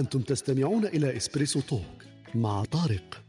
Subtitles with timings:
[0.00, 2.04] أنتم تستمعون إلى إسبريسو توك
[2.34, 3.22] مع طارق.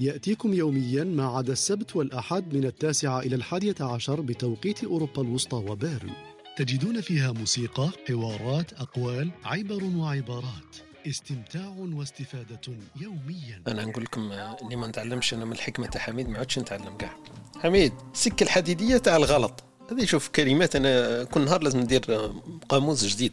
[0.00, 6.10] يأتيكم يوميا ما عدا السبت والأحد من التاسعة إلى الحادية عشر بتوقيت أوروبا الوسطى وبيرن.
[6.56, 10.76] تجدون فيها موسيقى، حوارات، أقوال، عبر وعبارات.
[11.06, 12.60] استمتاع واستفادة
[13.00, 13.62] يوميا.
[13.68, 17.16] أنا نقول لكم اللي ما نتعلمش أنا من الحكمة تاع حميد ما عادش نتعلم كاع
[17.60, 19.64] حميد السكه الحديدية تاع الغلط.
[19.90, 22.30] هذه شوف كلمات أنا كل نهار لازم ندير
[22.68, 23.32] قاموس جديد.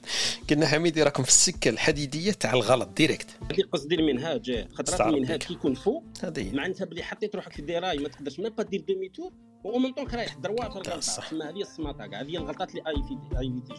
[0.50, 5.40] قلنا حميدي راكم في السكة الحديدية تاع الغلط ديريكت هذه قصدي المنهاج خاطر استعرض المنهاج.
[5.40, 6.04] كي يكون فوق
[6.38, 9.32] معناتها بلي حطيت روحك في الدراي ما تقدرش ميم با دير دومي تور
[9.64, 11.00] و ميم طونك رايح دروا في الغلطة.
[11.00, 11.28] صح.
[11.28, 13.74] تسمى هذه السماطة كاع هذه الغلطات اللي ايفيتي ايفيتي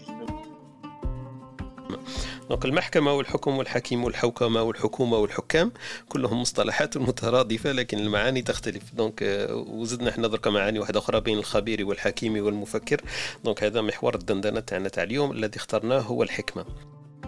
[2.49, 5.73] دونك المحكمة والحكم والحكيم والحوكمة والحكومة والحكام
[6.09, 8.95] كلهم مصطلحات مترادفة لكن المعاني تختلف.
[8.95, 13.01] دونك آه، وزدنا إحنا درك معاني واحدة أخرى بين الخبير والحكيم والمفكر.
[13.45, 16.65] donc هذا محور الدندنة تاعنا تاع اليوم الذي اخترناه هو الحكمة.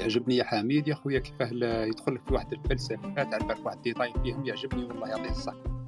[0.00, 1.50] يعجبني يا حميد يا خويا كيفاه
[1.84, 5.80] يدخل في واحد الفلسفة تعرف واحد ال détail فيهم يعجبني والله يعطيه الصحة.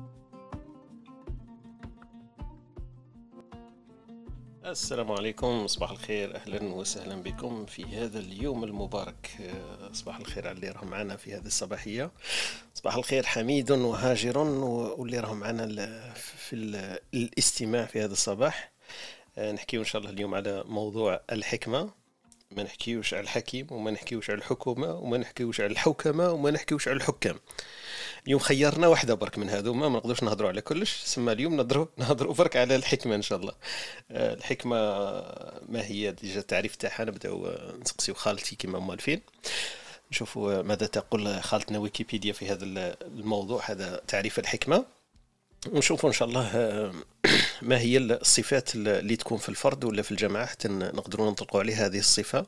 [4.66, 9.30] السلام عليكم صباح الخير أهلا وسهلا بكم في هذا اليوم المبارك.
[9.40, 12.10] آه، صباح الخير على اللي راهم معنا في هذه الصباحية.
[12.74, 15.66] صباح الخير حميد وهاجر واللي راهم معنا
[16.14, 18.72] في ال- الاستماع في هذا الصباح.
[19.38, 21.90] آه، نحكيو إن شاء الله اليوم على موضوع الحكمة.
[22.50, 26.96] ما نحكيوش على الحكيم وما نحكيوش على الحكومة وما نحكيوش على الحوكمة وما نحكيوش على
[26.96, 27.38] الحكام.
[28.26, 31.02] اليوم خيرنا واحدة برك من هذوما ما نقدروش نهضروا على كلش.
[31.04, 33.52] سما اليوم نهضروا نهضروا برك على الحكمة إن شاء الله.
[34.10, 34.76] آه، الحكمة
[35.68, 39.20] ما هي ديجا التعريف تاعها نبداو آه، نسقسيو خالتي كما موالفين
[40.10, 42.64] نشوفوا آه، ماذا تقول خالتنا ويكيبيديا في هذا
[43.02, 44.84] الموضوع هذا تعريف الحكمة.
[45.68, 46.92] ونشوفوا إن شاء الله
[47.62, 51.98] ما هي الصفات اللي تكون في الفرد ولا في الجماعة حتى نقدروا نطلقوا عليها هذه
[51.98, 52.46] الصفة.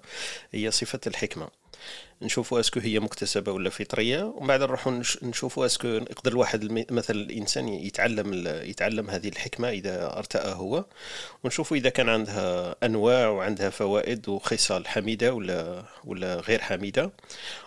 [0.53, 1.49] هي صفة الحكمة.
[2.23, 7.17] نشوفوا اسكو هي مكتسبة ولا فطرية ومن بعد نروحوا نش- نشوفوا اسكو يقدر الواحد مثلا
[7.17, 10.85] الإنسان يتعلم يتعلم هذه الحكمة إذا ارتأى هو.
[11.45, 17.13] ونشوفوا إذا كان عندها أنواع وعندها فوائد وخصال حميدة ولا ولا غير حميدة.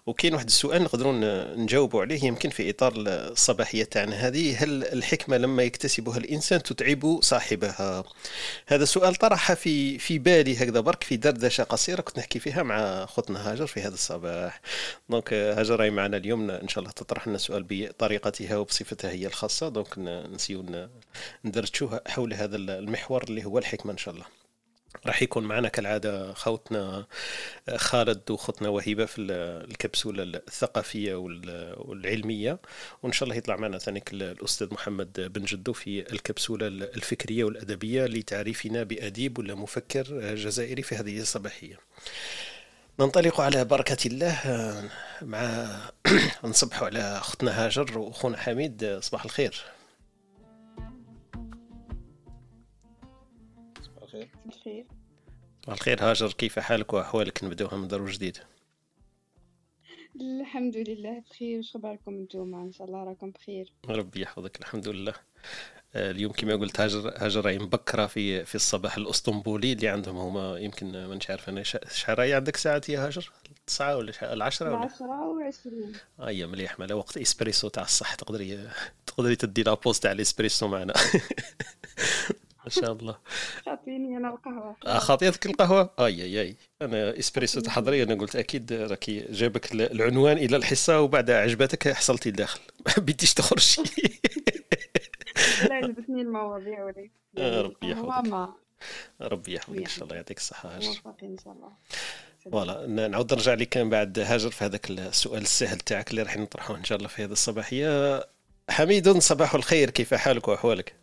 [0.06, 1.14] وكاين واحد السؤال نقدروا
[1.56, 8.04] نجاوبوا عليه يمكن في إطار الصباحية تاعنا هذه هل الحكمة لما يكتسبها الإنسان تتعب صاحبها؟
[8.68, 13.06] هذا سؤال طرح في في بالي هكذا برك في دردشة قصيرة كنت نحكي فيها مع
[13.06, 14.37] خوتنا هاجر في هذا الصباح.
[15.10, 16.52] donc آه، هاجر راهي معنا اليوم.
[16.52, 19.70] إن شاء الله تطرح لنا السؤال بطريقتها وبصفتها هي الخاصة.
[19.70, 19.98] donc
[20.34, 20.90] نسيو ن-
[21.46, 24.26] ندردشوا حول هذا المحور اللي هو الحكمة إن شاء الله.
[25.06, 27.06] راح يكون معنا كالعادة خوتنا
[27.76, 29.32] خالد وخوتنا وهبة في ال-
[29.72, 32.60] الكبسولة الثقافية وال- والعلمية.
[33.04, 38.84] وإن شاء الله يطلع معنا ثاني الأستاذ محمد بن جدو في الكبسولة الفكرية والأدبية لتعريفنا
[38.84, 41.80] بأديب ولا مفكر جزائري في هذه الصباحية.
[43.00, 44.90] ننطلق على بركة الله آه،
[45.22, 45.68] مع
[46.44, 49.64] نصبحوا على أختنا هاجر وأخونا حميد آه، صباح الخير.
[54.04, 54.30] الخير.
[54.46, 54.86] بخير
[55.64, 58.38] صباح الخير هاجر كيف حالك وأحوالك؟ نبدأوها من درو جديد
[60.22, 61.60] الحمد لله بخير.
[61.60, 63.74] وش خباركم نتوما إن شاء الله راكم بخير.
[63.90, 65.14] ربي يحفظك الحمد لله.
[65.96, 70.92] اليوم كما قلت هاجر هاجر راهي مبكره في في الصباح الأسطنبولي اللي عندهم هما يمكن
[70.92, 75.28] ما نش عارف أنا شحال راهي عندك ساعات يا هاجر؟ التسعة ولا؟ العشرة ولا؟ العشرة
[75.28, 75.94] وعشرين
[76.28, 78.16] اي مليح مالا وقت إسبريسو تاع الصح.
[78.16, 78.70] تقدري
[79.06, 80.94] تقدري تدي la pause تاع الإسبريسو معنا.
[82.64, 83.18] ما شاء الله.
[83.66, 84.76] خاطيني أنا القهوة.
[84.86, 86.56] آه، خاطيتك القهوة؟ أي أي أي.
[86.82, 92.30] أنا إسبريسو تحضري أنا قلت أكيد راكي جابك ال- العنوان إلى الحصة وبعد عجبتك حصلتي
[92.30, 93.82] لداخل ما بديش تخرجي.
[95.70, 98.50] لا عجبتني المواضيع وليك آه، ربي هو يحفظك.
[99.22, 100.76] ربي يحفظك إن شاء الله يعطيك الصحة.
[100.76, 100.88] هاجر
[101.24, 101.72] إن شاء الله.
[102.52, 106.76] voilà نعاود نرجع لك من بعد هاجر في هذاك السؤال السهل تاعك اللي راح نطرحه
[106.76, 108.24] إن شاء الله في هذه الصباحية.
[108.70, 110.94] حميد صباح الخير كيف حالك وأحوالك؟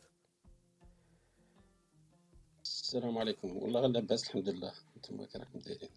[2.95, 3.57] السلام عليكم.
[3.57, 4.73] والله لاباس الحمد لله.
[4.97, 5.89] أنتم كي راكم دايرين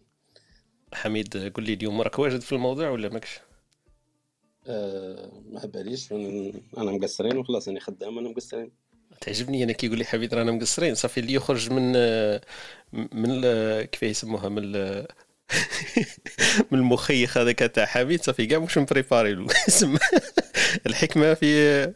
[0.92, 3.40] حميد قل لي اليوم راك واجد في الموضوع ولا ماكش؟
[4.66, 6.12] آه ما باليش.
[6.12, 6.52] أنا
[6.92, 8.70] مقصرين وخلاص أنا خدام أنا مقصرين.
[9.20, 10.94] تعجبني أنا كي يقول لي حميد رانا مقصرين.
[10.94, 11.92] صافي اللي يخرج من
[12.92, 14.72] من ال- كيف يسموها؟ من
[16.70, 18.22] من المخيخ هذاك تاع حميد.
[18.22, 19.46] صافي كاع مش م préparé له.
[20.86, 21.92] الحكمة في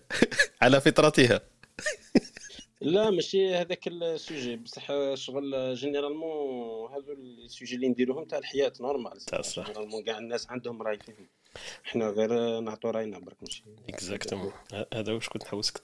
[0.63, 1.41] على فطرتها.
[2.83, 8.73] لا ماشي هذاك ال sujet بصح شغل généralement هذو ال sujet اللي نديروهم تاع الحياة
[8.81, 9.67] normal تاع الصح.
[9.67, 11.29] Généralement كاع الناس عندهم راي فيهم.
[11.87, 14.53] إحنا غير نعطوا رأينا برك ماشي؟ exactement
[14.95, 15.79] هذا واش كنت حوسك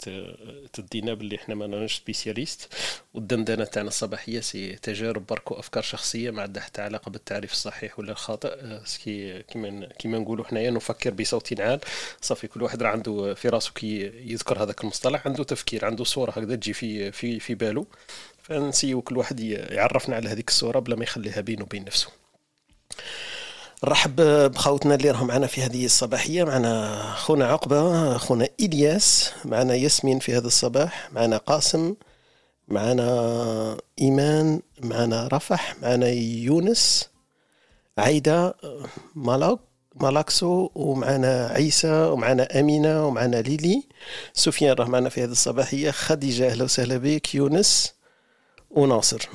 [0.73, 2.75] تدينا باللي إحنا ما راناش spécialistes
[3.15, 8.13] والدندنة تاعنا الصباحية c'est تجارب برك وأفكار شخصية ما عندها حتى علاقة بالتعريف الصحيح ولا
[8.13, 8.81] الخاطئ.
[8.85, 11.81] c'est que كيما كيما نقولوا حنايا نفكر بصوت عال.
[12.21, 14.01] صافي كل واحد راه عنده في راسه كي
[14.33, 17.87] يذكر هذاك المصطلح عنده تفكير عنده صورة هكذا تجي في في في باله.
[18.43, 22.09] فنسيو كل واحد يعرفنا على هذيك الصورة بلا ما يخليها بينه وبين نفسه.
[23.85, 24.21] نرحب
[24.51, 26.45] بخوتنا اللي راهم معنا في هذه الصباحية.
[26.45, 31.95] معنا خونا عقبة خونا إلياس معنا ياسمين في هذا الصباح معنا قاسم
[32.69, 37.09] معنا إيمان معنا رفح معنا يونس
[37.99, 38.55] عايدة
[39.15, 39.59] مالاك
[39.95, 43.83] مالاكسو ومعنا عيسى ومعنا أمينة ومعنا ليلي.
[44.33, 47.95] سفيان راه معنا في هذه الصباحية خديجة أهلا وسهلا بك يونس
[48.71, 49.29] وناصر.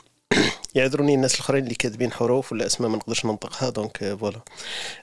[0.76, 4.40] يعذروني الناس الآخرين اللي كاتبين حروف ولا أسماء ما نقدرش ننطقها donc voilà.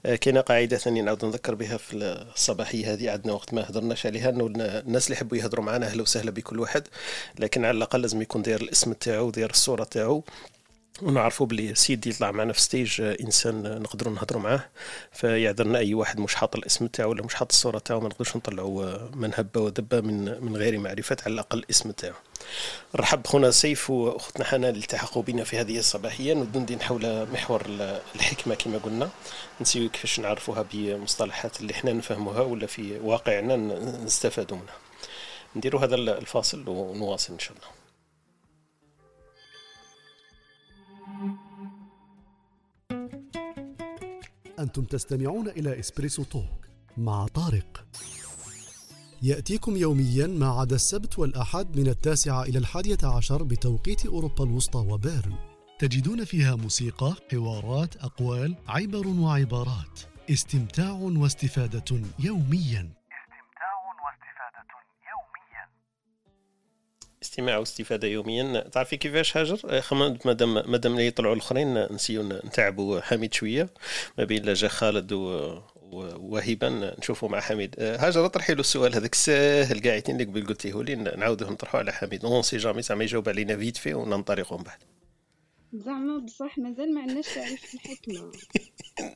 [0.06, 4.30] آه، كاينة قاعدة ثانية نعاود نذكر بها في الصباحية هذه عندنا وقت ما هضرناش عليها
[4.30, 6.82] إنه الناس اللي يحبوا يهضروا معنا أهلا وسهلا بكل واحد
[7.38, 10.24] لكن على الأقل لازم يكون داير الاسم تاعو وداير الصورة تاعو
[11.02, 14.64] ونعرفوا بلي سيدي يطلع معنا في stage آه، إنسان نقدروا نهضروا معاه
[15.12, 18.84] فيعذرنا أي واحد مش حاط الاسم تاعو ولا مش حاط الصورة تاعو ما نقدرش نطلعوا
[18.84, 22.14] آه، من هبة ودبة من من غير معرفة على الأقل الاسم تاعو.
[22.94, 26.34] نرحب خونا سيف وأختنا حنان اللي التحقوا بنا في هذه الصباحية.
[26.34, 27.62] ندندن حول محور
[28.14, 29.10] الحكمة كما قلنا.
[29.60, 33.56] نسيو كيفاش نعرفوها بمصطلحات اللي إحنا نفهموها ولا في واقعنا
[34.04, 34.76] نستفادوا منها.
[35.56, 37.68] نديروا هذا الفاصل ونواصل إن شاء الله.
[44.58, 46.66] أنتم تستمعون إلى إسبريسو توك
[46.96, 47.84] مع طارق.
[49.22, 55.34] يأتيكم يوميا ما عدا السبت والأحد من التاسعة إلى الحادية عشر بتوقيت أوروبا الوسطى وبيرن.
[55.78, 60.00] تجدون فيها موسيقى، حوارات، أقوال، عبر وعبارات.
[60.30, 62.90] استمتاع واستفادة يوميا.
[67.22, 68.60] استماع واستفادة يوميا.
[68.60, 69.82] تعرفي كيفاش هاجر؟
[70.24, 73.70] مادام مادام يطلعوا الآخرين نسيو نتعبوا حميد شوية.
[74.18, 75.58] ما بين لا جا خالد و
[75.92, 77.74] وهبا نشوفوا مع حميد.
[77.78, 82.24] هاجر أطرحي له السؤال هذاك ساهل قاعدين اللي قبل قلتيه لي نعاودوه نطرحه على حميد.
[82.24, 84.78] on sait jamais زعما يجاوب علينا vite fait وننطلقوا من بعد.
[85.72, 88.32] زعما بصح مازال ما عندناش تعريف الحكمة.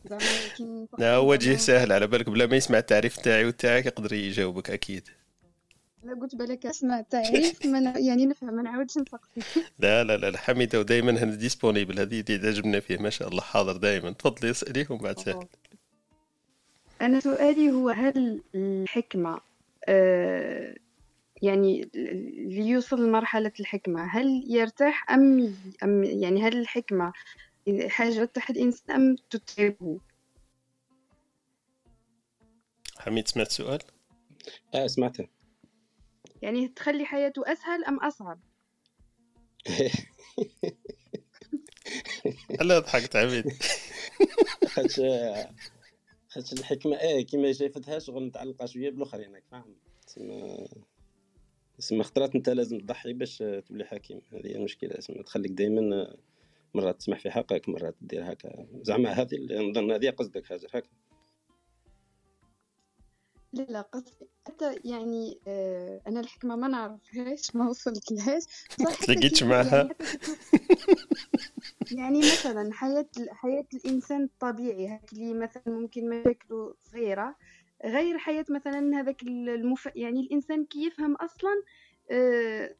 [0.10, 5.08] زعما لا وجه ساهل على بالك بلا ما يسمع التعريف تاعي وتاعك يقدر يجاوبك أكيد.
[6.04, 10.80] لا قلت بالك أسمع تعريف من يعني نفهم ما نعاودش نسقسي لا لا لا حميده
[10.80, 15.00] ودائما هنا ديسبونيبل هذه اللي عجبنا فيه ما شاء الله حاضر دائما تفضلي اسالي ومن
[15.00, 15.46] بعد سهل.
[17.00, 19.40] أنا سؤالي هو هل الحكمة
[19.88, 20.74] آه
[21.42, 27.12] يعني اللي يوصل لمرحلة الحكمة هل يرتاح أم, أم يعني هل الحكمة
[27.88, 30.00] حاجة تحت الإنسان أم تتعبه؟
[32.98, 33.80] حميد سمعت سؤال؟
[34.74, 35.28] آه سمعته
[36.42, 38.40] يعني تخلي حياته أسهل أم أصعب
[42.60, 43.52] هلا ضحكت عبيد
[46.34, 49.74] خاطش خاطش الحكمة إيه كيما شافتها شغل متعلقة شوية بالآخرين راك فاهم.
[50.06, 50.66] تسمى
[51.78, 56.14] تسمى خطرات أنت لازم تضحي باش تولي حكيم هذه هي المشكلة تسمى تخليك دائما
[56.74, 58.66] مرات تسمح في حقك مرات دير هكا.
[58.82, 59.36] زعما هذه
[59.70, 60.88] نظن هذه قصدك حاجة هكا.
[63.52, 68.42] لا لا قصدي حتى يعني آه أنا الحكمة ما نعرفهاش ما وصلت لهاش
[69.06, 69.88] تلاقيتش معها
[71.92, 77.36] يعني, يعني مثلا حياة حياة الإنسان الطبيعي هاك اللي مثلا ممكن مشاكله صغيره
[77.84, 79.88] غير حياة مثلا هذاك المف...
[79.96, 81.62] يعني الإنسان كي يفهم أصلا
[82.10, 82.76] آه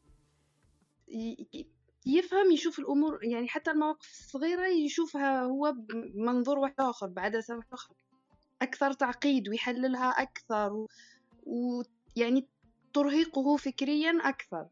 [2.05, 7.93] يفهم يشوف الأمور يعني حتى المواقف الصغيرة يشوفها هو بمنظور واحد آخر بعدسه واحد اخر
[8.61, 10.87] أكثر تعقيد ويحللها أكثر
[11.43, 12.47] ويعني
[12.93, 14.67] ترهقه فكريا أكثر.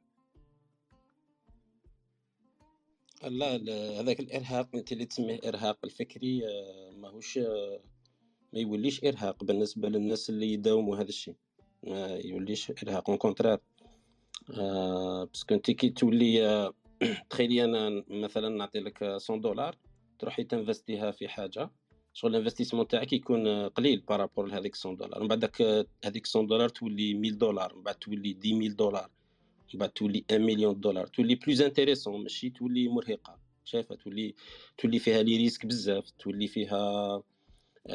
[3.29, 3.55] لا
[3.99, 7.79] هذاك الإرهاق انت اللي تسميه إرهاق الفكري آه، ماهوش آه،
[8.53, 11.35] ما يوليش إرهاق بالنسبة للناس اللي يداوموا هذا الشيء.
[11.83, 13.09] ما يوليش إرهاق.
[13.09, 13.35] اون
[14.59, 16.71] آه parce que انت كي تولي
[17.29, 19.77] تخيلي أنا مثلا نعطي لك 100 دولار
[20.19, 21.69] تروحي تنفستيها في حاجة
[22.13, 25.21] شغل ال investissement تاعك يكون قليل par rapport لهذيك 100 دولار.
[25.21, 25.43] من بعد
[26.05, 29.09] هذيك 100 دولار تولي 1000 دولار من بعد تولي 10000 دولار.
[29.77, 33.39] بعد تولي 1 مليون دولار تولي plus intéressante ماشي تولي مرهقة.
[33.65, 34.35] شايفة تولي
[34.77, 37.23] تولي فيها les risques بزاف تولي فيها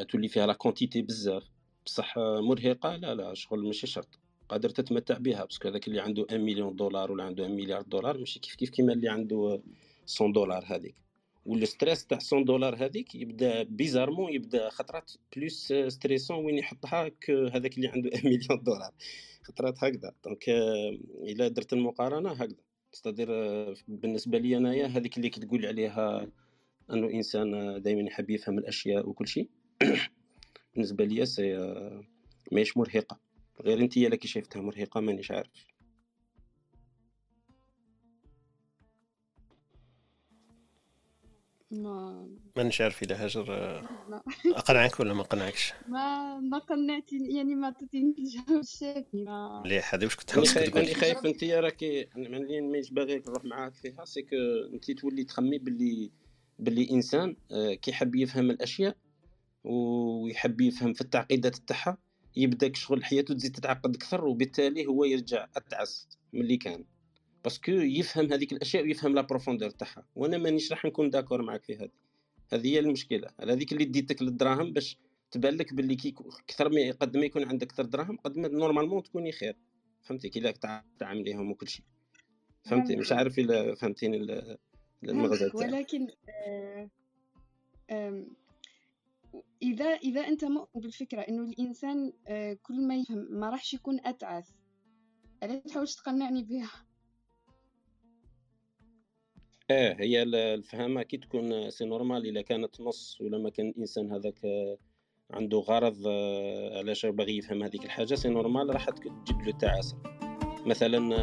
[0.09, 1.43] تولي فيها la quantité بزاف.
[1.85, 4.19] بصح مرهقة لا لا شغل ماشي شرط.
[4.49, 7.81] قادر تتمتع بها parce que هذاك اللي عنده 1 مليون دولار ولا عنده 1 مليار
[7.81, 9.61] دولار ماشي كيف كيف كيما اللي عنده
[10.21, 10.95] 100 دولار هذيك.
[11.49, 17.77] وال stress تاع 100 دولار هذيك يبدا bizarrement يبدا خطرات plus stressant وين يحطها هذاك
[17.77, 18.91] اللي عنده 1 مليون دولار.
[19.43, 20.13] خطرات هكذا.
[20.23, 20.49] donc
[21.29, 22.63] إلا درت المقارنة هكذا.
[22.91, 23.29] c'est-à-dire
[23.87, 26.27] بالنسبة لي أنايا هذيك اللي كتقول عليها
[26.93, 29.49] أنه إنسان دائما يحب يفهم الأشياء وكل شيء.
[30.73, 31.57] بالنسبة لي c'est
[32.51, 33.19] ماهيش مرهقة.
[33.61, 35.51] غير انت اللي شايفتها مرهقة مانيش عارف.
[41.71, 43.45] ما مانيش عارف اذا هاجر
[44.45, 48.59] أقنعك ولا ما أقنعكش؟ ما ما قنعتني يعني ما عطيتنيش الجواب.
[48.59, 53.23] الشافي ما مليح هذه واش كنت خايف تقول؟ راني خايف أنت راكي ملي مانيش باغي
[53.27, 54.35] نروح معاك فيها c'est que
[54.73, 56.11] أنت تولي تخمي باللي
[56.59, 58.95] باللي إنسان آه، كيحب يفهم الأشياء
[59.63, 61.97] ويحب يفهم في التعقيدات تاعها
[62.35, 66.85] يبدا شغل حياته تزيد تتعقد أكثر وبالتالي هو يرجع أتعس من اللي كان.
[67.43, 70.05] parce que يفهم هذيك الأشياء ويفهم la profondeur تاعها.
[70.15, 71.91] وأنا مانيش راح نكون d'accord معاك في هذه.
[72.53, 73.29] هذه هي المشكلة.
[73.39, 74.97] على هذيك اللي ديتك للدراهم باش
[75.31, 79.03] تبان لك باللي كي أكثر ما قد ما يكون عندك أكثر دراهم قد ما normalement
[79.03, 79.55] تكوني خير.
[80.01, 80.53] فهمتي؟ كي
[80.99, 81.85] تعامليهم وكل شيء.
[82.63, 84.17] فهمتي؟ مش عارف إلا فهمتيني
[85.03, 86.89] المغزى ولكن آه
[87.89, 88.25] آه
[89.61, 94.55] إذا إذا أنت مؤمن بالفكرة إنه الإنسان آه كل ما يفهم ما راحش يكون أتعس.
[95.43, 96.71] علاش تحاولش تقنعني بها؟
[99.71, 104.39] آه هي الفهامة كي تكون c'est normal إلا كانت نص ولا ما كان الإنسان هذاك
[105.31, 109.97] عنده غرض آه، علاش باغي يفهم هذيك الحاجة c'est normal راح تجيب له تعاسه
[110.65, 111.15] مثلا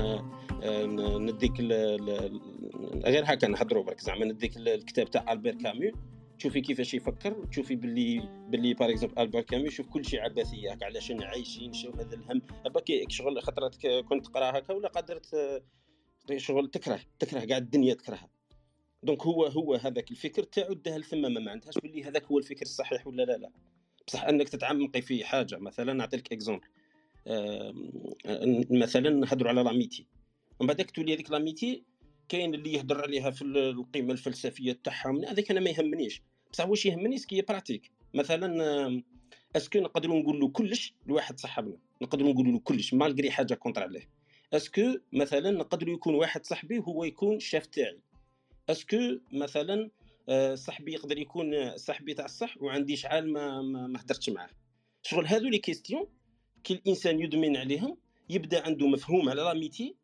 [0.63, 0.87] آه،
[1.19, 1.61] نديك
[3.05, 5.93] غير هكا نهضروا برك زعما نديك الكتاب تاع البير كامو
[6.39, 10.87] تشوفي كيفاش يفكر تشوفي باللي باللي par exemple البير كامو يشوف كل شيء عبثيه هكا
[10.87, 12.43] علاش عايشين شو هذا الهم.
[12.75, 15.63] parce que شغل خطرات كنت تقرا هكا ولا قدرت آه،
[16.37, 18.36] شغل تكره تكره كاع الدنيا تكرهها.
[19.07, 23.07] donc هو هو هذاك الفكر تاعو داه لثما ما عندهاش باللي هذاك هو الفكر الصحيح
[23.07, 23.51] ولا لا لا.
[24.07, 26.67] بصح أنك تتعمقي في حاجة مثلا نعطيك exemple
[28.71, 30.07] مثلا نهضروا على l'amitié.
[30.61, 31.83] ومن بعدك تولي هذيك l'amitié
[32.29, 36.23] كاين اللي يهضر عليها في القيمة الفلسفية تاعها هذاك أنا ما يهمنيش.
[36.53, 39.03] بصح واش يهمني؟ ce qui pratique مثلا
[39.57, 41.77] est-ce que نقدروا نقول له كلش لواحد صاحبنا.
[42.03, 44.09] نقدروا نقول له كلش malgré حاجة contre عليه.
[44.53, 48.01] est-ce que مثلا نقدروا يكون واحد صاحبي هو يكون الشاف تاعي.
[48.71, 48.97] est-ce que
[49.33, 49.91] مثلا
[50.29, 54.51] آه، صاحبي يقدر يكون صاحبي تاع الصح وعندي شحال ما ما, هدرتش معاه.
[55.03, 56.07] شغل هذو les questions
[56.65, 57.97] كي الانسان يدمن عليهم
[58.31, 59.95] يبدا عنده مفهوم على l'amitié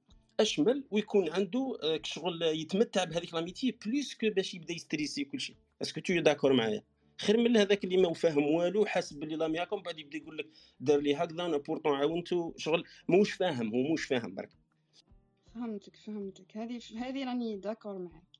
[0.40, 5.56] أشمل ويكون عنده آه، شغل يتمتع بهذيك l'amitié plus que باش يبدا يستريسي كل شيء
[5.82, 6.82] est-ce que tu d'accord معايا؟
[7.18, 10.46] خير من هذاك اللي ما فاهم والو حاسب باللي لام ياكم بعد يبدا يقول لك
[10.80, 12.52] دار لي هكذا أنا pourtant عاونتو.
[12.56, 14.50] شغل موش فاهم هو موش فاهم برك.
[15.54, 16.56] فهمتك فهمتك.
[16.56, 18.31] هذه هذه راني d'accord معاك.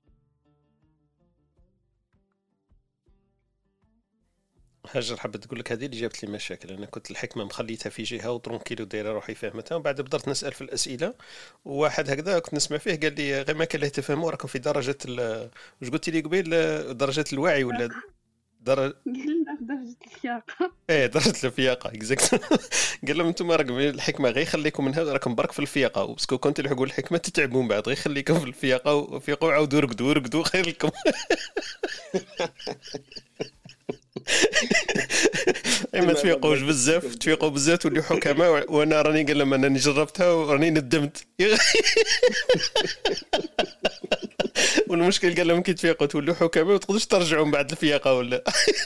[4.91, 6.71] هاجر حبت تقول لك هذه اللي جابت لي مشاكل.
[6.75, 10.29] أنا كنت الحكمة مخليتها في جهة و tranquille و دايرة روحي فهمتها ومن بعد بديت
[10.29, 11.15] نسأل في الأسئلة
[11.65, 14.97] وواحد هكذا كنت نسمع فيه قال لي غير ما كان له تفهموا راكم في درجة
[15.81, 16.51] واش قلت لي قبيل؟
[16.97, 17.89] درجة الوعي ولا
[18.61, 18.95] درجة
[19.61, 22.35] درجة الفياقة إيه درجة الفياقة exact
[23.07, 26.03] قال لهم أنتم راكم الحكمة غير خليكم من هذا راكم برك في الفياقة.
[26.05, 29.81] و parce que كنت تلحقوا الحكمة تتعبوا من بعد غير خليكم في الفياقة وفيقوا وعاودوا
[29.81, 30.91] رقدوا رقدوا خير لكم.
[35.95, 41.27] اما تفيقوش بزاف تفيقوا بزاف تولي حكماء وأنا راني قال لهم أنني جربتها وراني ندمت.
[44.89, 48.45] والمشكل قال لهم كي تفيقوا تولوا حكماء ما تقدرش ترجعوا من بعد الفياقة ولا؟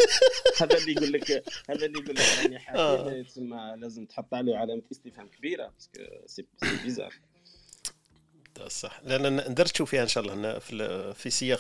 [0.61, 1.31] هذا اللي يقول لك
[1.71, 6.01] هذا اللي يقول لك راني حاكي تسمى لازم تحط عليه علامة استفهام كبيرة parce que
[6.27, 6.45] c'est
[6.85, 7.13] bizarre.
[8.69, 9.01] صح.
[9.05, 11.59] لأن درت فيها إن شاء الله في في سياق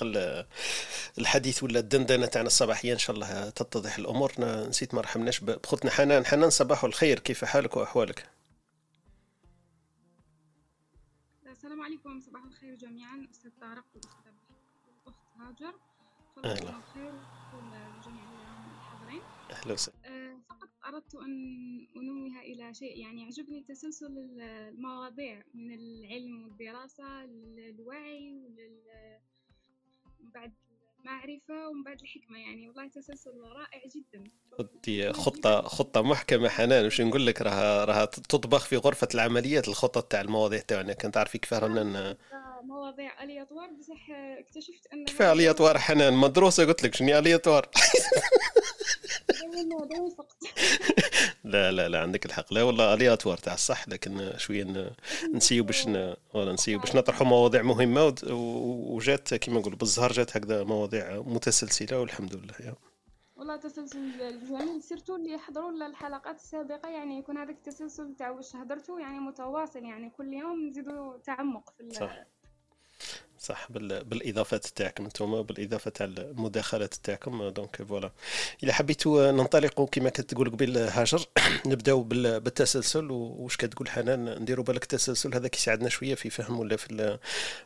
[1.18, 4.32] الحديث ولا الدندنة تاعنا الصباحية إن شاء الله تتضح الأمور.
[4.40, 6.26] نسيت ما رحمناش بخوتنا حنان.
[6.26, 7.18] حنان صباح الخير.
[7.18, 8.30] كيف حالك وأحوالك؟
[11.46, 12.20] السلام عليكم.
[12.20, 13.26] صباح الخير جميعا.
[13.30, 14.32] أستاذ طارق والاستاذ
[15.06, 15.74] الاخت هاجر.
[16.44, 16.70] أهلا.
[16.70, 17.12] الخير
[18.00, 18.24] لجميع
[18.76, 19.22] الحاضرين.
[19.50, 19.96] أهلا وسهلا.
[20.04, 20.25] أه
[20.60, 28.80] فقط أردت أن أنوه إلى شيء يعني يعجبني تسلسل المواضيع من العلم والدراسة للوعي ولل
[30.20, 30.52] بعد
[31.00, 32.38] المعرفة ومن بعد الحكمة.
[32.38, 34.24] يعني والله تسلسل رائع جدا.
[35.12, 36.86] خطة خطة محكمة حنان.
[36.86, 40.92] وش نقول لك؟ راها راها تطبخ في غرفة العمليات الخطة تاع المواضيع تاعنا.
[40.92, 42.16] كنت تعرفي كيف رانا
[42.62, 46.94] مواضيع الياطوار بصح اكتشفت ان كيف الياطوار حنان؟ مدروسة قلت لك.
[46.94, 47.70] شنو الياطوار
[51.44, 54.92] لا لا لا عندك الحق لا والله الياتوار تاع الصح لكن شوية
[55.34, 55.86] نسيو باش
[56.34, 62.34] ولا نسيو باش نطرحوا مواضيع مهمة وجات كما نقول بالزهر جات هكذا مواضيع متسلسلة والحمد
[62.34, 62.74] لله يا.
[63.36, 69.00] والله تسلسل جميل سيرتو اللي يحضروا الحلقات السابقة يعني يكون هذاك التسلسل تاع واش هضرتوا
[69.00, 72.26] يعني متواصل يعني كل يوم نزيدوا تعمق في صح
[73.46, 77.48] صح بالاضافات تاعكم أنتم بالإضافة تاع المداخلات تاعكم.
[77.48, 78.10] donc voilà
[78.62, 81.24] اذا حبيتوا ننطلقوا كما كنت تقول قبل هاجر
[81.66, 83.10] نبداو بالتسلسل.
[83.10, 87.18] واش كتقول حنان نديروا بالك التسلسل هذا كيساعدنا شوية في فهم ولا في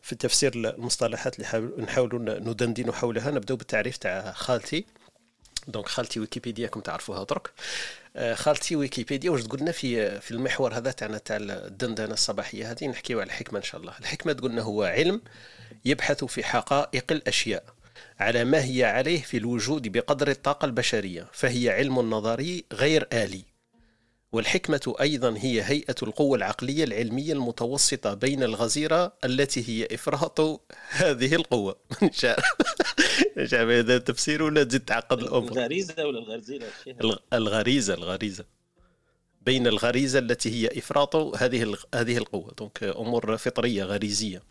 [0.02, 3.30] في تفسير المصطلحات اللي نحاولوا ندندنوا حولها.
[3.30, 4.84] نبداو بالتعريف تاع خالتي.
[5.68, 7.50] donc خالتي ويكيبيديا كم تعرفوها درك
[8.16, 13.20] آه، خالتي ويكيبيديا واش تقولنا في في المحور هذا تاعنا تاع الدندنة الصباحية هذه نحكيو
[13.20, 13.94] على الحكمة إن شاء الله.
[14.00, 15.20] الحكمة تقولنا هو علم
[15.84, 17.64] يبحث في حقائق الأشياء
[18.20, 23.44] على ما هي عليه في الوجود بقدر الطاقة البشرية فهي علم نظري غير آلي.
[24.32, 30.40] والحكمة أيضا هي هيئة القوة العقلية العلمية المتوسطة بين الغزيرة التي هي إفراط
[30.90, 31.76] هذه القوة.
[32.02, 32.40] من شاء
[33.44, 36.60] شاء هذا تفسير ولا تزيد تعقد الأمور الغريزة ولا الغرزية
[37.32, 38.44] الغريزة الغريزة.
[39.42, 42.54] بين الغريزة التي هي إفراط هذه هذه القوة.
[42.58, 44.42] دونك أمور فطرية غريزية.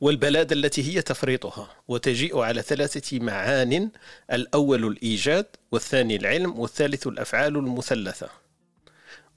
[0.00, 1.68] والبلادة التي هي تفريطها.
[1.88, 3.90] وتجيء على ثلاثة معان
[4.32, 8.28] الأول الإيجاد والثاني العلم والثالث الأفعال المثلى.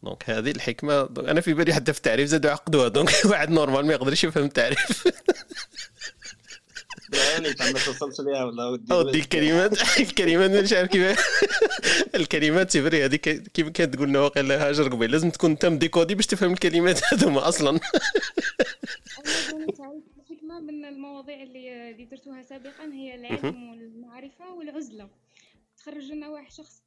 [0.04, 1.04] donc هذه الحكمة.
[1.04, 2.88] donc أنا في بالي حتى في التعريف زادوا عقدوها.
[2.88, 5.08] donc واحد normal ما يقدرش يفهم التعريف.
[7.60, 11.20] ما توصلش ليها ولا ودي الكلمات الكلمات مش عارف كيف.
[12.16, 15.12] الكلمات chiffrés هذيك كيف كانت تقول لنا واقيلا هاجر قبيل.
[15.12, 17.80] لازم تكون انت م décoder باش تفهم الكلمات هذوما أصلا.
[20.20, 25.10] الحكمة من المواضيع اللي اللي درتوها سابقا هي العلم والمعرفة والعزلة.
[25.78, 26.82] تخرج لنا واحد شخص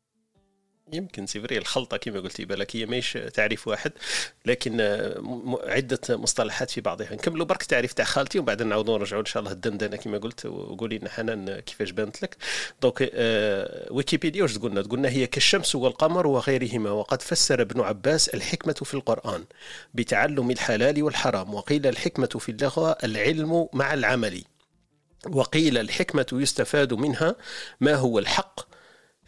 [0.93, 3.93] يمكن c'est vrai الخلطة كما قلتي بالك هي ماهيش تعريف واحد
[4.47, 4.81] لكن
[5.65, 7.15] عدة مصطلحات في بعضها.
[7.15, 10.47] نكملوا برك تعريف تاع خالتي ومن بعد نعاودوا نرجعوا إن شاء الله الدندنة كما قلت
[10.47, 12.37] وقولي لنا حنان كيفاش بانت لك.
[12.83, 18.73] donc آه ويكيبيديا واش تقولنا؟ تقولنا هي كالشمس والقمر وغيرهما وقد فسر ابن عباس الحكمة
[18.73, 19.45] في القرآن
[19.95, 24.45] بتعلم الحلال والحرام وقيل الحكمة في اللغة العلم مع العمل
[25.27, 27.37] وقيل الحكمة يستفاد منها
[27.81, 28.70] ما هو الحق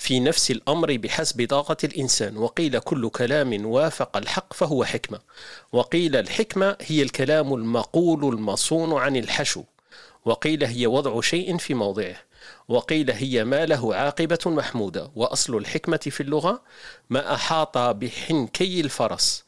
[0.02, 2.36] في نفس الأمر بحسب طاقة الإنسان.
[2.36, 5.20] وقيل كل كلام وافق الحق فهو حكمة.
[5.72, 9.64] وقيل الحكمة هي الكلام المقول المصون عن الحشو.
[10.24, 12.16] وقيل هي وضع شيء في موضعه.
[12.68, 15.10] وقيل هي ما له عاقبة محمودة.
[15.16, 16.62] وأصل الحكمة في اللغة
[17.10, 19.44] ما أحاط بحنكي الفرس.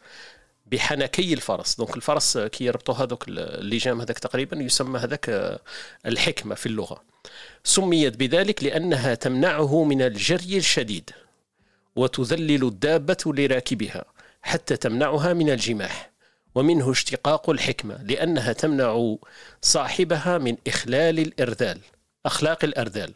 [0.66, 1.74] بحنكي الفرس.
[1.76, 5.58] donc الفرس كي يربطوا هذوك اللجام هذاك تقريبا يسمى هذاك
[6.06, 7.13] الحكمة في اللغة.
[7.64, 11.10] سميت بذلك لأنها تمنعه من الجري الشديد
[11.96, 14.04] وتذلل الدابة لراكبها
[14.42, 16.10] حتى تمنعها من الجماح
[16.54, 19.16] ومنه اشتقاق الحكمة لأنها تمنع
[19.62, 21.80] صاحبها من إخلال الإرذال
[22.26, 23.14] أخلاق الأرذال.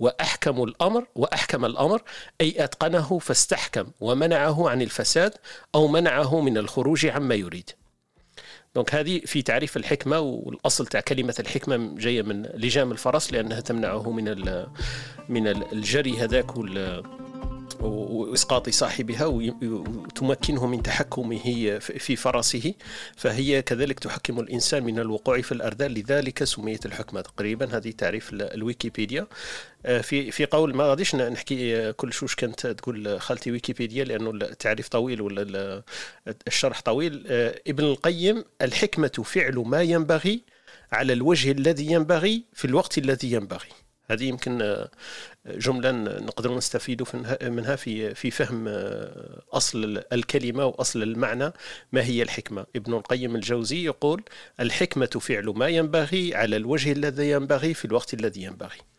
[0.00, 2.02] وأحكم الأمر وأحكم الأمر
[2.40, 5.34] أي أتقنه فاستحكم ومنعه عن الفساد
[5.74, 7.70] أو منعه من الخروج عما يريد.
[8.76, 14.10] donc هذه في تعريف الحكمة والأصل تاع كلمة الحكمة جاية من لجام الفرس لأنها تمنعه
[14.10, 14.24] من
[15.28, 16.56] من الجري هذاك
[17.80, 22.74] وإسقاط صاحبها وتمكنه من تحكمه في فرسه
[23.16, 27.76] فهي كذلك تحكم الإنسان من الوقوع في الارذال لذلك سميت الحكمة تقريبا.
[27.76, 29.26] هذه تعريف الويكيبيديا.
[29.86, 34.88] آه، في في قول ما غاديش نحكي كل شوش كانت تقول خالتي ويكيبيديا لأنه التعريف
[34.88, 35.82] طويل ولا
[36.46, 37.24] الشرح طويل.
[37.28, 40.42] آه، ابن القيم الحكمة فعل ما ينبغي
[40.92, 43.85] على الوجه الذي ينبغي في الوقت الذي ينبغي.
[44.10, 44.88] هذه يمكن آه،
[45.46, 45.90] جملة
[46.20, 47.02] نقدر نستفيد
[47.42, 51.52] منها في في فهم آه، أصل الكلمة وأصل المعنى
[51.92, 52.66] ما هي الحكمة.
[52.76, 54.22] ابن القيم الجوزي يقول
[54.60, 58.95] الحكمة فعل ما ينبغي على الوجه الذي ينبغي في الوقت الذي ينبغي.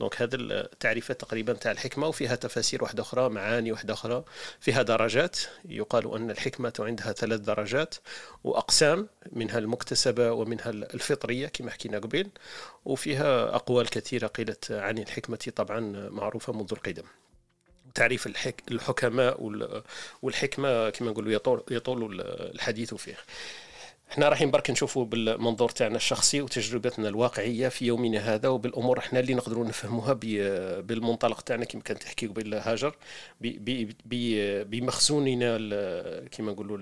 [0.00, 4.24] دونك هذا التعريفة تقريبا تاع الحكمة وفيها تفاسير واحدة أخرى معاني واحدة أخرى.
[4.60, 5.38] فيها درجات.
[5.64, 7.94] يقال أن الحكمة عندها ثلاث درجات
[8.44, 12.30] وأقسام منها المكتسبة ومنها الفطرية كما حكينا قبل.
[12.84, 15.80] وفيها أقوال كثيرة قيلت عن الحكمة طبعا
[16.10, 17.04] معروفة منذ القدم.
[17.94, 18.62] تعريف الحك...
[18.70, 19.42] الحكماء
[20.22, 22.20] والحكمة كما نقولوا يطول, يطول
[22.54, 23.16] الحديث فيه
[24.10, 29.34] إحنا رايحين برك نشوفوا بالمنظور تاعنا الشخصي وتجربتنا الواقعية في يومنا هذا وبالأمور إحنا اللي
[29.34, 30.12] نقدروا نفهموها
[30.80, 32.96] بالمنطلق تاعنا كما كان تحكي قبل هاجر
[34.64, 35.56] بمخزوننا
[36.32, 36.78] كما نقولوا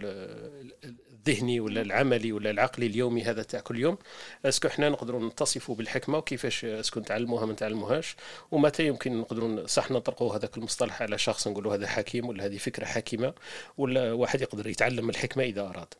[1.29, 3.99] الذهني ولا العملي ولا العقلي اليومي هذا تاع كل يوم.
[4.45, 8.17] est-ce que إحنا نقدروا نتصفوا بالحكمة وكيفاش est-ce que نتعلموها ما نتعلموهاش
[8.51, 12.85] ومتى يمكن نقدروا صح نطرقوا هذاك المصطلح على شخص نقولوا هذا حكيم ولا هذه فكرة
[12.85, 13.35] حكيمة
[13.79, 15.95] ولا واحد يقدر يتعلم الحكمة إذا أراد.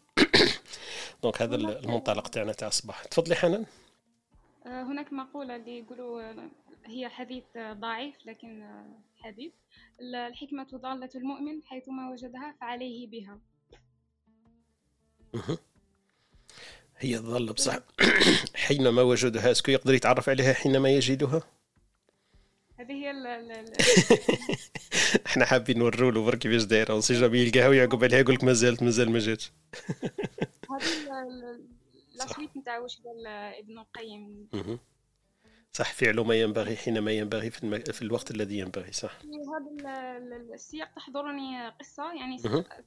[1.23, 3.05] donc هذا المنطلق تاعنا تاع الصباح.
[3.05, 3.67] تفضلي حنان.
[4.67, 6.51] آه، هناك مقولة اللي يقولوا آه،
[6.87, 8.67] هي حديث آه، ضعيف لكن
[9.17, 9.53] حديث.
[10.01, 13.39] الحكمة ضالة المؤمن حيثما وجدها فعليه بها.
[16.99, 17.79] هي ظل بصح.
[18.67, 21.43] حينما وجدها اسكو يقدر يتعرف عليها حينما يجدها؟
[22.79, 23.73] هذه هي ال
[25.27, 26.95] إحنا حابين نوروا له برك كيفاش دايرة.
[26.95, 29.53] ونسي جامي يلقاها ويعقب عليها يقول لك مازالت مازال ما جاتش.
[30.71, 31.09] هذه
[32.15, 34.49] لاسويت نتاع واش قال ابن القيم.
[35.73, 37.91] صح فعل ما ينبغي حينما ينبغي في, المك...
[37.91, 39.19] في الوقت الذي ينبغي صح.
[39.19, 40.17] في هذا
[40.55, 42.39] السياق تحضرني قصة يعني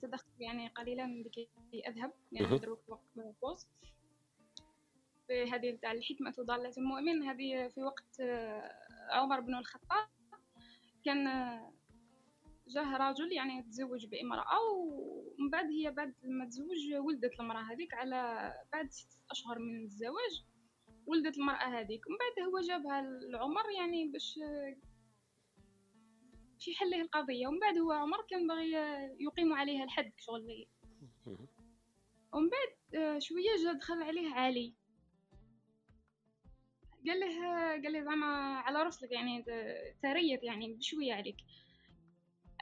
[0.02, 1.50] تدخل يعني قليلا لكي
[1.88, 2.54] أذهب يعني
[2.88, 3.10] وقت
[3.42, 3.68] بوست
[5.28, 8.72] في هذه تاع الحكمة ضالة المؤمن هذه في وقت آه،
[9.12, 10.08] عمر بن الخطاب
[11.06, 11.28] كان
[12.69, 14.62] جاه رجل يعني تزوج بامرأة
[15.39, 20.43] ومن بعد هي بعد ما تزوج ولدت المرأة هذيك على بعد ستة أشهر من الزواج
[21.05, 22.01] ولدت المرأة هذيك.
[22.08, 24.39] ومن بعد هو جابها لعمر يعني باش
[26.53, 27.47] باش يحل له القضية.
[27.47, 28.71] ومن بعد هو عمر كان باغي
[29.19, 30.67] يقيم عليها الحد شغل
[32.34, 34.73] ومن بعد آه، شوية جا دخل عليه علي.
[37.08, 37.41] قال له
[37.84, 39.43] قال له زعما على رسلك يعني
[40.03, 41.38] تريت يعني بشوية عليك.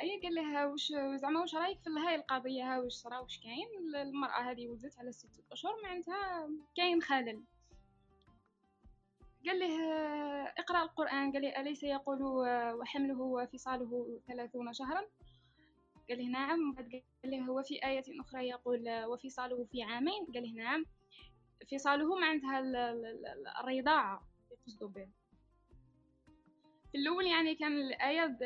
[0.02, 3.96] أي قال لها وش زعما واش رايك في هاي القضية؟ ها واش صرا؟ واش كاين؟
[3.96, 7.44] المرأة هذه ولدت على ستة أشهر معناتها كاين خلل.
[9.46, 9.74] قال له
[10.58, 11.32] اقرأ القرآن.
[11.32, 12.22] قال له أليس يقول
[12.80, 15.06] وحمله وفصاله ثلاثون شهرا؟
[16.10, 16.76] قال له نعم.
[16.76, 20.86] قال له هو في آية أخرى يقول وفصاله في عامين؟ قال له نعم.
[21.72, 22.60] فصاله معناتها
[23.62, 25.08] الرضاعة يقصدوا به.
[26.92, 28.38] في الأول يعني كان الآية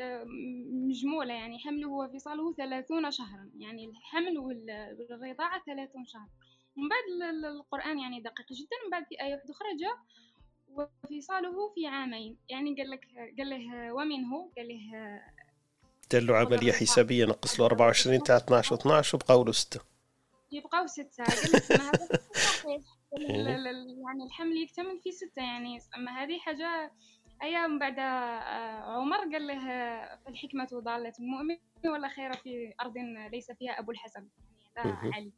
[0.88, 6.28] مجمولة يعني حمله وفصاله ثلاثون شهرا يعني الحمل والرضاعة ثلاثون شهر
[6.76, 9.98] من بعد القرآن يعني دقيق جدا من بعد في آية أخرى جاء
[10.68, 12.38] وفصاله في عامين.
[12.48, 15.20] يعني قال لك قال له ومنه قال له
[16.10, 19.80] دار له عملية حسابية نقص له 24 تاع 12 و12 وبقاو له 6
[20.52, 21.24] يبقاو ستة.
[21.24, 21.72] قال لك
[22.66, 23.02] إيه.
[24.06, 26.92] يعني الحمل يكتمل في ستة يعني أما هذه حاجة
[27.42, 29.68] أيام من بعد آه، عمر قال له
[30.28, 32.94] الحكمة ضالة المؤمن ولا خير في أرض
[33.32, 34.28] ليس فيها أبو الحسن
[34.76, 35.32] يعني هذا علي.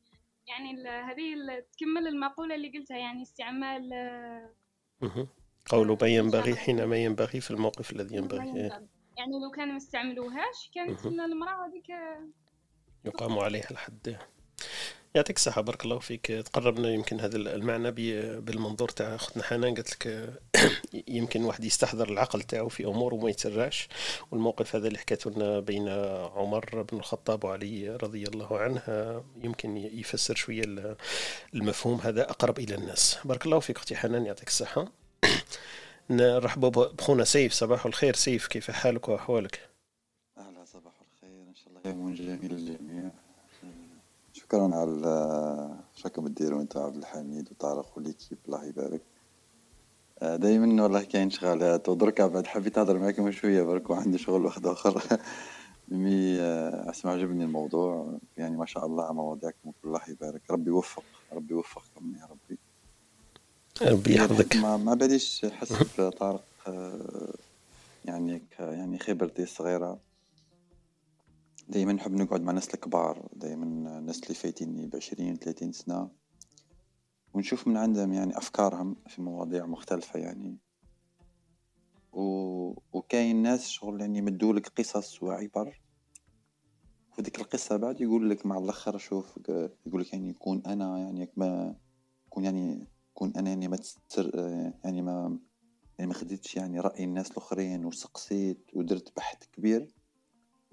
[0.46, 1.34] يعني هذه
[1.72, 3.90] تكمل المقولة اللي قلتها يعني استعمال
[5.68, 8.70] قول ما ينبغي حينما ينبغي في الموقف الذي ينبغي
[9.18, 11.88] يعني لو كان ما استعملوهاش كانت المرأة هذيك
[13.04, 14.16] يقام عليها الحد.
[15.16, 16.26] يعطيك الصحة بارك الله فيك.
[16.26, 17.90] تقربنا يمكن هذا المعنى
[18.40, 19.74] بالمنظور تاع أختنا حنان.
[19.74, 20.34] قالت لك
[21.08, 23.88] يمكن واحد يستحضر العقل تاعو في أمور وما يتسرعش.
[24.30, 25.88] والموقف هذا اللي حكيته لنا بين
[26.36, 28.82] عمر بن الخطاب وعلي رضي الله عنه
[29.42, 30.96] يمكن يفسر شوية
[31.54, 33.18] المفهوم هذا أقرب إلى الناس.
[33.24, 34.88] بارك الله فيك أختي حنان يعطيك الصحة.
[36.10, 38.46] نرحبوا بخونا سيف صباح الخير سيف.
[38.46, 39.60] كيف حالك وأحوالك؟
[40.38, 41.42] أهلا صباح الخير.
[41.48, 43.23] إن شاء الله يوم جميل للجميع.
[44.44, 49.00] شكرا على شكم تديروا انت عبد الحميد وطارق وليكيب الله يبارك.
[50.22, 54.66] آه، دايما والله كاين شغالات ودركا بعد حبيت نهضر معاكم شوية برك وعندي شغل واحد
[54.66, 55.02] آخر.
[55.88, 58.18] مي آه، أسمع عجبني الموضوع.
[58.36, 60.42] يعني ما شاء الله مواضيعكم الله يبارك.
[60.50, 62.58] ربي يوفق ربي يوفقكم يا ربي.
[63.92, 64.56] ربي يحفظك.
[64.56, 65.86] ما, ما باليش حسب
[66.20, 67.34] طارق آه،
[68.04, 69.98] يعني يعني خبرتي الصغيرة.
[71.68, 73.64] دايما نحب نقعد مع الناس الكبار دايما
[73.98, 76.10] الناس اللي فايتيني بعشرين ثلاثين سنة
[77.34, 80.58] ونشوف من عندهم يعني أفكارهم في مواضيع مختلفة يعني.
[82.12, 82.22] و...
[82.92, 85.80] وكاين ناس شغل يعني يمدولك قصص وعبر
[87.18, 89.38] وديك القصة بعد يقول لك مع الآخر شوف
[89.86, 91.76] يقول لك يعني يكون أنا يعني ما
[92.26, 94.30] يكون يعني يكون أنا يعني ما تستر
[94.84, 95.38] يعني ما
[95.98, 99.94] يعني ما خديتش يعني رأي الناس الآخرين وسقسيت ودرت بحث كبير.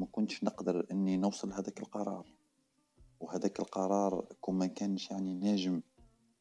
[0.01, 2.25] ما كنتش نقدر إني نوصل لهذاك القرار.
[3.19, 5.81] وهذاك القرار كون ما كانش يعني ناجم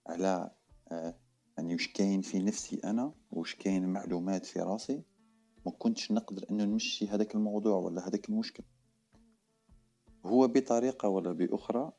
[0.07, 0.51] على
[0.93, 1.15] آه،
[1.59, 5.03] يعني وش كاين في نفسي أنا وش كاين معلومات في راسي
[5.67, 8.63] ما كنتش نقدر إنه نمشي هذاك الموضوع ولا هذاك المشكل.
[10.27, 11.93] هو بطريقة ولا بأخرى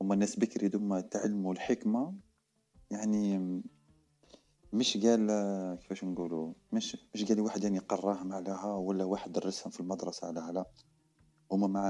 [0.00, 2.14] هما الناس بكري دوما تعلموا الحكمة
[2.90, 3.62] يعني
[4.76, 5.26] مش قال
[5.80, 10.52] كيفاش نقولوا مش مش قال واحد يعني قراهم عليها ولا واحد درسهم في المدرسة عليها
[10.52, 10.66] لا.
[11.52, 11.88] هما مع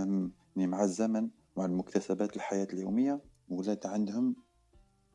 [0.57, 4.37] يعني مع الزمن مع المكتسبات الحياة اليومية ولات عندهم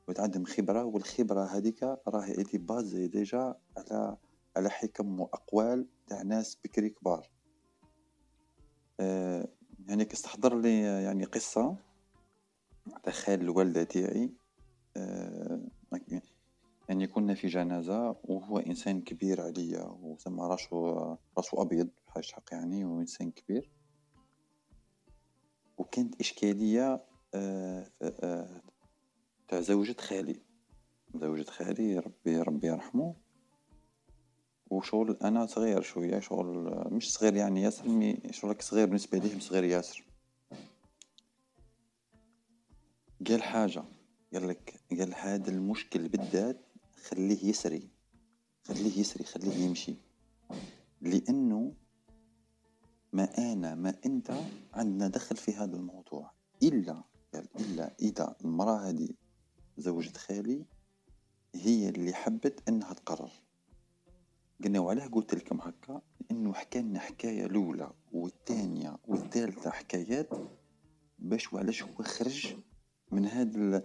[0.08, 4.18] ولات عندهم خبرة والخبرة هذيك راهي ايدي بازي ديجا على
[4.58, 7.30] على حكم وأقوال تاع ناس بكري كبار.
[9.00, 9.48] أه
[9.88, 11.78] يعني كستحضر لي يعني قصة
[13.04, 14.34] تاع خال الوالدة تاعي.
[14.98, 15.62] أه
[16.90, 22.86] يعني كنا في جنازة وهو إنسان كبير عليا وسمى راسو راسو أبيض بحاجة حق يعني
[22.86, 23.70] وإنسان كبير.
[25.78, 27.88] وكانت إشكالية آه،
[29.48, 30.42] تاع زوجة خالي.
[31.16, 33.16] زوجة خالي ربي ربي يرحمه.
[34.70, 36.48] وشغل أنا صغير شوية شغل
[36.92, 40.06] مش صغير يعني ياسر مي شغل صغير بالنسبة ليهم صغير ياسر.
[43.28, 43.84] قال حاجة
[44.34, 46.71] قال لك قال هذا المشكل بالذات
[47.02, 47.90] خليه يسري
[48.64, 49.96] خليه يسري خليه يمشي.
[51.02, 51.74] لأنه
[53.14, 54.32] ما أنا ما أنت
[54.74, 56.32] عندنا دخل في هذا الموضوع.
[56.64, 59.10] إلا قال إلا إذا المرأة هذه
[59.78, 60.66] زوجة خالي
[61.56, 63.32] هي اللي حبت أنها تقرر.
[64.64, 70.30] قلنا وعلاه قلت لكم هكا إنه حكى لنا حكاية الأولى والثانية والثالثة حكايات
[71.20, 72.56] باش وعلاش هو خرج
[73.12, 73.84] من هذا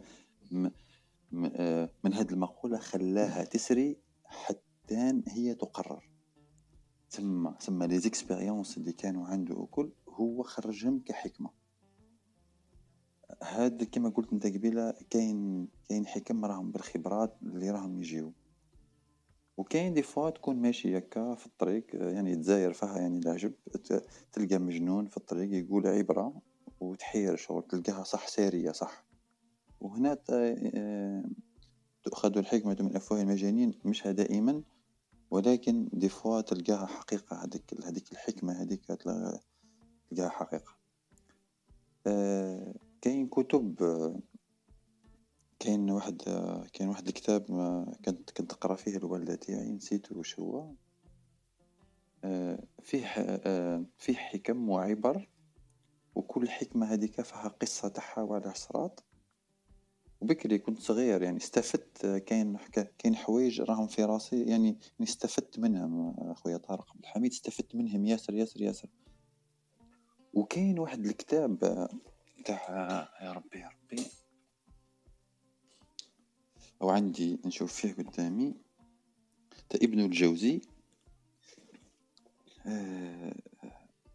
[2.05, 6.11] من هذه المقولة خلاها تسري حتى هي تقرر.
[7.11, 11.51] ثم ثم لي زيكسبيريونس اللي كانوا عنده وكل هو خرجهم كحكمة.
[13.43, 18.33] هذا كما قلت أنت قبيلة كاين كاين حكم راهم بالخبرات اللي راهم يجيو.
[19.57, 23.53] وكاين دي فوا تكون ماشي هكا في الطريق يعني تزاير فيها يعني العجب.
[24.33, 26.43] تلقى مجنون في الطريق يقول عبرة
[26.81, 29.06] وتحير شغل تلقاها صح سارية صح.
[29.81, 31.25] وهنا آه،
[32.05, 34.63] تؤخذ الحكمة من أفواه المجانين مش دائما
[35.31, 39.41] ولكن دي فوا تلقاها حقيقة هذيك هذيك الحكمة هذيك تلقاها
[40.29, 40.77] حقيقة.
[42.07, 43.75] آه، كاين كتب
[45.59, 46.23] كاين واحد
[46.73, 47.45] كاين واحد الكتاب
[48.05, 50.73] كنت كنت نقرا فيه الوالدة تاعي نسيت واش هو.
[52.25, 53.07] آه، فيه
[53.99, 55.29] فيه حكم وعبر
[56.15, 59.01] وكل حكمة هذيك فيها قصة تاعها وعلى صرات
[60.21, 62.57] وبكري كنت صغير يعني استفدت كاين
[62.99, 68.35] كاين حوايج راهم في راسي يعني استفدت منهم أخويا طارق عبد الحميد استفدت منهم ياسر
[68.35, 68.89] ياسر ياسر.
[70.35, 71.59] وكاين واحد الكتاب
[72.45, 74.03] تاع يا ربي يا ربي.
[76.83, 78.55] أو عندي نشوف فيه قدامي.
[79.69, 80.61] تاع ابن الجوزي.
[82.67, 83.35] آه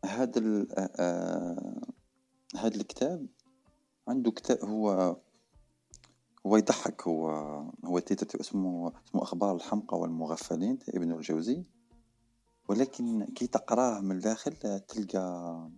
[0.06, 1.82] هذا آه آه
[2.56, 3.28] هذا الكتاب
[4.08, 5.18] عنده كتاب هو
[6.47, 7.30] هو يضحك هو
[7.86, 11.63] هو تيتر اسمه اسمه أخبار الحمقى والمغفلين ابن الجوزي.
[12.69, 14.54] ولكن كي تقراه من الداخل
[14.88, 15.69] تلقى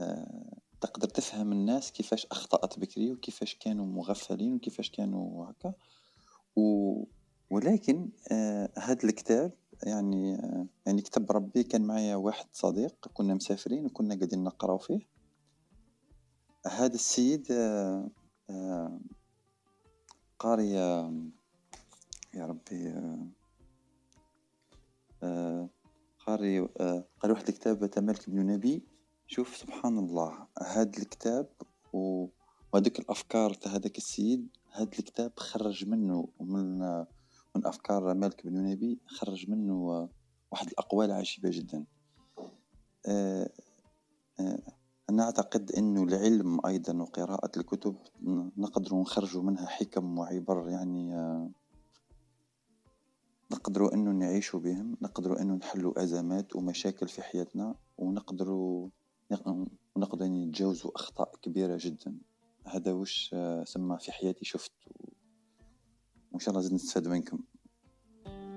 [0.00, 5.74] آه، تقدر تفهم الناس كيفاش أخطأت بكري وكيفاش كانوا مغفلين وكيفاش كانوا هكا.
[6.56, 7.04] و
[7.50, 13.86] ولكن آه هذا الكتاب يعني آه يعني كتاب ربي كان معايا واحد صديق كنا مسافرين
[13.86, 15.00] وكنا قاعدين نقراو فيه.
[16.66, 17.46] هذا السيد
[20.40, 20.70] آه آه قاري
[22.34, 22.88] يا ربي
[25.22, 25.68] آه،
[26.26, 28.84] قاري آه، قاري واحد الكتاب تاع مالك بن نبي.
[29.26, 31.48] شوف سبحان الله هاد الكتاب
[31.92, 36.78] وهذيك الأفكار تاع هذاك السيد هاد الكتاب خرج منه من
[37.56, 40.08] من أفكار مالك بن نبي خرج منه
[40.52, 41.84] واحد الأقوال عجيبة جدا.
[45.18, 47.96] أعتقد أنه العلم أيضا وقراءة الكتب
[48.56, 51.50] نقدر نخرج منها حكم وعبر يعني آه،
[53.52, 58.48] نقدر أنه نعيش بهم نقدر أنه نحل أزمات ومشاكل في حياتنا ونقدر
[59.96, 62.18] نقدر نتجاوزوا أخطاء كبيرة جدا.
[62.66, 64.72] هذا وش آه، سما في حياتي شفت.
[66.32, 67.38] وإن شاء الله زد نستفاد منكم.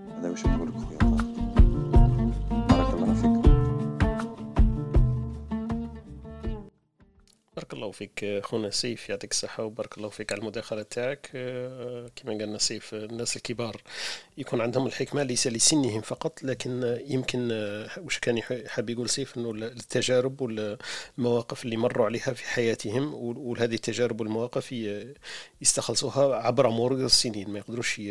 [0.09, 1.32] هذا وش نقول لك خويا بارك
[7.73, 11.29] بارك الله فيك خونا سيف يعطيك الصحة وبارك الله فيك على المداخلة تاعك.
[11.35, 13.81] آه، كما قالنا سيف الناس الكبار
[14.37, 19.51] يكون عندهم الحكمة ليس لسنهم فقط لكن يمكن آه، وش كان حاب يقول سيف إنه
[19.51, 24.75] التجارب والمواقف اللي مروا عليها في حياتهم وهذه التجارب والمواقف
[25.61, 28.01] يستخلصوها عبر مرور السنين ما يقدروش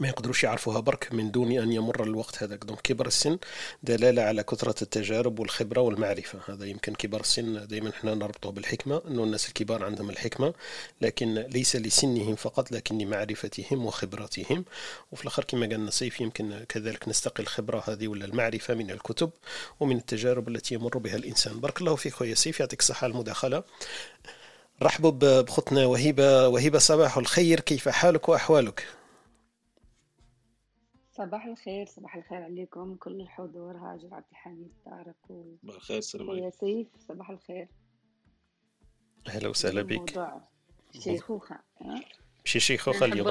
[0.00, 2.64] ما يقدروش يعرفوها برك من دون أن يمر الوقت هذاك.
[2.64, 3.38] donc كبر السن
[3.82, 6.38] دلالة على كثرة التجارب والخبرة والمعرفة.
[6.48, 10.54] هذا يمكن كبر السن دائما إحنا نربطه بالحكمة إنه الناس الكبار عندهم الحكمة
[11.00, 14.64] لكن ليس لسنهم فقط لكن لمعرفتهم وخبرتهم
[15.12, 19.30] وفي الآخر كما قال نصيف يمكن كذلك نستقي الخبرة هذه ولا المعرفة من الكتب
[19.80, 21.60] ومن التجارب التي يمر بها الإنسان.
[21.60, 23.62] بارك الله فيك خويا سيف يعطيك الصحة على المداخلة.
[24.82, 25.10] رحبوا
[25.42, 27.60] بخطنا وهبه وهبه صباح الخير.
[27.60, 28.84] كيف حالك وأحوالك؟
[31.16, 32.94] صباح الخير صباح الخير عليكم.
[32.94, 36.50] كل الحضور هاجر عبد الحميد طارق و صباح الخير السلام عليكم.
[36.50, 37.68] سيف صباح الخير.
[39.28, 39.98] أهلا وسهلا بك.
[39.98, 40.48] موضوع
[40.92, 41.58] شيخوخة
[42.46, 43.28] ماشي شيخوخة اليوم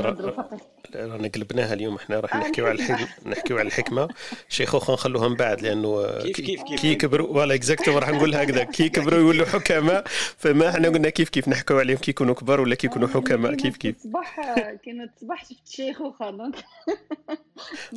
[0.95, 4.09] رانا قلبناها اليوم إحنا راح نحكيو على الحكمة نحكيو على الحكمة.
[4.49, 8.43] شيخوخة نخلوها من بعد لأنه كيف كيف كيف؟ كي يكبروا ولا exact و راح نقولها
[8.43, 8.63] هكذا.
[8.63, 10.03] كي يكبروا يولوا حكماء
[10.37, 13.77] فما إحنا قلنا كيف كيف نحكيو عليهم كي يكونوا كبار ولا كي يكونوا حكماء كيف
[13.77, 14.41] كيف؟ صباح
[14.85, 16.55] كانت صباح شفت شيخوخة دونك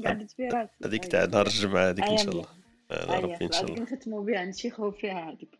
[0.05, 2.47] قعدت في راسي هذيك تاع نهار الجمعة هذيك إن شاء الله.
[2.91, 3.83] على ربي إن شاء الله.
[3.83, 5.59] نختموا بها نشيخوا فيها هذيك.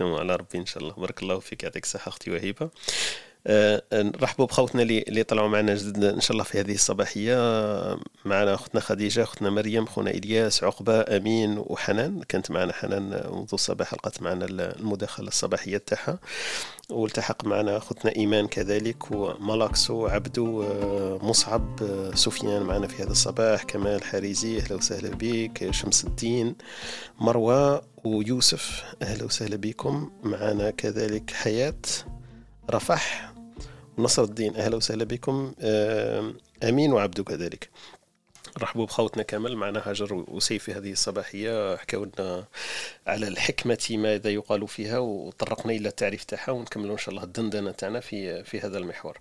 [0.00, 0.94] على ربي إن شاء الله.
[0.94, 2.70] بارك الله فيك يعطيك الصحة أختي وهيبة.
[3.92, 7.36] نرحبوا بخوتنا اللي طلعوا معنا جدد إن شاء الله في هذه الصباحية.
[8.24, 12.22] معنا أختنا خديجة أختنا مريم خونا إلياس عقبة أمين وحنان.
[12.28, 16.18] كانت معنا حنان منذ الصباح لقت معنا المداخلة الصباحية تاعها.
[16.90, 20.64] والتحق معنا أختنا إيمان كذلك وملاكسو عبدو
[21.22, 21.80] مصعب
[22.14, 26.54] سفيان معنا في هذا الصباح كمال حريزي أهلا وسهلا بك شمس الدين
[27.18, 30.10] مروة ويوسف أهلا وسهلا بكم.
[30.22, 31.74] معنا كذلك حياة.
[32.70, 33.32] رفح
[33.98, 34.56] ونصر الدين.
[34.56, 35.54] أهلا وسهلا بكم.
[36.62, 37.70] أمين وعبدو كذلك
[38.58, 39.56] رحبوا بخوتنا كامل.
[39.56, 41.76] معنا هاجر وسيف في هذه الصباحية.
[41.76, 42.44] حكاو لنا
[43.06, 48.00] على الحكمة ماذا يقال فيها وطرقنا إلى التعريف تاعها ونكملوا إن شاء الله الدندنة تاعنا
[48.00, 49.18] في في هذا المحور.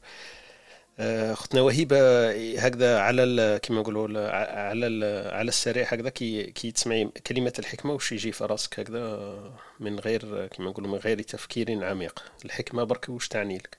[0.99, 4.85] اختنا وهيبة هكذا على كما نقولوا على
[5.33, 9.39] على السريع هكذا كي كي تسمعي كلمه الحكمة وش يجي في راسك هكذا
[9.79, 12.23] من غير كما نقولوا من غير تفكير عميق.
[12.45, 13.77] الحكمة برك وش تعني لك؟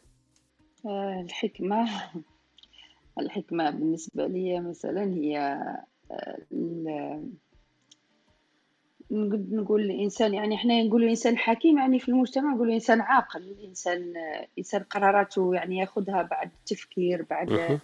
[1.25, 1.89] الحكمة.
[3.21, 5.59] الحكمة بالنسبة لي مثلا هي
[9.11, 14.15] نقول الانسان يعني إحنا نقول الانسان حكيم يعني في المجتمع نقول الانسان عاقل الانسان
[14.59, 17.81] إنسان قراراته يعني ياخذها بعد تفكير بعد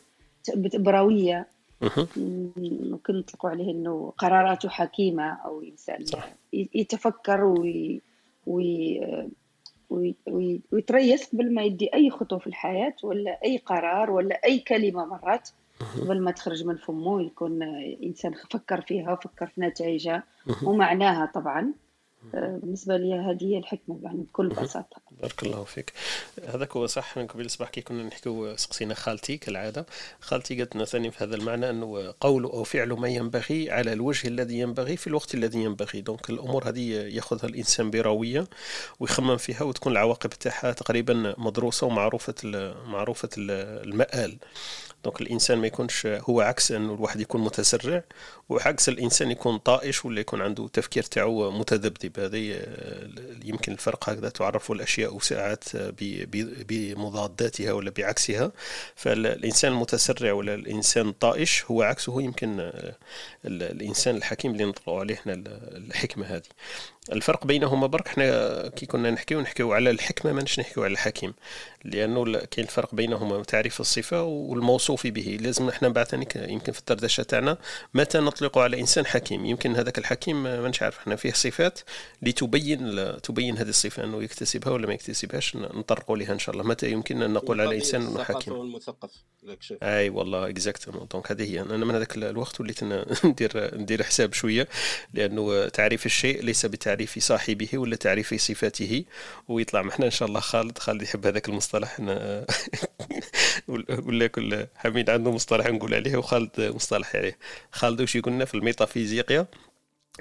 [0.74, 1.46] بروية
[2.16, 6.28] ممكن نطلقوا عليه إنه قراراته حكيمة أو إنسان صح.
[6.52, 8.00] يتفكر وي
[8.46, 9.00] وي
[9.90, 15.04] وي ويتريث قبل ما يدي أي خطوة في الحياة ولا أي قرار ولا أي كلمة
[15.04, 15.48] مرات.
[16.00, 17.62] قبل ما تخرج من فمه يكون
[18.02, 20.22] إنسان فكر فيها وفكر في نتائجها.
[20.62, 21.72] ومعناها طبعا
[22.32, 25.00] بالنسبة لي هذه هي الحكمة يعني بكل بساطة.
[25.22, 25.92] بارك الله فيك.
[26.48, 29.86] هذاك هو صح من قبل الصباح كي كنا نحكيو سقسينا خالتي كالعادة.
[30.20, 34.28] خالتي قالت لنا ثاني في هذا المعنى أنه قول أو فعل ما ينبغي على الوجه
[34.28, 36.00] الذي ينبغي في الوقت الذي ينبغي.
[36.00, 38.46] دونك الأمور هذه يأخذها الإنسان برويه
[39.00, 42.34] ويخمم فيها وتكون العواقب تاعها تقريبا مدروسة ومعروفة
[42.86, 44.38] معروفة المآل.
[45.06, 48.04] donc الإنسان ما يكونش هو عكس إنه الواحد يكون متسرع
[48.48, 52.20] وعكس الإنسان يكون طائش ولا يكون عنده تفكير تاعو متذبذب.
[52.20, 52.66] هذه
[53.44, 55.64] يمكن الفرق هكذا تعرف الأشياء ساعات
[56.68, 58.52] بمضاداتها ولا بعكسها.
[58.96, 62.72] فالإنسان المتسرع ولا الإنسان الطائش هو عكسه يمكن
[63.44, 66.42] الإنسان الحكيم اللي نطلقوا عليه الحكمة هذه.
[67.12, 71.34] الفرق بينهما برك إحنا كي كنا نحكيو نحكيو على الحكمة ماناش نحكيو على الحكيم.
[71.84, 75.38] لأنه كاين الفرق بينهما تعريف الصفة والموصوف به.
[75.40, 77.58] لازم إحنا بعد يمكن في الدردشة تاعنا
[77.94, 80.98] متى نطلق على إنسان حكيم؟ يمكن هذاك الحكيم ماناش عارف.
[80.98, 81.80] إحنا فيه صفات
[82.22, 86.64] لتبين تبين هذه الصفة أنه يكتسبها ولا ما يكتسبهاش نطرقوا لها إن شاء الله.
[86.66, 89.10] متى يمكن أن نقول على إنسان انه حكيم؟ المثقف
[89.82, 91.60] أي والله exactement donc هذه هي.
[91.60, 92.84] أنا من هذاك الوقت وليت
[93.24, 94.68] ندير ندير حساب شوية
[95.14, 99.04] لأنه تعريف الشيء ليس بتعريف صاحبه ولا تعريف صفاته
[99.48, 99.82] ويطلع.
[99.82, 101.96] معنا إن شاء الله خالد خالد يحب هذاك المصطلح.
[103.68, 107.38] ولا كل حميد عنده مصطلح نقول عليه وخالد مصطلح عليه.
[107.72, 109.46] خالد وش يقولنا في الميتافيزيقيا؟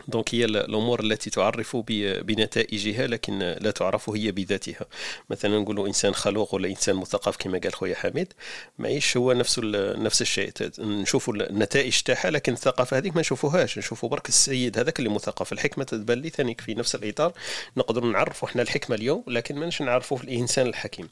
[0.08, 4.86] دونك هي الأمور التي تعرف بنتائجها لكن لا تعرف هي بذاتها
[5.30, 8.34] مثلا نقولوا انسان خلوق ولا انسان مثقف كما قال خويا حميد
[8.80, 14.30] معيش هو نفس نفس الشيء نشوفوا النتائج تاعها لكن الثقافه هذيك ما نشوفوهاش نشوفوا برك
[14.30, 17.34] السيد هذاك اللي مثقف الحكمه تبان لي ثاني في نفس الاطار
[17.78, 21.10] نقدر نعرفوا إحنا الحكمه اليوم لكن ماناش نعرفوا الانسان الحكيم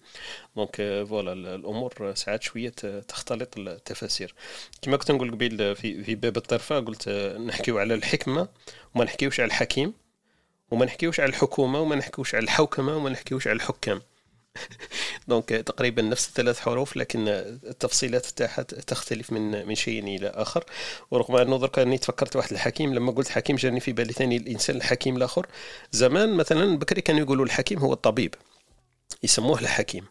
[0.56, 2.69] donc voilà الأمور ساعات شوية
[3.07, 4.35] تختلط التفاسير.
[4.81, 8.47] كما كنت نقول قبيل في في باب الطرفة قلت نحكيو على الحكمة
[8.95, 9.93] وما نحكيوش على الحكيم
[10.71, 14.01] وما نحكيوش على الحكومة وما نحكيوش على الحوكمة وما نحكيوش على الحكام.
[15.27, 20.63] donc تقريبا نفس الثلاث حروف لكن التفصيلات تاعها تختلف من من شيء إلى آخر.
[21.12, 24.75] ورغم أنه درك أني تفكرت واحد الحكيم لما قلت حكيم جاني في بالي ثاني الإنسان
[24.75, 25.47] الحكيم الآخر.
[25.91, 28.35] زمان مثلا بكري كانوا يقولوا الحكيم هو الطبيب
[29.23, 30.06] يسموه الحكيم.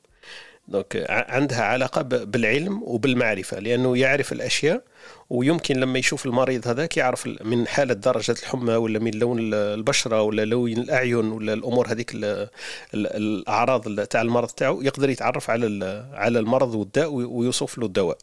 [0.73, 4.83] دونك عندها علاقة بالعلم وبالمعرفة لأنه يعرف الأشياء
[5.31, 10.45] ويمكن لما يشوف المريض هذاك يعرف من حاله درجة الحمى ولا من لون البشرة ولا
[10.45, 12.13] لون الأعين ولا الأمور هذيك
[12.95, 18.19] الأعراض تاع المرض تاعو يقدر يتعرف على على المرض والداء ويوصف له الدواء.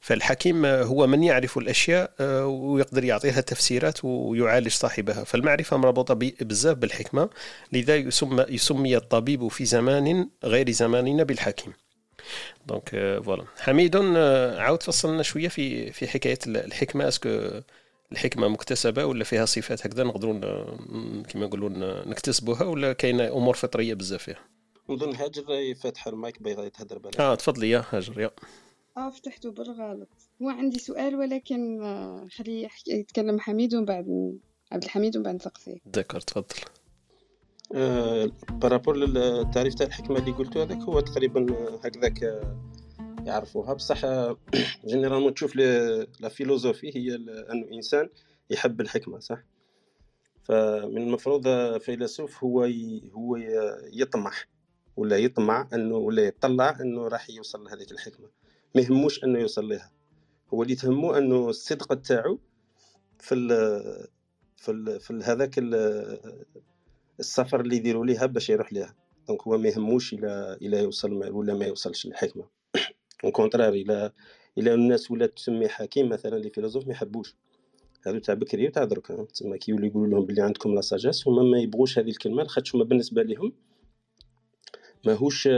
[0.00, 5.24] فالحكيم هو من يعرف الأشياء آه، ويقدر يعطيها تفسيرات ويعالج صاحبها.
[5.24, 7.30] فالمعرفة مربوطة بزاف بالحكمة
[7.72, 11.72] لذا يسمى يسمي الطبيب في زمان غير زماننا بالحكيم.
[12.66, 12.88] donc
[13.24, 13.96] voilà حميد
[14.56, 17.08] عاود تفصلنا شوية في في حكاية الحكمة.
[17.08, 17.50] est-ce que
[18.12, 20.34] الحكمة مكتسبة ولا فيها صفات هكذا نقدروا
[21.22, 21.68] كما نقولوا
[22.08, 24.38] نكتسبوها ولا كاينة أمور فطرية بزاف فيها؟
[24.88, 28.30] نظن هاجر فاتحه المايك بغيت يتهدر بالك آه تفضلي يا هاجر يا.
[28.96, 30.08] آه فتحته بالغلط.
[30.42, 31.80] هو عندي سؤال ولكن
[32.36, 34.38] خليه يتكلم حميد ومن بعد
[34.72, 35.76] عبد الحميد ومن بعد نسقسيه.
[35.86, 36.44] d'accord تفضل.
[36.46, 36.79] آه
[37.70, 41.46] par rapport للتعريف تاع الحكمة اللي قلتو هذاك هو تقريبا
[41.84, 42.56] هكذاك آه،
[43.24, 43.72] يعرفوها.
[43.72, 44.00] بصح
[44.86, 47.14] généralement آه، تشوف la philosophie هي
[47.52, 48.08] أنه إنسان
[48.50, 49.38] يحب الحكمة صح؟
[50.42, 51.48] فمن المفروض
[51.78, 52.68] فيلسوف هو
[53.12, 53.36] هو
[53.92, 54.48] يطمح
[54.96, 58.28] ولا يطمع أنه ولا يطلع أنه راح يوصل لهذيك الحكمة.
[58.74, 59.90] ما يهموش أنه يوصل لها
[60.54, 62.38] هو اللي تهمه أنه الصدق تاعو
[63.18, 63.48] في ال
[64.56, 65.58] في ال في هذاك
[67.20, 68.94] السفر اللي يديروا ليها باش يروح ليها.
[69.28, 72.44] donc هو ما يهموش إلى إلى يوصل ولا ما يوصلش للحكمة.
[73.24, 74.12] au contraire إلى
[74.58, 77.36] إلى الناس ولات تسمي حكيم مثلا les philosophes ما يحبوش.
[78.06, 79.06] هادو تاع بكري وتاع درك.
[79.06, 82.74] تسمى كي يولي يقولوا لهم بلي عندكم la sagesse هما ما يبغوش هذه الكلمة لاخاطش
[82.74, 83.52] هما بالنسبة لهم
[85.06, 85.48] ماهوش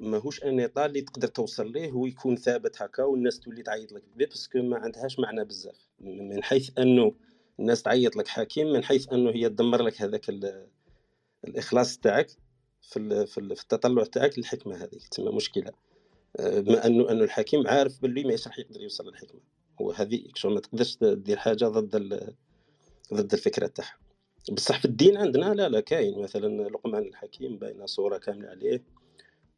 [0.00, 4.02] ماهوش un état اللي تقدر توصل ليه ويكون ثابت هكا والناس تولي تعيط لك.
[4.16, 5.88] بيه parce que ما عندهاش معنى بزاف.
[6.00, 7.14] من حيث أنه
[7.60, 10.30] الناس تعيط لك حكيم من حيث أنه هي تدمر لك هذاك
[11.44, 12.30] الإخلاص تاعك
[12.82, 15.72] في في التطلع تاعك للحكمة هذه تسمى مشكلة.
[16.36, 19.40] آه، بما انه أنه الحكيم عارف باللي ما راح يقدر يوصل للحكمة.
[19.80, 21.96] هو هذه ما تقدرش دير حاجة ضد
[23.14, 23.98] ضد الفكرة تاعها.
[24.52, 26.22] بصح في الدين عندنا لا لا كاين.
[26.22, 28.84] مثلا لقمان الحكيم باينه صورة كاملة عليه.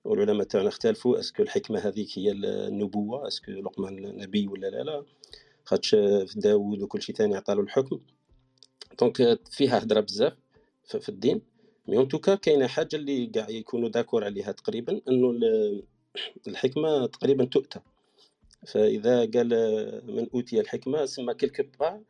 [0.05, 4.83] والعلماء تاعنا اختلفوا est-ce que الحكمة هذيك هي النبوة est-ce que لقمان نبي ولا لا
[4.83, 5.05] لا.
[5.65, 5.97] خاطش
[6.37, 8.01] داوود وكل شيء ثاني عطالو الحكم.
[9.01, 10.37] donc فيها هضره بزاف
[10.85, 11.43] في الدين.
[11.89, 15.41] mais en tout cas كاينة حاجة اللي كاع يكونوا d'accord عليها تقريبا إنه
[16.49, 17.81] الحكمة تقريبا تؤتى.
[18.67, 19.49] فإذا قال
[20.07, 22.03] من أوتي الحكمة سما quelque part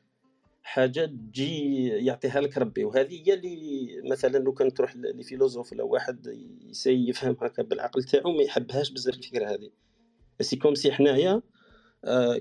[0.62, 2.84] حاجة تجي يعطيها لك ربي.
[2.84, 6.26] وهذه هي اللي مثلا لو كان تروح ل philosophe ولا واحد
[6.70, 9.70] يسي يفهم هكا بالعقل تاعو ما يحبهاش بزاف الفكرة هذه.
[10.40, 11.42] c'est comme si حنايا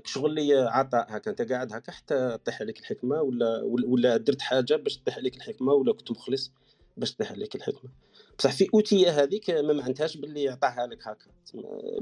[0.04, 4.76] شغل لي عطاء هكا انت قاعد هكا حتى طيح عليك الحكمة ولا ولا درت حاجة
[4.76, 6.52] باش تطيح عليك الحكمة ولا كنت مخلص
[6.96, 7.90] باش تطيح عليك الحكمة.
[8.38, 11.30] بصح في أوتية هذيك ما معناتهاش باللي يعطاها لك هكا.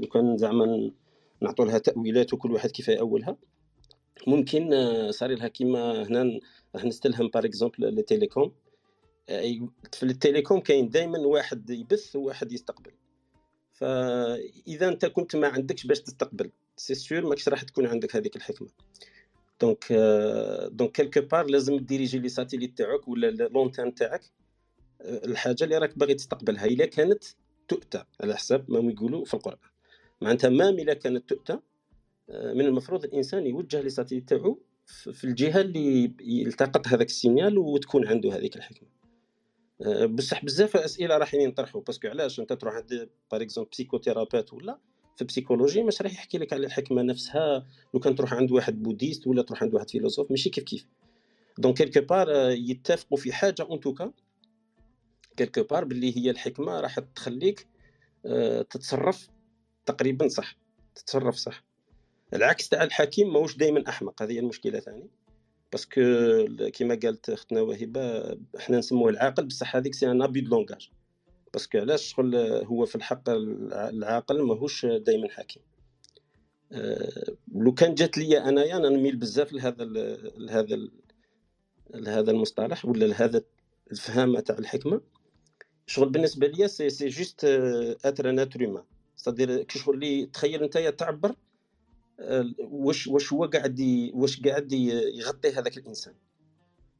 [0.01, 0.91] لو كان زعما
[1.41, 3.37] نعطوا لها تأويلات وكل واحد كيف يأولها.
[4.27, 6.39] ممكن آه، صار لها كيما هنا
[6.75, 8.51] راح نستلهم par exemple les télécoms
[9.93, 12.91] في ال télécom كاين دائما واحد يبث وواحد يستقبل.
[13.73, 16.51] فاذا أنت كنت ما عندكش باش تستقبل.
[16.79, 18.67] c'est sûr ماكش راح تكون عندك هذيك الحكمة؟
[19.61, 19.93] donc
[20.71, 24.21] donc quelque part لازم diriger les satellites تاعك ولا l'antenne تاعك.
[25.01, 27.23] الحاجة اللي راك باغي تستقبلها إلا كانت
[27.67, 29.57] تؤتى على حساب ما يقولوا في القرآن.
[30.21, 31.59] معناتها ما إلا كانت تؤتى
[32.29, 38.07] من المفروض الإنسان يوجه les satellites تاعو في الجهة اللي يلتقط هذاك ال signal وتكون
[38.07, 38.89] عنده هذيك الحكمة.
[40.05, 44.79] بصح بزاف أسئلة راح ينطرحوا parce que علاش؟ أنت تروح عند par exemple psychothérapeute ولا
[45.19, 48.83] في ال psychologie مش راح يحكي لك على الحكمة نفسها لو كان تروح عند واحد
[48.83, 50.85] bouddhiste ولا تروح عند واحد philosophe ماشي كيف كيف.
[51.57, 54.11] donc quelque part يتفقوا في حاجة en tout cas
[55.37, 57.67] quelque part باللي هي الحكمة راح تخليك
[58.25, 59.29] آه، تتصرف
[59.85, 60.57] تقريبا صح
[60.95, 61.63] تتصرف صح.
[62.33, 65.07] العكس تاع الحكيم ماهوش دائما أحمق هذه المشكلة ثاني
[65.71, 66.01] parce que
[66.73, 70.89] كيما قالت أختنا وهبة إحنا نسموه العاقل بصح هذيك c'est un abus de langage
[71.53, 72.35] parce que علاش شغل
[72.65, 75.63] هو في الحق العاقل ماهوش دائما حكيم
[76.71, 79.83] أه لو كان جات لي انايا أنا نميل بزاف لهذا
[80.37, 80.89] لهذا
[81.93, 83.41] لهذا المصطلح ولا لهذا
[83.91, 85.01] الفهامه تاع الحكمة.
[85.87, 87.45] شغل بالنسبة ليا c'est c'est juste
[88.05, 88.83] être nature
[89.15, 91.35] c'est-à-dire كي شغل لي تخيل انت تعبر
[92.19, 96.13] آه، واش واش هو قاعد واش قاعد يغطي هذاك الإنسان.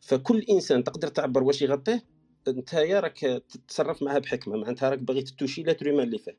[0.01, 2.03] فكل إنسان تقدر تعبر واش يغطيه
[2.47, 6.37] انت راك تتصرف معها بحكمة معناتها راك باغي ت toucher l'être اللي فيه.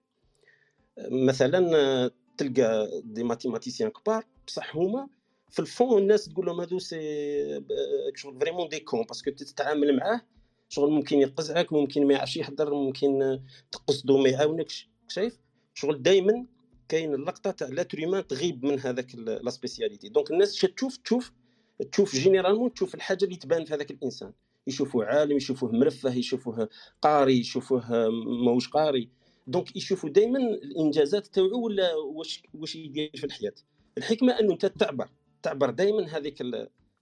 [1.10, 5.08] مثلا تلقى des mathématiciens كبار بصح هما
[5.50, 7.64] في ال fond الناس تقول لهم هذو c'est
[8.14, 10.20] شغل vraiment des cons parce que تتعامل معاه
[10.68, 13.40] شغل ممكن يقزعك ممكن ما يعرفش يحضر ممكن
[13.72, 14.88] تقصدو ما يعاونكش.
[15.08, 15.38] شايف؟
[15.74, 16.46] شغل دائما
[16.88, 20.08] كاين اللقطة تاع l'être تغيب من هذاك la spécialité.
[20.08, 21.32] donc الناس تشوف تشوف
[21.92, 24.32] تشوف généralement تشوف الحاجة اللي تبان في هذاك الإنسان.
[24.66, 26.68] يشوفوه عالم يشوفوه مرفه يشوفوه
[27.02, 28.08] قاري يشوفوه
[28.44, 29.08] ماهوش قاري.
[29.46, 33.52] donc يشوفوا دائما الإنجازات تاعو ولا واش واش يدير في الحياة؟
[33.98, 35.08] الحكمة أنه أنت تعبر
[35.42, 36.42] تعبر دائما هذيك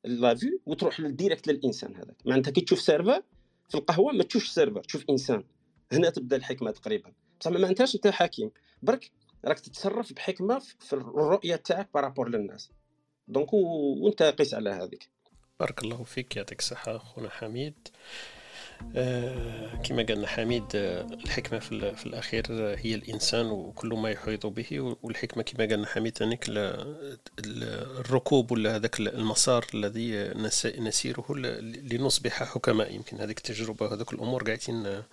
[0.04, 2.16] la vie وتروح directe للإنسان هذاك.
[2.26, 3.22] معناتها كي تشوف serveur
[3.68, 5.44] في القهوة ما تشوفش serveur تشوف إنسان.
[5.92, 7.12] هنا تبدأ الحكمة تقريبا.
[7.40, 8.50] بصح ما معناتهاش أنت حكيم
[8.82, 9.10] برك
[9.44, 12.70] راك تتصرف بحكمة في الرؤية تاعك par rapport للناس.
[13.28, 15.10] donc وأنت قيس على هذيك.
[15.60, 17.74] بارك الله فيك يعطيك الصحة خونا حميد.
[18.96, 21.72] آه كما قالنا حميد آه الحكمة في,
[22.06, 22.44] الأخير
[22.78, 26.44] هي الإنسان وكل ما يحيط به والحكمة كما قالنا حميد أنك
[27.38, 30.28] الركوب ولا هذاك المسار الذي
[30.78, 31.26] نسيره
[31.62, 32.94] لنصبح حكماء.
[32.94, 35.04] يمكن هذيك التجربة وهذوك الأمور قاعدين آه،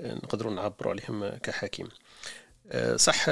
[0.00, 1.88] نقدروا نعبروا عليهم كحكيم
[2.72, 3.28] آه، صح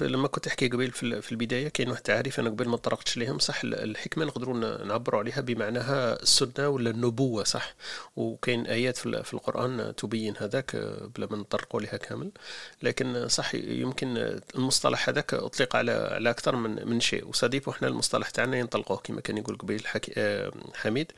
[0.00, 3.60] لما كنت تحكي قبل في البداية كاين واحد التعريف أنا قبل ما طرقتش ليهم صح
[3.64, 7.74] الحكمة نقدروا نعبروا عليها بمعناها السنة ولا النبوة صح.
[8.16, 12.30] وكاين آيات في القرآن تبين هذاك آه، بلا ما نطرقوا لها كامل.
[12.82, 17.28] لكن صح يمكن المصطلح هذاك أطلق على على أكثر من من شيء.
[17.28, 21.12] وصديق إحنا المصطلح تاعنا ينطلقوه كما كان يقول قبيل آه، حميد.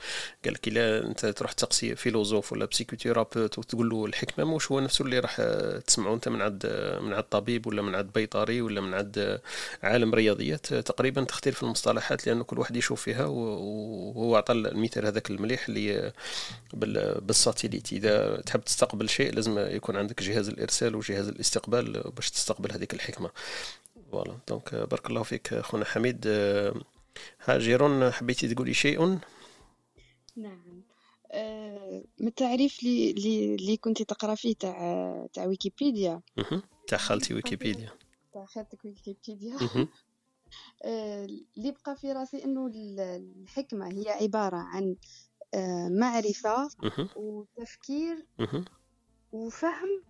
[0.45, 5.05] قال لك إلا أنت تروح تقصي philosophe ولا psychothérapeute تقول له الحكمة مش هو نفسه
[5.05, 5.41] اللي راح
[5.87, 6.67] تسمعه أنت من عند
[7.03, 7.54] من عند طبيب.
[7.55, 9.41] طبيب ولا من عند بيطري ولا من عند
[9.83, 15.69] عالم رياضيات تقريبا تختلف المصطلحات لأنه كل واحد يشوف فيها وهو أعطى المثال هذاك المليح
[15.69, 16.13] اللي
[17.23, 17.93] بال satellite.
[17.93, 23.31] إذا تحب تستقبل شيء لازم يكون عندك جهاز الإرسال وجهاز الاستقبال باش تستقبل هذيك الحكمة.
[24.13, 26.27] voilà donc بارك الله فيك خونا حميد.
[27.45, 29.19] هاجرون حبيتي تقولي شيء؟
[30.37, 30.83] نعم.
[31.33, 36.21] آه، من التعريف اللي اللي كنت تقرأ فيه تاع تاع ويكيبيديا.
[36.87, 37.91] تاع خالتي ويكيبيديا.
[38.33, 39.57] تاع خالتك ويكيبيديا
[40.85, 41.25] آه،
[41.57, 44.97] اللي بقى في راسي إنه الحكمة هي عبارة عن
[45.55, 46.69] آه، معرفة
[47.17, 48.27] وتفكير
[49.33, 50.03] وفهم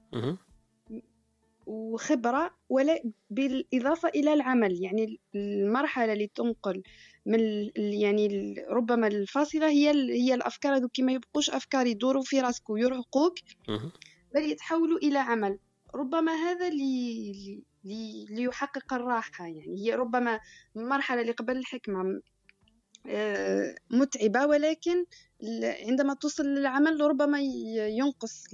[1.67, 4.83] وخبرة ولا بالإضافة إلى العمل.
[4.83, 6.83] يعني المرحلة اللي تنقل
[7.27, 9.91] من يعني ربما الفاصلة هي
[10.23, 11.01] هي الأفكار هذوك.
[11.01, 13.35] ما يبقوش أفكار يدوروا في راسك ويرهقوك
[14.35, 15.59] بل يتحولوا إلى عمل.
[15.95, 17.63] ربما هذا اللي
[18.31, 19.87] ليحقق الراحة يعني.
[19.87, 20.41] هي ربما
[20.77, 22.21] المرحلة اللي قبل الحكمة
[23.07, 25.05] آه، متعبة ولكن
[25.63, 27.41] عندما توصل للعمل ربما
[27.77, 28.45] ينقص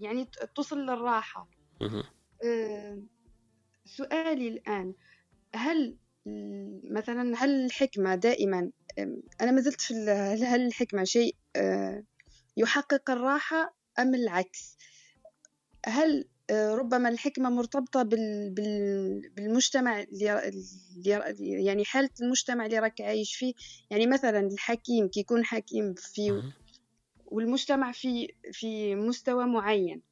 [0.00, 1.48] يعني توصل للراحة.
[2.44, 3.02] آه،
[3.84, 4.94] سؤالي الآن
[5.54, 5.96] هل
[6.90, 8.70] مثلا هل الحكمة دائما
[9.40, 9.94] أنا ما زلت في
[10.44, 12.04] هل الحكمة شيء آه،
[12.56, 14.73] يحقق الراحة أم العكس؟
[15.86, 18.02] هل آه، ربما الحكمة مرتبطة
[19.36, 20.42] بالمجتمع اللي
[21.38, 23.54] يعني حالة المجتمع اللي راك عايش فيه؟
[23.90, 26.42] يعني مثلا الحكيم كي يكون حكيم في
[27.26, 30.02] والمجتمع في في مستوى معين.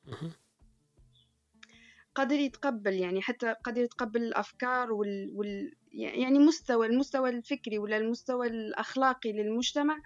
[2.15, 8.47] قادر يتقبل يعني حتى قادر يتقبل الأفكار وال, وال يعني مستوى المستوى الفكري ولا المستوى
[8.47, 9.99] الأخلاقي للمجتمع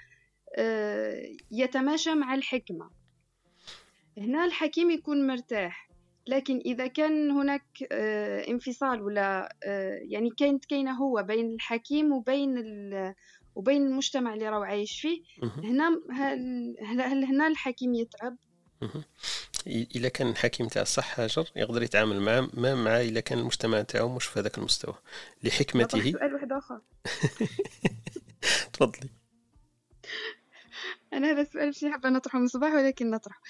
[0.58, 2.90] آه، يتماشى مع الحكمة.
[4.18, 5.90] هنا الحكيم يكون مرتاح
[6.26, 12.54] لكن إذا كان هناك آه، انفصال ولا آه، يعني كانت كاينة هو بين الحكيم وبين
[13.54, 16.00] وبين المجتمع اللي راهو عايش فيه هنا
[16.82, 18.36] هل هنا الحكيم يتعب؟
[19.66, 24.08] الا كان الحكيم تاع الصح هاجر يقدر يتعامل مع ما مع الا كان المجتمع تاعو
[24.08, 24.94] مش في هذاك المستوى
[25.44, 26.12] لحكمته.
[26.12, 26.80] سؤال واحد آخر.
[28.72, 29.10] تفضلي.
[31.12, 33.40] أنا هذا السؤال مش حابة نطرحه من الصباح ولكن نطرحه.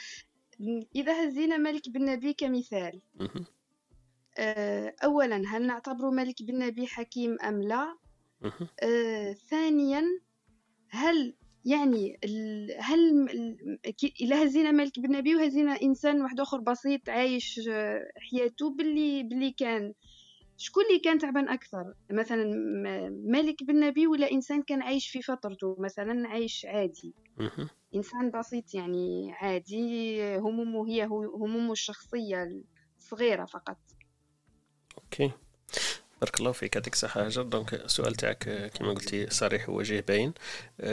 [0.96, 3.00] إذا هزينا ملك بن نبي كمثال.
[4.38, 7.96] آه، اولا هل نعتبر ملك بن نبي حكيم أم لا؟
[8.82, 10.02] آه، ثانيا
[10.88, 11.34] هل
[11.64, 12.18] يعني
[12.80, 13.28] هل
[14.20, 19.50] الا هزينا مالك بن نبي وهزينا إنسان واحد آخر بسيط عايش آه، حياته باللي باللي
[19.50, 19.94] كان
[20.56, 22.44] شكون اللي كان تعبان أكثر؟ مثلا
[23.24, 27.14] مالك بن نبي ولا إنسان كان عايش في فترته؟ مثلا عايش عادي.
[27.94, 31.04] إنسان بسيط يعني عادي همومه هي
[31.34, 32.48] همومه الشخصية
[32.98, 33.78] الصغيرة فقط.
[34.98, 35.32] okay.
[36.20, 37.26] بارك الله فيك يعطيك الصحة.
[37.26, 40.32] هاجر donc السؤال تاعك كما قلتي صريح ووجيه باين.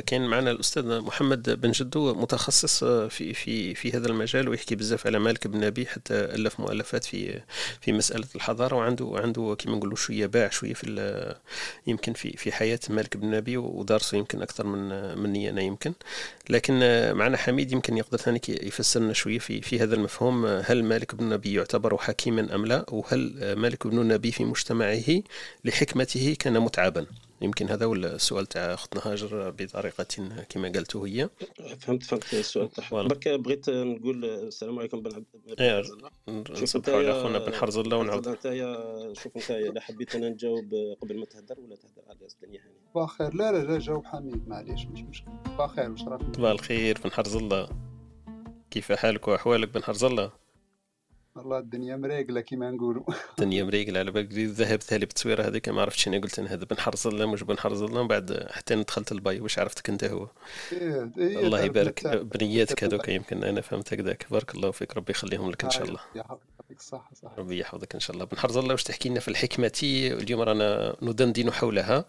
[0.06, 5.20] كاين معنا الأستاذ محمد بن جدو متخصص في في في هذا المجال ويحكي بزاف على
[5.20, 7.42] مالك بن نبي حتى ألف مؤلفات في
[7.82, 11.36] في مسألة الحضارة وعنده عنده كما نقولوا شوية باع شوية في
[11.88, 15.94] يمكن في في حياة مالك بن نبي ودارسه يمكن أكثر من مني أنا يمكن.
[16.50, 16.74] لكن
[17.14, 21.54] معنا حميد يمكن يقدر ثاني يفسرنا شوية في في هذا المفهوم هل مالك بن نبي
[21.54, 25.13] يعتبر حكيما أم لا؟ وهل مالك بن نبي في مجتمعه
[25.66, 27.06] لحكمته كان متعبا.
[27.42, 30.06] يمكن هذا هو السؤال تاع أختنا هاجر بطريقة
[30.50, 31.30] كما قالت هي.
[31.80, 33.04] فهمت فهمت السؤال تاعها.
[33.04, 35.26] برك بغيت نقول السلام عليكم بن عبد
[36.52, 38.44] نصبحوا على خونا بن حرز الله ونعاود انت
[39.24, 43.34] شوف انت إذا حبيت أنا نجاوب قبل ما تهدر ولا تهدر على الدنيا هاني بخير.
[43.34, 47.36] لا لا لا جاوب حميد معليش مش مشكل بخير واش راك صباح الخير بن حرز
[47.36, 47.70] الله
[48.72, 50.43] كيف حالك وأحوالك بن حرز الله
[51.36, 53.04] والله الدنيا مريقله كيما نقولوا.
[53.40, 56.78] الدنيا مريقله على بالك الذهب ثالي بالتصويره هذيك ما عرفتش أنا قلت أنا هذا بن
[56.78, 60.28] حرز الله مش بن حرز الله من بعد حتى دخلت الباي واش عرفتك أنت هو؟
[60.72, 62.08] إيه إيه الله يبارك.
[62.08, 64.26] بنياتك هذوك يمكن أنا فهمت هكذاك.
[64.32, 66.00] بارك الله فيك ربي يخليهم لك إن شاء الله.
[66.16, 68.26] يعطيك الصحه صح ربي يحفظك إن شاء الله.
[68.26, 72.06] بن حرز الله واش تحكي لنا في الحكمة؟ اليوم رانا ندندن حولها.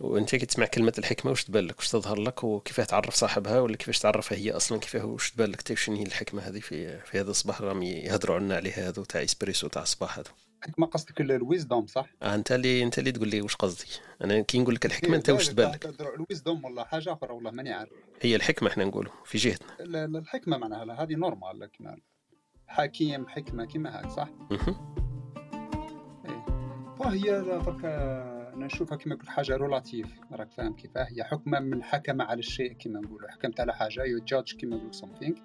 [0.00, 3.76] وانت كي تسمع كلمة الحكمة واش تبان لك واش تظهر لك؟ وكيفاه تعرف صاحبها؟ ولا
[3.76, 7.30] كيفاش تعرفها هي أصلا؟ كيفاه واش تبان لك شنو هي الحكمة هذه في في هذا
[7.30, 10.30] الصباح؟ راهم يهضروا عنا عليها هذو تاع إسبريسو تاع الصباح هذو.
[10.62, 13.86] الحكمه قصدك ال wisdom صح؟ آه أنت اللي أنت اللي تقول لي واش قصدي.
[14.24, 17.50] أنا كي نقول لك الحكمة أنت واش تبان لك؟ ال wisdom ولا حاجة أخرى والله
[17.50, 17.90] ماني عارف.
[18.20, 19.68] هي الحكمة إحنا نقولوا في جهتنا.
[20.18, 21.70] الحكمة معناها هذه normal
[22.66, 24.28] حكيم حكمة كيما هاك صح؟
[26.26, 26.46] إيه.
[26.98, 27.84] وهي درك
[28.56, 32.72] أنا نشوفها كما قلت حاجة relative راك فاهم كيفاه؟ هي حكمة من حكم على الشيء
[32.72, 33.30] كما نقولوا.
[33.30, 35.40] حكمت على حاجة you judge كما نقول something.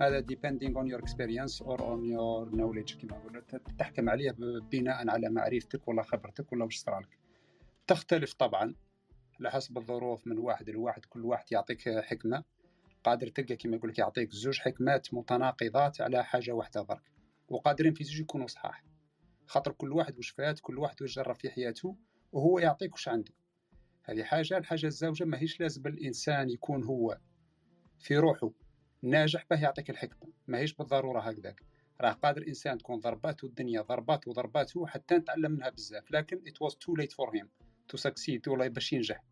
[0.00, 3.42] هذا depending on your experience or on your knowledge كما نقولوا.
[3.78, 4.30] تحكم عليه
[4.72, 7.18] بناء على معرفتك ولا خبرتك ولا واش صرا لك.
[7.86, 8.74] تختلف طبعا
[9.40, 12.44] على حسب الظروف من واحد لواحد كل واحد يعطيك حكمة.
[13.04, 17.12] قادر تلقى كما يقول لك يعطيك زوج حكمات متناقضات على حاجة واحدة برك.
[17.48, 18.84] وقادرين في زوج يكونوا صحاح.
[19.46, 21.96] خاطر كل واحد واش فات كل واحد واش جرب في حياته.
[22.32, 23.32] وهو يعطيك وش عنده
[24.04, 27.18] هذه حاجة الحاجة الزوجة ماهيش لازم الإنسان يكون هو
[27.98, 28.50] في روحه
[29.02, 30.32] ناجح به يعطيك الحكمة.
[30.46, 31.62] ماهيش بالضرورة هكذاك.
[32.00, 36.10] راه قادر إنسان تكون ضرباته الدنيا ضربات وضرباته حتى نتعلم منها بزاف.
[36.10, 37.46] لكن it was too late for him
[37.92, 39.24] to succeed ولا باش ينجح.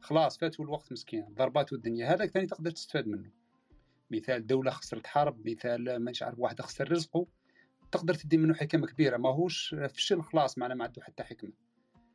[0.00, 1.34] خلاص فاتوا الوقت مسكين.
[1.34, 2.14] ضرباته الدنيا.
[2.14, 3.30] هذاك ثاني تقدر تستفاد منه.
[4.10, 7.26] مثال دولة خسرت حرب مثال مانيش عارف واحد خسر رزقه
[7.92, 9.16] تقدر تدي منه حكم كبيرة.
[9.16, 11.52] ماهوش فشل خلاص معنا ما عنده حتى حكمة.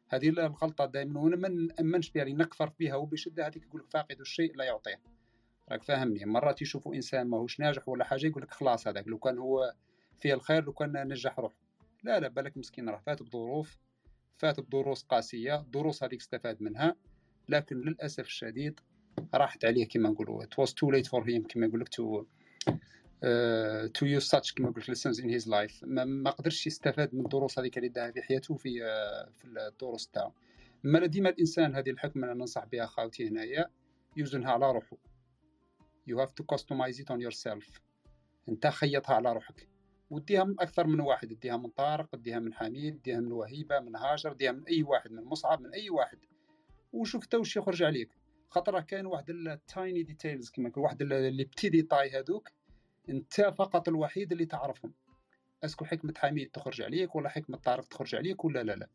[0.09, 4.55] هذه الغلطه دائما وأنا ما نامنش بها نكفر بها وبشدة هذيك يقول لك فاقد الشيء
[4.55, 5.01] لا يعطيه.
[5.71, 9.37] راك فاهمني؟ مرات يشوفوا إنسان ماهوش ناجح ولا حاجة يقول لك خلاص هذاك لو كان
[9.37, 9.73] هو
[10.19, 11.55] فيه الخير لو كان نجح روحه.
[12.03, 13.77] لا لا بالك مسكين راه فات بظروف
[14.37, 16.95] فات بدروس قاسية دروس هذيك استفاد منها
[17.49, 18.79] لكن للأسف الشديد
[19.33, 22.25] راحت عليه كما نقولوا was too late for him كما يقول لك to
[23.93, 25.83] تو يوز ساتش كما قلت lessons in his life.
[25.83, 30.33] ما, قدرش يستفاد من الدروس هذيك اللي داها في حياته في uh, في الدروس تاعو.
[30.83, 33.65] ما ديما الإنسان هذه الحكمه أنا ننصح بها خاوتي هنايا
[34.17, 34.97] يوزنها على روحه
[36.09, 37.79] you have to customize it on yourself.
[38.49, 39.69] أنت خيطها على روحك.
[40.09, 41.31] وديها من أكثر من واحد.
[41.31, 45.11] اديها من طارق اديها من حميد اديها من وهيبة من هاجر اديها من أي واحد
[45.11, 46.17] من مصعب من أي واحد.
[46.93, 48.09] وشوف تا وش يخرج عليك.
[48.49, 52.49] خاطر كاين واحد ال tiny details كما واحد اللي بتي ديتاي هذوك
[53.09, 54.93] انت فقط الوحيد اللي تعرفهم.
[55.63, 58.89] est-ce que حكمة حميد تخرج عليك ولا حكمة طارق تخرج عليك ولا لا لا.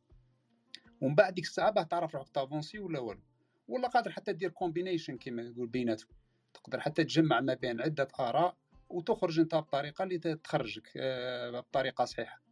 [1.01, 3.21] ومن بعد ديك الساعة باه تعرف روحك ت avancer ولا والو.
[3.69, 6.09] ولا قادر حتى دير combination كيما يقول بيناتهم
[6.55, 8.57] تقدر حتى تجمع ما بين عدة آراء
[8.89, 12.43] وتخرج انت بطريقة اللي تخرجك آه، بطريقة صحيحة.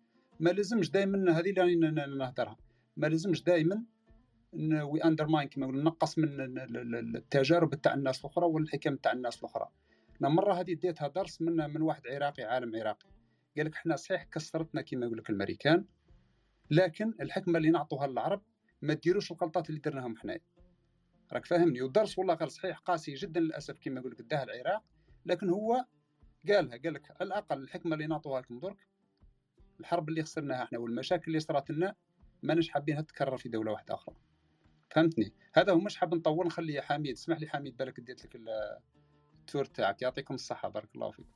[0.41, 2.57] ما لازمش دائما هذه اللي نهضرها.
[2.97, 3.85] ما لازمش دائما
[4.83, 6.29] we undermine كما نقص من
[7.17, 9.69] التجارب تاع الناس الأخرى والحكم تاع الناس الأخرى.
[10.21, 13.09] أنا مرة هذه ديتها درس من من واحد عراقي عالم عراقي.
[13.57, 15.85] قال لك إحنا صحيح كسرتنا كما يقول لك الامريكان
[16.71, 18.43] لكن الحكمة اللي نعطوها للعرب
[18.83, 20.41] ما ديروش الغلطات اللي درناهم حنايا.
[21.33, 24.83] راك فاهمني؟ والدرس والله غير صحيح قاسي جدا للأسف كما يقول لك داه العراق
[25.27, 25.85] لكن هو
[26.49, 28.87] قالها قال لك على الأقل الحكمة اللي نعطوها لكم درك
[29.81, 31.95] الحرب اللي خسرناها إحنا والمشاكل اللي صارت لنا
[32.43, 34.17] ماناش حابينها تتكرر في دولة واحدة أخرى.
[34.91, 38.41] فهمتني؟ هذا هو مش حاب نطول نخلي حميد اسمح لي حميد بالك اديت لك
[39.51, 40.03] التور تاعك.
[40.03, 40.69] يعطيكم الصحة.
[40.69, 41.27] بارك الله فيك.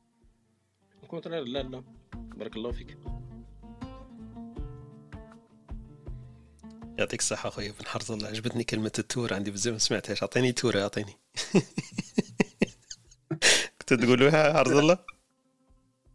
[1.08, 1.84] كونترير لا لا.
[2.14, 2.98] بارك الله فيك.
[6.98, 7.72] يعطيك الصحة أخويا.
[7.80, 9.34] بن حرز الله عجبتني كلمة التور.
[9.34, 10.22] عندي بزاف ما سمعتهاش.
[10.22, 11.12] أعطيني تور أعطيني.
[13.78, 14.98] كنت تقولوها حرز الله؟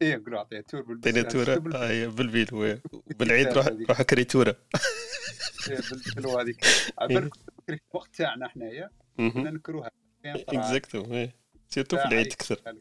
[0.01, 4.55] إيه نقولوا عطيه تور بالبس عطينا تورة آه بالبيل بالعيد روح روح كري تورة.
[5.67, 6.65] بالبيل هذيك.
[6.99, 7.33] عبالك
[7.69, 8.89] الوقت تاعنا حنايا.
[9.17, 9.91] كنا نكروها.
[10.25, 11.27] اكزاكتو
[11.69, 12.61] surtout في العيد أكثر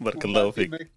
[0.00, 0.90] بارك الله فيك.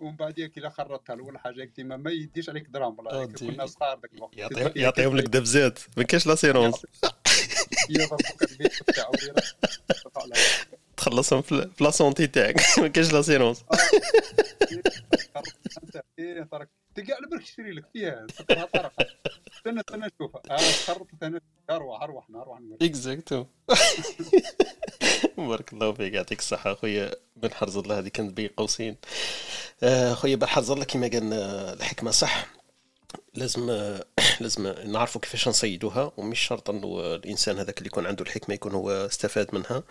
[0.00, 4.00] ومن بعد كي لا خرطتها الأول حاجة ديما ما يديش عليك درهم والله كنا صغار
[4.00, 4.76] ذاك الوقت.
[4.76, 5.78] يعطيهم لك دبزات.
[5.96, 6.86] ما كاينش l'assurance
[10.96, 12.60] تخلصهم في la santé تاعك.
[12.80, 13.64] ما كاينش l'assurance
[16.96, 18.92] تلقى على بالك يشري لك فيها سكرها طرف
[19.56, 21.40] استنى استنى نشوفها آه خرطت أنا
[21.70, 22.60] أروح أروح أروح.
[22.82, 23.44] اكزاكتو
[25.38, 26.74] بارك الله فيك يعطيك الصحة.
[26.74, 28.96] خويا بن حرز الله هذه كانت بين قوسين
[29.82, 32.46] آه، خويا بن حرز الله كما قالنا الحكمة صح.
[33.36, 33.96] لازم
[34.40, 38.90] لازم نعرفوا كيفاش نصيدوها ومش شرط إنه الإنسان هذاك اللي يكون عنده الحكمة يكون هو
[38.90, 39.82] استفاد منها.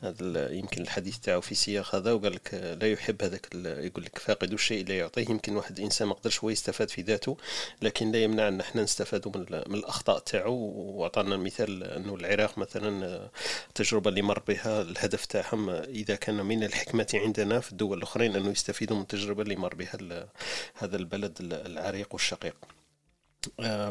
[0.00, 4.52] هذا يمكن الحديث تاعو في سياق هذا وقال لك لا يحب هذاك يقول لك فاقد
[4.52, 5.30] الشيء لا يعطيه.
[5.30, 7.36] يمكن واحد الإنسان ما قدرش هو يستفاد في ذاته
[7.82, 10.54] لكن لا يمنع إن إحنا نستفادوا من, من الأخطاء تاعو.
[10.54, 13.28] وأعطانا مثال إنه العراق مثلا
[13.68, 18.50] التجربه اللي مر بها الهدف تاعهم إذا كان من الحكمة عندنا في الدول الأخرين أنه
[18.50, 20.28] يستفيدوا من التجربه اللي مر بها
[20.74, 22.54] هذا البلد العريق والشقيق.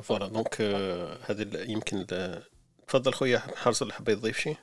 [0.01, 0.28] voilà.
[0.28, 0.62] donc
[1.30, 2.06] هذه يمكن
[2.88, 4.58] تفضل خويا حارس اللي حاب يضيف شيء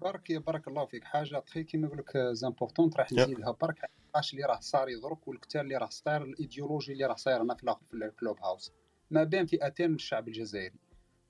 [0.00, 1.04] بارك بارك الله فيك.
[1.04, 3.50] حاجة تخي كيما نقول لك important راح نزيدها.
[3.50, 7.54] برك اش اللي راه صار يضرك والكتال اللي راه صاير الإيديولوجي اللي راه صاير هنا
[7.54, 8.72] في في ال Clubhouse.
[9.10, 10.78] ما بين فئتين من الشعب الجزائري.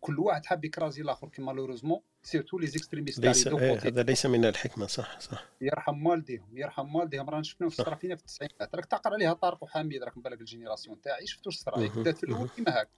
[0.01, 4.45] كل واحد حاب يكرازي الآخر كي malheureusement surtout les extrémistes ليس إيه هذا ليس من
[4.45, 5.45] الحكمة صح صح.
[5.61, 7.31] يرحم والديهم يرحم والديهم.
[7.31, 8.75] رانا شفناه في صرا فينا في التسعينات.
[8.75, 12.49] راك تعقل عليها طارق وحميد راك بالك ال génération تاعي شفتوا صرا بدات في الأول
[12.49, 12.89] كيما هاك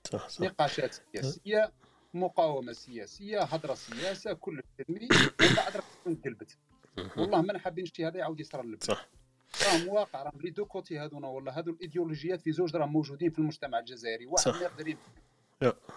[0.41, 1.73] نقاشات سياسية
[2.15, 5.09] مقاومة سياسية هضرة سياسة كل ترمي
[5.41, 6.59] ومن بعد راك انقلبت
[7.17, 8.85] والله ما حابين شي هذا يعاود يصرى للبلاد.
[8.85, 9.09] صح.
[9.67, 13.39] راهم واقع راهم les deux côtés هذونا والله هذو الإيديولوجيات في زوج راهم موجودين في
[13.39, 14.27] المجتمع الجزائري.
[14.27, 14.97] واحد ما يقدر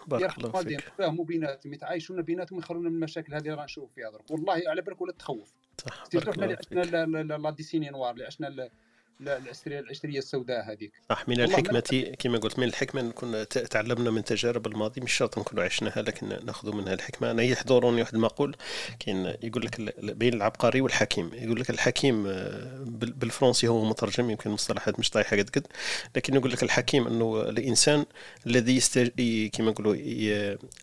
[0.07, 0.71] بارك الله فيك.
[0.71, 5.01] يفهموا بيناتهم يتعايشون بيناتهم يخلونا من المشاكل هذه اللي نشوف فيها درك والله على بالك
[5.01, 5.53] ولا تخوف.
[5.85, 6.81] صح إحنا اللي عشنا
[7.37, 8.69] لا ديسيني نوار اللي عشنا
[9.21, 10.91] العشريه العشرية السوداء هذيك.
[11.09, 15.63] صح من الحكمة كما قلت من الحكمة نكون تعلمنا من تجارب الماضي مش شرط نكونوا
[15.63, 17.31] عشناها لكن ناخذ منها الحكمة.
[17.31, 18.55] أنا يحضرني واحد المقول
[18.99, 21.31] كاين يقول لك بين العبقري والحكيم.
[21.33, 25.67] يقول لك الحكيم آه، بالفرنسي هو مترجم يمكن المصطلحات مش طايحة قد قد
[26.15, 28.05] لكن يقول لك الحكيم أنه الإنسان
[28.47, 29.09] الذي يستج...
[29.53, 29.95] كما نقولوا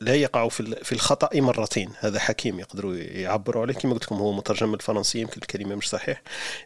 [0.01, 1.91] لا يقع في في الخطأ مرتين.
[1.99, 3.75] هذا حكيم يقدروا يعبروا عليه.
[3.75, 6.23] كما قلت لكم هو مترجم بالفرنسي يمكن الكلمة مش صحيح.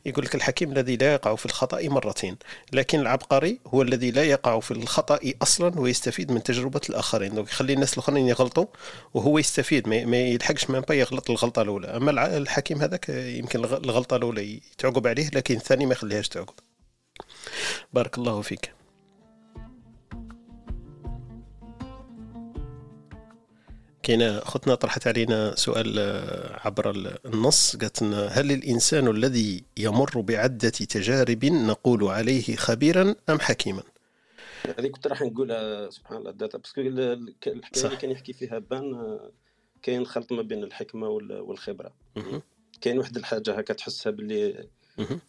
[0.06, 2.36] يقول لك الحكيم الذي لا يقع في الخطأ مرتين
[2.72, 7.34] لكن العبقري هو الذي لا يقع في الخطأ أصلا ويستفيد من تجربة الآخرين.
[7.34, 8.66] دونك يخلي الناس الآخرين يغلطوا
[9.14, 11.86] وهو يستفيد ما يلحقش ما يغلط الغلطة الأولى.
[11.86, 16.54] أما الحكيم هذاك يمكن الغلطة الأولى تعقب عليه لكن الثاني ما يخليهاش تعقب.
[17.92, 18.75] بارك الله فيك.
[24.06, 26.90] كاين أختنا طرحت علينا سؤال آه، عبر
[27.24, 33.82] النص قالت لنا هل الإنسان الذي يمر بعدة تجارب نقول عليه خبيرا أم حكيما؟
[34.78, 38.94] هذه كنت راح نقولها سبحان الله الداتا parce que الحكاية اللي كان يحكي فيها بان
[38.94, 39.30] آه،
[39.82, 41.94] كاين خلط ما بين الحكمة والخبرة.
[42.80, 44.68] كاين واحد الحاجة هكا تحسها باللي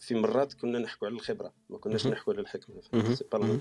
[0.00, 3.14] في مرات كنا نحكوا على الخبرة ما كناش نحكوا على الحكمة.
[3.14, 3.58] c'est pas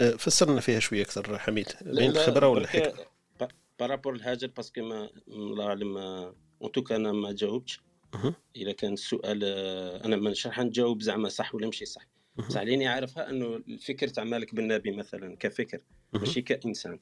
[0.00, 1.68] لا فسرنا فيها شوية أكثر حميد.
[1.82, 3.13] بين الخبرة والحكمة.
[3.78, 5.96] par rapport لهاجر parce que ما الله اعلم
[6.62, 7.80] en tout cas أنا ما جاوبتش
[8.56, 9.44] اذا كان السؤال
[10.04, 12.06] أنا مش راح نجاوب زعما صح ولا ماشي صح
[12.36, 15.80] بصح عليني عارفها انه الفكر تاع مالك بن نبي مثلا كفكر
[16.12, 16.98] ماشي كانسان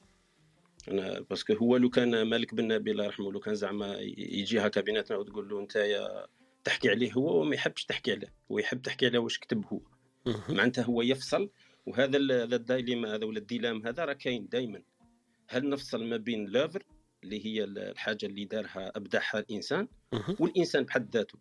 [0.87, 4.59] أنا parce que هو لو كان مالك بن نبي الله يرحمه لو كان زعما يجي
[4.59, 5.99] هكا بيناتنا وتقول له انت
[6.63, 9.79] تحكي عليه هو وما يحبش تحكي عليه هو يحب تحكي عليه واش كتب هو
[10.49, 11.49] معناتها هو يفصل
[11.85, 14.81] وهذا ال dilemme هذا ولا ال dilemme هذا راه كاين دائما
[15.53, 16.83] هل نفصل ما بين l'œuvre
[17.23, 19.87] اللي هي الحاجة اللي دارها أبدعها الإنسان
[20.39, 21.39] والإنسان بحد ذاته؟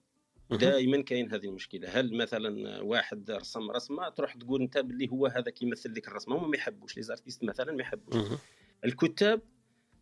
[0.50, 1.88] دائما كاين هذه المشكلة.
[1.88, 6.48] هل مثلا واحد رسم رسمة تروح تقول أنت باللي هو هذا كيمثل لك الرسمة هما
[6.48, 6.96] ما يحبوش.
[6.96, 8.16] les artistes مثلا ما يحبوش.
[8.84, 9.40] الكتاب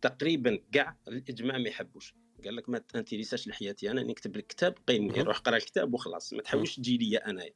[0.01, 2.15] تقريبا كاع الإجماع ما يحبوش.
[2.45, 6.41] قال لك ما تانتيريساش لحياتي أنا نكتب لك كتاب قيمني روح قرا الكتاب وخلاص ما
[6.41, 7.53] تحاولش تجي لي انايا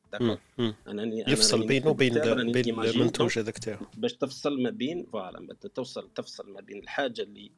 [0.88, 2.14] انني يفصل بينه وبين
[2.52, 3.86] بين المنتوج هذاك تاعو.
[3.98, 7.52] باش تفصل ما بين فوالا توصل تفصل ما بين الحاجة اللي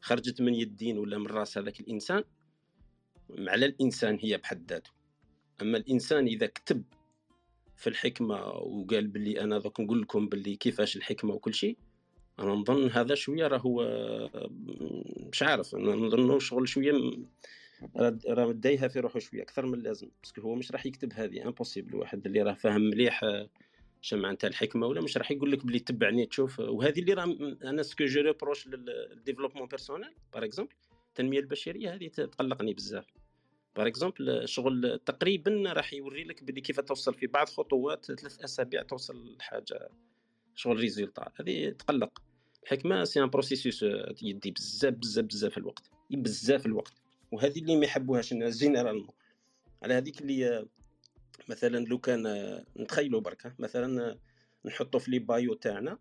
[0.00, 2.24] خرجت من يدين ولا من راس هذاك الإنسان
[3.38, 4.90] على الإنسان هي بحد ذاته.
[5.62, 6.82] أما الإنسان إذا كتب
[7.76, 11.76] في الحكمة وقال باللي أنا دوك نقول لكم باللي كيفاش الحكمة وكل شيء
[12.38, 13.82] أنا نظن هذا شوية راهو
[15.32, 16.92] مش عارف أنا نظن شغل شوية
[18.28, 21.42] راه دايها في روحه شوية أكثر من اللازم parce que هو مش راح يكتب هذه
[21.46, 23.48] impossible واحد اللي راه فاهم مليح آه،
[24.00, 27.24] شنو معناتها الحكمة ولا مش راح يقول لك بلي تبعني تشوف وهذه اللي راه
[27.64, 30.72] أنا ce que je reproche لل développement personnel par exemple
[31.08, 33.06] التنمية البشرية هذه تقلقني بزاف.
[33.76, 38.82] par exemple شغل تقريبا راح يوري لك بلي كيف توصل في بعض خطوات ثلاث أسابيع
[38.82, 39.88] توصل لحاجة
[40.54, 42.22] شغل résultat هذه تقلق.
[42.62, 43.82] الحكمة c'est un processus
[44.22, 45.90] يدي بزاف بزاف بزاف الوقت.
[46.10, 46.92] بزاف الوقت.
[47.32, 49.14] وهذه اللي ما يحبوهاش الناس généralement
[49.82, 50.66] على هذيك اللي
[51.48, 52.24] مثلا لو كان
[52.76, 54.18] نتخيلوا برك مثلا
[54.64, 55.98] نحطوا في les bios تاعنا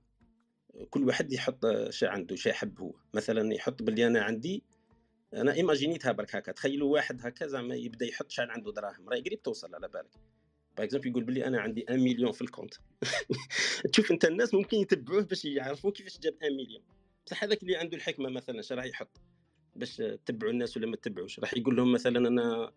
[0.90, 2.94] كل واحد يحط شي عنده شي يحب هو.
[3.14, 4.64] مثلا يحط بلي أنا عندي
[5.34, 6.52] أنا ايماجينيتها برك هكا.
[6.52, 9.10] تخيلوا واحد هكا زعما يبدأ يحط شحال عنده دراهم.
[9.10, 10.31] راه قريب توصل على بالك.
[10.78, 12.74] par exemple يقول بلي أنا عندي 1 مليون في ال compte.
[13.92, 16.84] تشوف أنت الناس ممكن يتبعوه باش يعرفوا كيفاش جاب 1 مليون
[17.26, 19.22] بصح هذاك اللي عنده الحكمة مثلا اش راح يحط؟
[19.76, 22.72] باش تتبعوا الناس ولا ما تتبعوش؟ راح يقول لهم مثلا أنا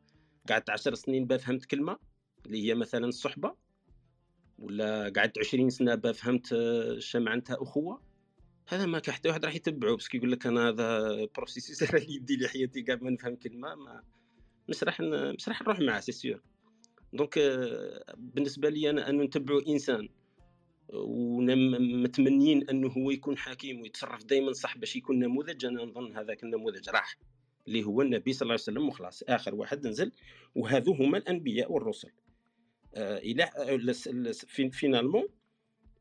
[0.49, 1.99] قعدت 10 سنين بفهمت كلمة
[2.47, 3.55] اللي هي مثلا الصحبة
[4.59, 8.03] ولا قعدت 20 سنة بفهمت اش معناتها أخوة؟
[8.69, 12.49] هذا ما حتى واحد راح يتبعه بس يقول لك أنا هذا processus راه يدي لي
[12.49, 14.03] حياتي كاع ما نفهم كلمة ما
[14.69, 15.01] مش راح
[15.37, 16.41] مش راح نروح معاه c'est sûr
[17.15, 17.39] donc
[18.17, 20.09] بالنسبة لي أنا ان نتبعوا إنسان.
[20.89, 25.65] ومتمنين أنه هو يكون حكيم ويتصرف دائما صح باش يكون نموذج.
[25.65, 27.19] أنا نظن هذاك النموذج راح
[27.69, 30.13] اللي هو النبي صلى الله عليه وسلم وخلاص آخر واحد نزل.
[30.55, 32.11] وهذو هما الأنبياء والرسل.
[32.95, 33.51] آه إلى
[34.71, 35.29] finalement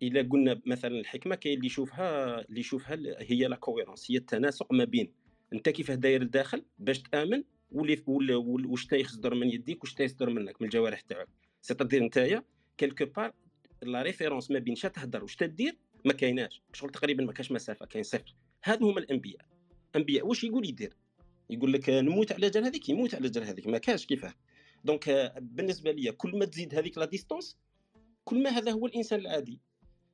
[0.02, 4.84] إلى قلنا مثلا الحكمة كاين اللي يشوفها اللي يشوفها هي la cohérence هي التناسق ما
[4.84, 5.14] بين
[5.54, 7.44] أنت كيفاه داير الداخل باش تآمن
[7.74, 11.28] واللي واش يصدر من يديك واش يصدر منك من الجوارح تاعك.
[11.62, 12.44] c'est-à-dire نتايا
[12.78, 13.34] quelque part
[13.82, 16.62] la différence ما بين تهدر واش تدير ما كايناش.
[16.74, 18.36] شغل تقريبا ما كاش مسافة كاين صفر.
[18.64, 19.46] هادو هما الأنبياء.
[19.96, 20.98] أنبياء واش يقول يدير؟
[21.50, 23.68] يقول لك نموت على جال هذيك يموت على جال هذيك.
[23.68, 24.34] ما كاش كيفاه؟
[24.84, 27.58] donc بالنسبة لي كل ما تزيد هذيك la distance
[28.24, 29.60] كل ما هذا هو الإنسان العادي.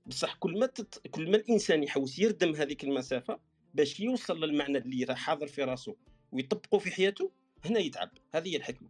[0.06, 1.08] بصح كل ما تت...
[1.08, 3.40] كل ما الإنسان يحوس يردم هذيك المسافة
[3.74, 5.96] باش يوصل للمعنى اللي راه حاضر في راسه
[6.32, 7.32] ويطبقه في حياته
[7.66, 8.10] هنا يتعب.
[8.36, 8.90] هذه هي الحكمة.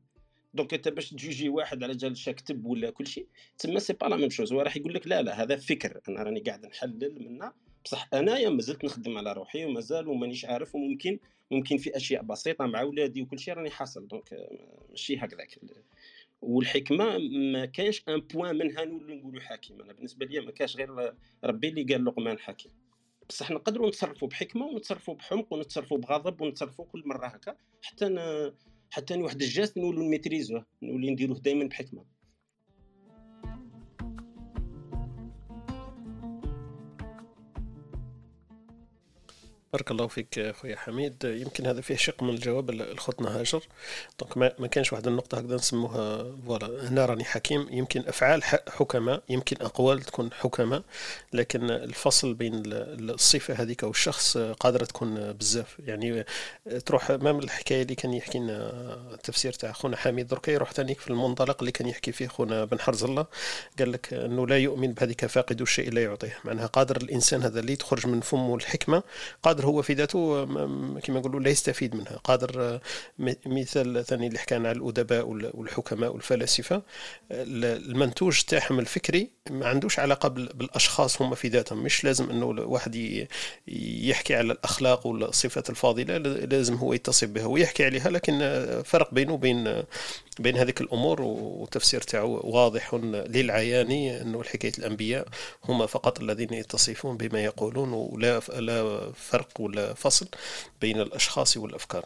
[0.54, 4.06] donc أنت باش تجوجي واحد على جال شا كتب ولا كل شيء تسمى c'est pas
[4.06, 4.54] la même chose.
[4.54, 6.02] هو راح يقول لك لا لا هذا فكر.
[6.10, 7.52] أنا راني قاعد نحلل منه.
[7.86, 11.20] بصح أنايا مازلت نخدم على روحي ومازال ومانيش عارف وممكن
[11.52, 14.08] ممكن في أشياء بسيطة مع ولادي وكل شيء راني حاصل.
[14.08, 14.48] donc
[14.90, 15.60] ماشي هكذاك.
[16.42, 19.82] والحكمة ما كانش un point منها نقولوا حاكم.
[19.82, 21.14] أنا بالنسبة لي ما كانش غير
[21.44, 22.72] ربي اللي قال لقمان حكيم
[23.30, 28.20] بصح نقدروا نتصرفوا بحكمة ونتصرفوا بحمق ونتصرفوا بغضب ونتصرفوا كل مرة هكا حتى ن...
[28.90, 32.06] حتى واحد les gestes نولوا نـ maîtriser وه نولي نديروه دائما بحكمة.
[39.74, 41.24] بارك الله فيك خويا حميد.
[41.24, 43.64] يمكن هذا فيه شق من الجواب الخطنا هاجر
[44.20, 46.90] دونك ما, كانش واحد النقطة هكذا نسموها فوالا.
[46.90, 47.68] هنا راني حكيم.
[47.72, 50.84] يمكن أفعال حكماء يمكن أقوال تكون حكماء
[51.34, 55.78] لكن الفصل بين الصفة هذيك والشخص قادرة تكون بزاف.
[55.80, 56.26] يعني
[56.86, 58.72] تروح امام الحكاية اللي كان يحكي لنا
[59.14, 60.28] التفسير تاع خونا حميد.
[60.28, 63.26] دركا يروح ثاني في المنطلق اللي كان يحكي فيه خونا بن حرز الله.
[63.80, 66.38] قال لك إنه لا يؤمن بهذيك فاقد الشيء لا يعطيه.
[66.46, 69.04] معناها قادر الإنسان هذا اللي تخرج من فمه الحكمة
[69.44, 70.46] قادر قادر هو في ذاته
[71.00, 72.18] كما نقولوا لا يستفيد منها.
[72.24, 72.80] قادر
[73.46, 76.82] مثال ثاني اللي حكينا على الأدباء والحكماء والفلاسفة
[77.32, 81.84] المنتوج تاعهم الفكري ما عندوش علاقة بالأشخاص هم في ذاتهم.
[81.84, 83.26] مش لازم إنه الواحد
[83.68, 88.40] يحكي على الأخلاق والصفات الفاضلة لازم هو يتصف بها ويحكي عليها لكن
[88.86, 89.84] فرق بينه وبين
[90.40, 95.28] بين هذيك الأمور والتفسير تاعو واضح للعيان إنه حكاية الأنبياء
[95.66, 100.28] هم فقط الذين يتصفون بما يقولون ولا لا فرق ولا فصل
[100.82, 102.06] بين الأشخاص والأفكار.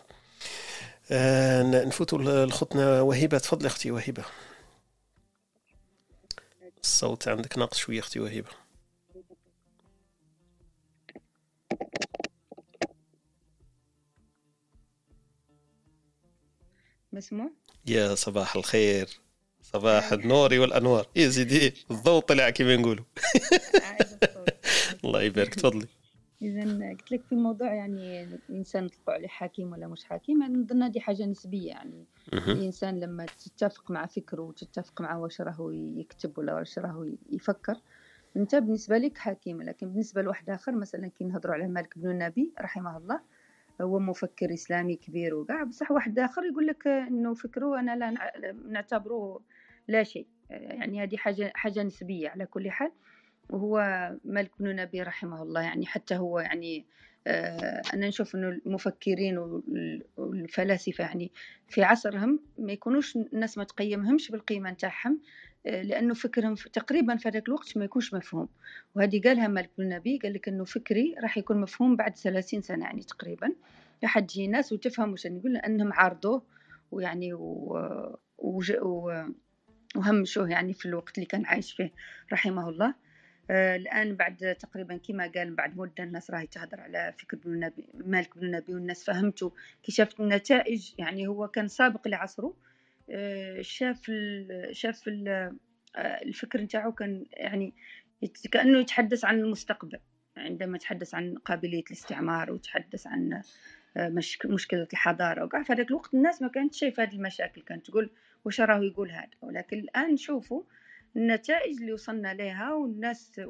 [1.11, 4.23] آه نفوت لخطنا وهبه تفضلي أختي وهبه
[6.83, 8.51] الصوت عندك ناقص شوية أختي وهبه
[17.13, 17.49] مسموع؟
[17.85, 19.09] يا صباح الخير.
[19.61, 21.07] صباح النور والأنوار.
[21.15, 23.05] يا سيدي الضوء طلع كما نقولوا.
[25.05, 25.87] الله يبارك تفضلي.
[26.41, 30.83] اذا قلت لك في موضوع يعني الإنسان نطلقوا عليه حكيم ولا مش حكيم يعني نظن
[30.83, 36.53] هذه حاجة نسبية يعني الإنسان لما تتفق مع فكره وتتفق مع واش راهو يكتب ولا
[36.53, 37.75] واش راهو يفكر
[38.37, 42.53] أنت بالنسبة لك حكيم لكن بالنسبة لواحد آخر مثلا كي نهضروا على مالك بن النبي
[42.61, 43.21] رحمه الله
[43.81, 48.11] هو مفكر إسلامي كبير وكاع بصح واحد آخر يقول لك إنه فكره أنا لا
[48.67, 49.41] نعتبره
[49.87, 52.91] لا شيء يعني هذه حاجة حاجة نسبية على كل حال.
[53.53, 53.77] وهو
[54.25, 56.85] مالك بن نبي رحمه الله يعني حتى هو يعني
[57.27, 59.61] آه، أنا نشوف إنه المفكرين
[60.17, 61.31] والفلاسفة يعني
[61.69, 65.19] في عصرهم ما يكونوش الناس ما تقيمهمش بالقيمة نتاعهم
[65.65, 68.47] آه، لأنه فكرهم تقريبا في هذاك الوقت ما يكونش مفهوم.
[68.95, 72.85] وهذه قالها مالك بن نبي قال لك إنه فكري راح يكون مفهوم بعد ثلاثين سنة
[72.85, 73.53] يعني تقريبا.
[74.03, 76.43] راح تجي ناس وتفهم وش نقول لأنهم عارضوه
[76.91, 77.77] ويعني و...
[78.37, 78.61] و...
[79.95, 81.91] وهمشوه يعني في الوقت اللي كان عايش فيه
[82.31, 82.93] رحمه الله.
[83.49, 88.37] الآن بعد تقريبا كما قال بعد مدة الناس راهي تهضر على فكر بن النبي مالك
[88.37, 89.49] بن النبي والناس فهمتوا
[89.83, 92.55] كي شافت النتائج يعني هو كان سابق لعصره
[93.09, 95.27] آه، شاف ال شاف ال
[95.95, 97.73] آه، الفكر نتاعو كان يعني
[98.51, 99.99] كأنه يتحدث عن المستقبل
[100.37, 103.41] عندما يتحدث عن قابلية الاستعمار ويتحدث عن
[104.45, 108.09] مشكلة الحضارة وكاع في هذاك الوقت الناس ما كانت شايفة هذه المشاكل كانت تقول
[108.45, 110.63] واش راه يقول هذا؟ ولكن الآن نشوفوا
[111.15, 113.41] النتائج اللي وصلنا لها والناس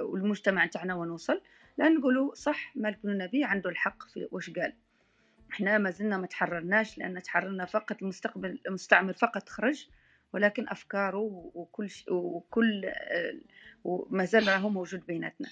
[0.00, 1.42] والمجتمع تاعنا ونوصل
[1.78, 4.72] لا نقولوا صح مالك بن النبي عنده الحق في واش قال.
[5.52, 9.88] إحنا ما زلنا ما تحررناش لأن تحررنا فقط المستقبل المستعمر فقط خرج
[10.32, 12.90] ولكن افكاره وكل وكل
[13.84, 15.48] وما زال راهو موجود بيناتنا.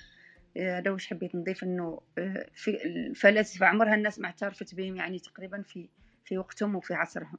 [0.56, 5.62] هذا واش حبيت نضيف إنه آه، في الفلاسفة عمرها الناس ما اعترفت بهم يعني تقريبا
[5.62, 5.88] في
[6.24, 7.38] في وقتهم وفي عصرهم.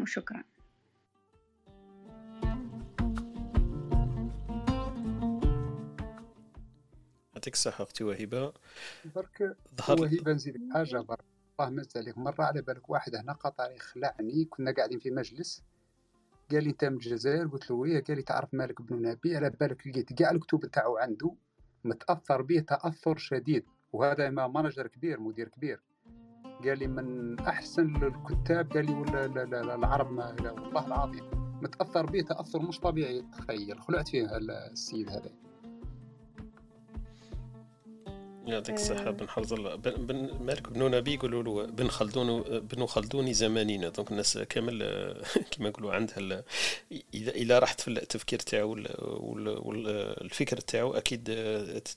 [0.00, 0.44] وشكرا.
[7.38, 8.52] يعطيك الصحة أختي وهبة.
[9.14, 11.24] برك ظهر وهبة نزيد حاجة برك.
[11.60, 15.62] الله مازال مرة على بالك واحد هنا قطري خلعني كنا قاعدين في مجلس.
[16.50, 19.50] قال لي أنت من الجزائر؟ قلت له ويه قال لي تعرف مالك بن نبي؟ على
[19.50, 21.34] بالك لقيت كاع الكتب تاعو عنده
[21.84, 25.80] متأثر به تأثر شديد وهذا ما manager كبير مدير كبير.
[26.64, 31.30] قال لي من أحسن الكتاب؟ قال لي ولا العرب ما والله العظيم
[31.62, 35.47] متأثر به تأثر مش طبيعي تخيل خلعت فيه السيد هذا
[38.48, 39.10] يعطيك الصحة.
[39.10, 43.88] بن حرز بن مالك بن نبي يقولوا له بن خلدون بن خلدون زمانينا.
[43.88, 44.78] donc الناس كامل
[45.50, 46.42] كما يقولوا عندها
[47.14, 48.76] إذا إذا رحت في التفكير تاعو
[49.38, 51.24] والفكر تاعو أكيد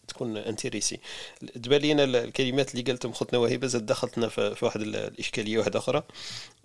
[0.07, 0.99] تكون intéressé.
[1.63, 6.03] تبان لينا الكلمات اللي قالتهم خوتنا وهبه زاد دخلتنا في واحد الإشكالية واحدة أخرى.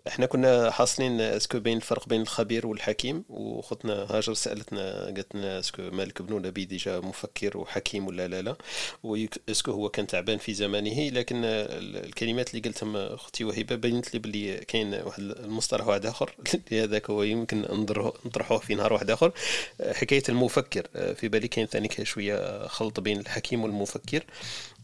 [0.09, 5.59] إحنا كنا حاصلين est-ce que بين الفرق بين الخبير والحكيم وخطنا هاجر سألتنا قالت لنا
[5.59, 8.57] est-ce que مالك بن نبي déjà مفكر وحكيم ولا لا لا؟
[9.02, 14.14] و est-ce que هو كان تعبان في زمانه لكن الكلمات اللي قلتهم أختي وهبه بينت
[14.14, 16.34] لي بلي كاين واحد المصطلح واحد آخر
[16.72, 17.61] هذاك هو يمكن
[18.24, 19.32] نطرحوه في نهار واحد آخر.
[19.92, 24.24] حكاية المفكر في بالي كاين ثاني شوية خلط بين الحكيم والمفكر.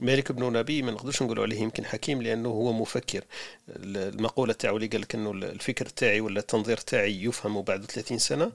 [0.03, 3.25] مالك بن نبي ما نقدرش نقولوا عليه يمكن حكيم لأنه هو مفكر.
[3.69, 8.53] المقولة تاعو اللي قال إنه الفكر تاعي ولا التنظير تاعي يفهم بعد 30 سنة.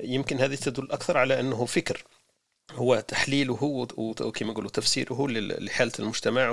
[0.00, 2.04] يمكن هذه تدل أكثر على أنه فكر.
[2.74, 6.50] هو تحليله وكما نقولوا تفسيره لحالة المجتمع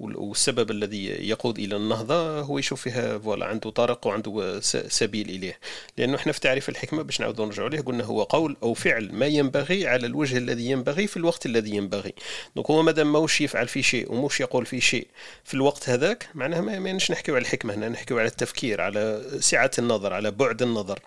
[0.00, 5.58] والسبب الذي يقود إلى النهضة هو يشوف فيها فوالا عنده طرق وعنده سبيل إليه.
[5.98, 9.26] لأنه إحنا في تعريف الحكمة باش نعاودوا نرجعوا ليه قلنا هو قول أو فعل ما
[9.26, 12.14] ينبغي على الوجه الذي ينبغي في الوقت الذي ينبغي.
[12.56, 15.06] دونك هو مادام ماهوش يفعل في شيء وموش يقول في شيء
[15.44, 19.70] في الوقت هذاك معناها ما ماناش نحكيو على الحكمة هنا نحكيو على التفكير على سعة
[19.78, 20.98] النظر على بعد النظر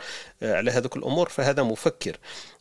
[0.43, 2.17] آه، على هذوك الأمور فهذا مفكر.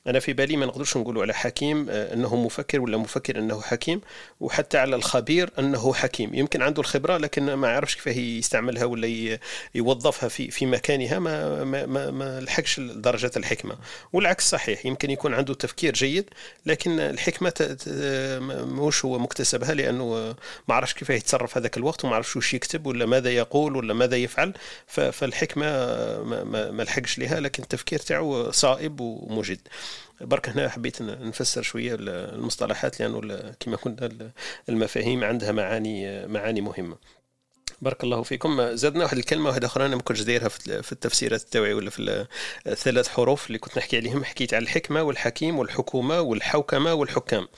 [0.07, 4.01] أنا في بالي ما نقدرش نقولوا على حكيم آه، أنه مفكر ولا مفكر أنه حكيم
[4.41, 6.35] وحتى على الخبير أنه حكيم.
[6.35, 9.39] يمكن عنده الخبرة لكن ما يعرفش كيف يستعملها ولا
[9.75, 11.19] يوظفها في في مكانها.
[11.19, 13.79] ما ما ما, ما لحقش درجة الحكمة.
[14.13, 16.31] والعكس صحيح يمكن يكون عنده تفكير جيد
[16.67, 17.77] لكن الحكمة
[18.65, 20.35] مش هو مكتسبها لأنه
[20.69, 24.17] ما عرفش كيف يتصرف هذاك الوقت وما عرفش وش يكتب ولا ماذا يقول ولا ماذا
[24.17, 24.53] يفعل.
[24.87, 25.67] فالحكمة
[26.71, 29.59] ما لحقش لها لكن التفكير تاعو صائب ومجد.
[30.21, 33.21] برك هنا حبيت نفسر شوية المصطلحات لأنه
[33.61, 34.31] كما قلنا
[34.69, 36.97] المفاهيم عندها معاني معاني مهمة.
[37.83, 38.77] بارك الله فيكم.
[38.77, 42.27] زادنا واحد الكلمة واحدة أخرى أنا ما كنتش دايرها في التفسيرات التوعي ولا في
[42.67, 44.25] الثلاث حروف اللي كنت نحكي عليهم.
[44.25, 47.49] حكيت على الحكمة والحكيم والحكومة والحوكمة والحكام.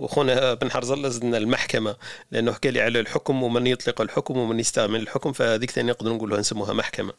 [0.00, 1.96] وخونا بن حرزله زدنا المحكمة
[2.30, 6.40] لأنه حكى لي على الحكم ومن يطلق الحكم ومن يستعمل الحكم فهذيك ثاني نقدر نقولها
[6.40, 7.12] نسموها محكمة.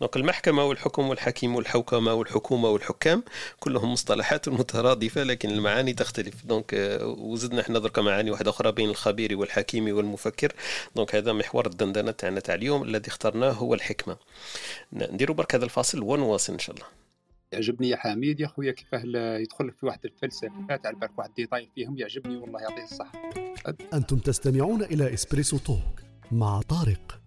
[0.00, 3.22] donc المحكمة والحكم والحكيم والحوكمة والحكومة والحكام
[3.60, 6.34] كلهم مصطلحات مترادفة لكن المعاني تختلف.
[6.44, 10.52] donc وزدنا إحنا درك معاني واحدة أخرى بين الخبير والحكيم والمفكر.
[10.96, 14.16] donc هذا محور الدندنة تاعنا تاع اليوم الذي اخترناه هو الحكمة.
[14.92, 17.05] نديروا برك هذا الفاصل ونواصل إن شاء الله.
[17.56, 19.02] يعجبني يا حميد يا خويا كيفاه
[19.38, 23.12] يدخل في واحد الفلسفة تاع بالك واحد ديتاي فيهم يعجبني والله يعطيه الصحة.
[23.94, 26.00] أنتم تستمعون إلى EspressoTalk
[26.32, 27.20] مع طارق.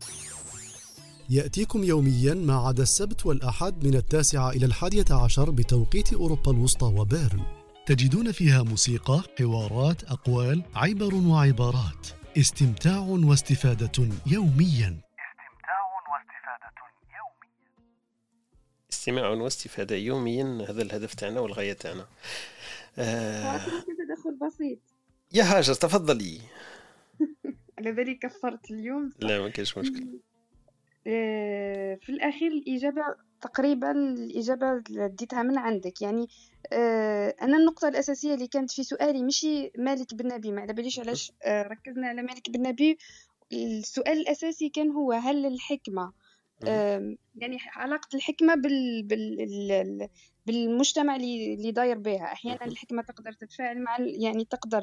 [1.30, 7.42] يأتيكم يوميا ما عدا السبت والأحد من التاسعة إلى الحادية عشر بتوقيت أوروبا الوسطى وبرن.
[7.86, 12.08] تجدون فيها موسيقى، حوارات، أقوال، عبر وعبارات.
[12.38, 15.02] استمتاع واستفادة يوميا.
[19.10, 22.08] استماع واستفادة يوميا هذا الهدف تاعنا والغاية تاعنا.
[22.98, 23.58] آه...
[23.58, 24.80] تدخل بسيط.
[25.34, 26.42] يا هاجر تفضلي.
[27.78, 29.10] على بالي كفرت اليوم.
[29.20, 30.08] لا ما كاينش مشكل.
[31.08, 33.02] آه، في الأخير الإجابة
[33.42, 36.02] تقريبا الإجابة ديتها من عندك.
[36.02, 36.28] يعني
[36.74, 41.00] آه، أنا النقطة الأساسية اللي كانت في سؤالي مشي مالك بن نبي ما على باليش
[41.00, 42.98] علاش آه، ركزنا على مالك بن نبي
[43.54, 46.12] السؤال الأساسي كان هو هل الحكمة
[47.36, 50.10] يعني علاقة الحكمة بال, بال...
[50.46, 52.24] بالمجتمع اللي داير بها.
[52.24, 54.82] أحيانا الحكمة تقدر تتفاعل مع يعني تقدر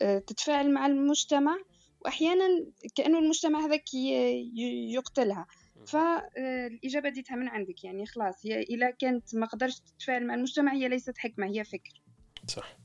[0.00, 1.58] تتفاعل مع المجتمع
[2.00, 5.46] وأحيانا كأنه المجتمع هذاك يقتلها.
[5.86, 10.88] فالاجابه ديتها من عندك يعني خلاص هي اذا كانت ما قدرش تتفاعل مع المجتمع هي
[10.88, 12.02] ليست حكمة هي فكر.
[12.46, 12.76] صح.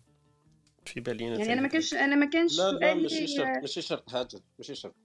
[0.86, 4.14] في بالينا يعني أنا ما كانش أنا ما كانش لا لا ماشي شرط ماشي شرط
[4.14, 4.96] هاجر ماشي شرط.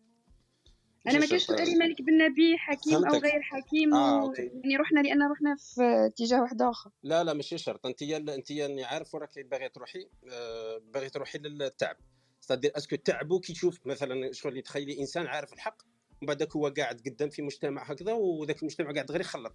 [1.06, 4.32] أنا ما كانش سؤالي مالك بن نبي حكيم أو غير حكيم آه، و...
[4.34, 6.90] يعني رحنا لأن رحنا في اتجاه واحد آخر.
[7.02, 7.86] لا لا ماشي شرط.
[7.86, 11.96] انت انت عارف وراك باغي تروحي آه، باغي تروحي للتعب.
[12.40, 15.82] c'est-à-dire est-ce que تعبو كي تشوف مثلا شغل تخيلي إنسان عارف الحق
[16.22, 19.54] ومن بعد هو قاعد قدام في مجتمع هكذا وذاك المجتمع قاعد غير يخلط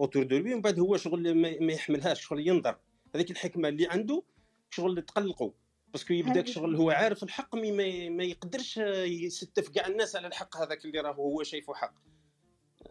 [0.00, 2.78] autour de ومن بعد هو شغل ما يحملهاش شغل ينظر.
[3.14, 4.22] هذيك الحكمة اللي عنده
[4.70, 5.54] شغل تقلقه
[5.94, 10.56] parce que يبدا شغل هو عارف الحق mais ما يقدرش يستف كاع الناس على الحق
[10.56, 11.94] هذاك اللي راه هو شايفه حق.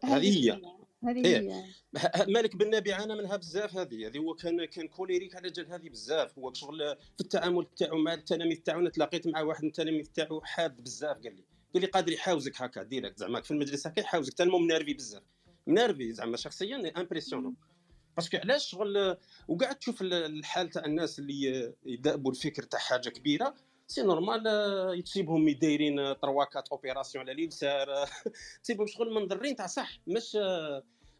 [0.04, 0.62] هذه هي.
[1.04, 1.38] هذه إيه.
[1.38, 1.64] هي.
[2.34, 5.90] مالك بن نبي عانى منها بزاف هذه هذه هو كان كان colérique على جال هذه
[5.90, 6.40] بزاف.
[6.40, 10.42] هو شغل في التعامل تاعو مع التلاميذ تاعو أنا تلاقيت مع واحد من التلاميذ تاعو
[10.42, 11.44] حاد بزاف قال لي
[11.74, 15.24] قال لي قادر يحاوزك هكا direct زعما في المجلس هكا يحاوزك tellement énervé بزاف.
[15.68, 17.56] منرفي زعما شخصيا امبرسيونون
[18.16, 23.56] باسكو علاش شغل وقاعد تشوف الحال تاع الناس اللي يدأبوا الفكر تاع حاجة كبيرة
[23.88, 27.88] سي نورمال تصيبهم دايرين طروكات اوبيراسيون على اليسار
[28.64, 30.38] تصيبهم شغل منضرين تاع صح مش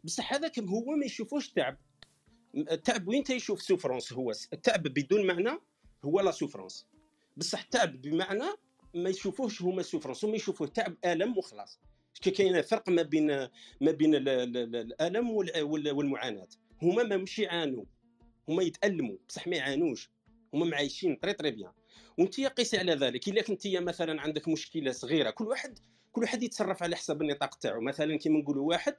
[0.04, 1.76] بصح هذاك هو ما يشوفوش تعب.
[2.54, 5.58] التعب وين تيشوف سوفرونس هو؟ التعب بدون معنى
[6.04, 6.86] هو لا سوفرونس
[7.36, 8.50] بصح التعب بمعنى
[8.94, 11.80] ما يشوفوش هما سوفرونس هما يشوفوه تعب آلم وخلاص.
[12.22, 13.26] كاين فرق ما بين
[13.80, 15.30] ما بين الآلم
[15.70, 16.48] والمعاناة.
[16.84, 17.84] هما ما مش يعانوا
[18.48, 20.10] هما يتألموا بصح ما يعانوش.
[20.54, 21.72] هما معايشين طري طري بيان
[22.18, 23.28] وانت قيسي على ذلك.
[23.28, 25.78] إلا كنت مثلا عندك مشكلة صغيرة كل واحد
[26.12, 27.80] كل واحد يتصرف على حسب النطاق تاعو.
[27.80, 28.96] مثلا كيما نقولوا واحد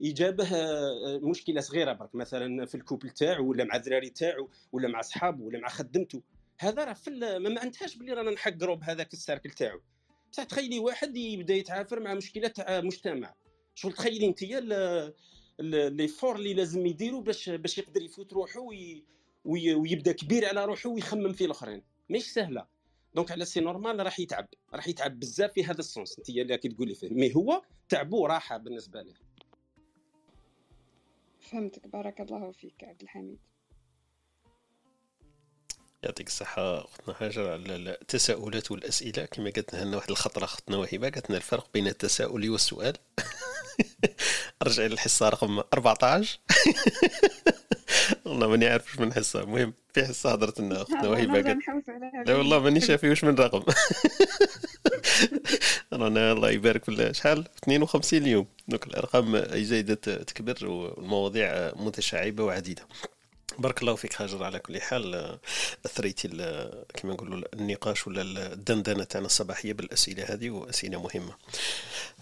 [0.00, 5.00] يجابه آه، مشكلة صغيرة برك مثلا في الكوبل تاعو ولا مع الدراري تاعو ولا مع
[5.00, 6.22] صحابه ولا مع خدمته
[6.58, 9.80] هذا راه في ما معناتهاش بلي رانا نحقروا بهذاك السيركل تاعو.
[10.32, 13.34] بصح تخيلي واحد يبدا يتعافر مع مشكلة تاع مجتمع.
[13.74, 14.42] شغل تخيلي انت
[15.58, 19.04] les efforts اللي لازم يديروا باش باش يقدر يفوت روحه وي
[19.44, 21.82] ويبدا كبير على روحه ويخمم في الآخرين.
[22.10, 22.66] مش سهلة.
[23.14, 24.48] donc على c'est normal راح يتعب.
[24.74, 26.18] راح يتعب بزاف في هذا الـ sens.
[26.18, 27.08] انت اللي تقولي فيه.
[27.08, 29.14] mais هو تعبو راحة بالنسبة له
[31.40, 31.86] فهمتك.
[31.86, 33.38] بارك الله فيك عبد الحميد.
[36.02, 39.24] يعطيك الصحة أختنا هاجر على التساؤلات والأسئلة.
[39.24, 41.10] كما قالت لنا واحد الخطرة أختنا وهبة.
[41.10, 42.96] قالت لنا الفرق بين التساؤل والسؤال.
[44.62, 46.38] ارجع للحصة رقم 14
[48.24, 49.40] والله ماني عارف واش من حصة.
[49.42, 51.58] المهم في حصة هضرت لنا أختنا وهبة قالت
[52.26, 53.62] لا والله ماني شافي واش من رقم.
[55.92, 62.82] رانا الله يبارك في شحال؟ 52 يوم دونك الأرقام جيده تكبر والمواضيع متشعبة وعديدة.
[63.58, 65.38] بارك الله فيك هاجر على كل حال
[65.86, 66.28] أثريتي
[66.94, 71.34] كما نقولوا النقاش ولا الدندنة تاعنا الصباحية بالأسئلة هذه وأسئلة مهمة.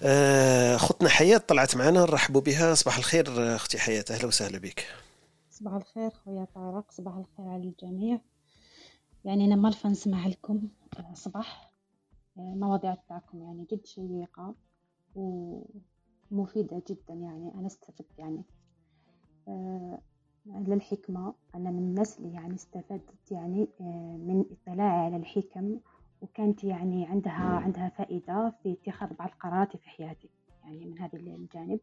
[0.02, 4.86] آه، حياة طلعت معنا نرحبوا بها صباح الخير أختي حياة أهلا وسهلا بك.
[5.50, 8.20] صباح الخير خويا طارق صباح الخير على الجميع.
[9.24, 10.68] يعني أنا مالفة نسمع لكم
[10.98, 11.72] آه، صباح.
[12.38, 14.54] المواضيع تاعكم يعني جد شيقة
[15.14, 18.42] ومفيدة جدا يعني أنا استفدت يعني.
[19.48, 19.98] آه
[20.46, 21.34] للحكمة.
[21.54, 25.78] أنا من الناس اللي يعني استفدت يعني آه من اطلاعي على الحكم
[26.20, 30.28] وكانت يعني عندها عندها فائدة في اتخاذ بعض القرارات في حياتي
[30.64, 31.80] يعني من هذا الجانب.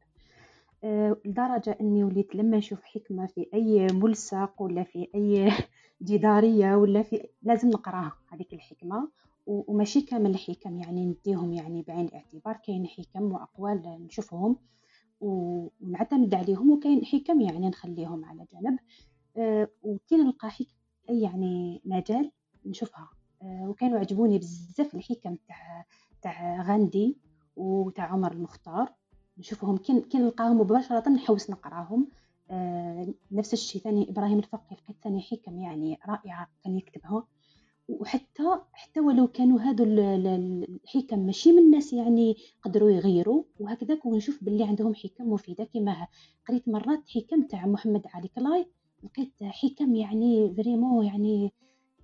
[0.84, 5.51] آه لدرجة أني وليت لما نشوف حكمة في أي ملصق ولا في أي
[6.01, 9.10] جدارية ولا في لازم نقراها هذيك الحكمة.
[9.47, 14.55] وماشي كامل الحكم يعني نديهم يعني بعين الاعتبار كاين حكم وأقوال نشوفهم.
[15.22, 18.80] ونعتمد عليهم وكاين حكم يعني نخليهم على جنب
[19.38, 20.73] أه وكي نلقى حكم
[21.10, 22.31] اي يعني مجال
[22.65, 23.10] نشوفها.
[23.41, 25.85] أه وكانوا عجبوني بزاف الحكم تاع
[26.22, 27.18] تاع غاندي
[27.56, 28.94] وتاع عمر المختار.
[29.38, 32.07] نشوفهم كي نلقاهم مباشرة نحوس نقراهم.
[32.52, 37.27] أه نفس الشيء ثاني إبراهيم الفقي لقيت ثاني حكم يعني رائعه كان يكتبها.
[37.90, 38.44] وحتى
[38.74, 44.95] حتى ولو كانوا هادو الحكم ماشي من الناس يعني قدروا يغيروا وهكذاك ونشوف باللي عندهم
[44.95, 46.07] حكم مفيدة كما
[46.48, 48.66] قريت مرات حكم تاع محمد علي كلاي
[49.03, 51.52] لقيت حكم يعني vraiment يعني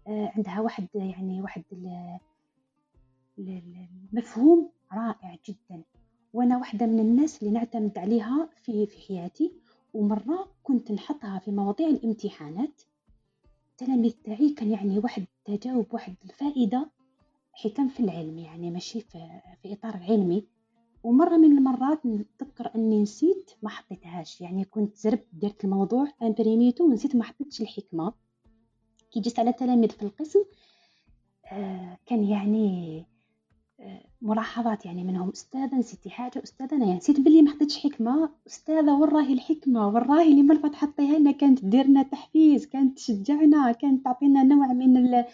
[0.07, 1.64] آه، عندها واحد يعني واحد
[3.40, 5.84] المفهوم رائع جدا.
[6.34, 9.52] وأنا واحدة من الناس اللي نعتمد عليها في في حياتي
[9.94, 12.82] ومرة كنت نحطها في مواضيع الامتحانات.
[13.72, 16.89] التلاميذ تاعي كان يعني واحد تجاوب واحد الفائدة
[17.53, 20.47] حكم في العلم يعني ماشي في, في إطار علمي.
[21.03, 26.84] ومرة من المرات نتذكر أني نسيت ما حطيتهاش يعني كنت زربت درت الموضوع imprimé تو
[26.84, 28.13] ونسيت ما حطيتش الحكمة.
[29.11, 30.43] كي جيت على تلاميذ في القسم
[31.51, 33.05] آه كان يعني
[34.22, 38.30] ملاحظات يعني منهم أستاذة نسيتي حاجة أستاذة أنا يعني نسيت بلي ما حطيتش حكمة.
[38.47, 43.72] أستاذة وين راهي الحكمة وين راهي اللي مرة تحطيها لنا كانت ديرنا تحفيز كانت تشجعنا
[43.72, 45.26] كانت تعطينا نوع من ال...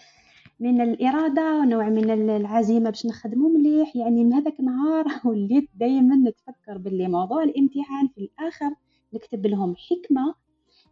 [0.59, 3.95] من الإرادة ونوع من العزيمة باش نخدمو مليح.
[3.95, 8.75] يعني من هذاك النهار وليت دايما نتفكر باللي موضوع الامتحان في الآخر
[9.13, 10.35] نكتب لهم حكمة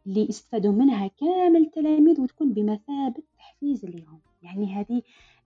[0.08, 5.02] اللي يستفادوا منها كامل التلاميذ وتكون بمثابة تحفيز لهم يعني هذه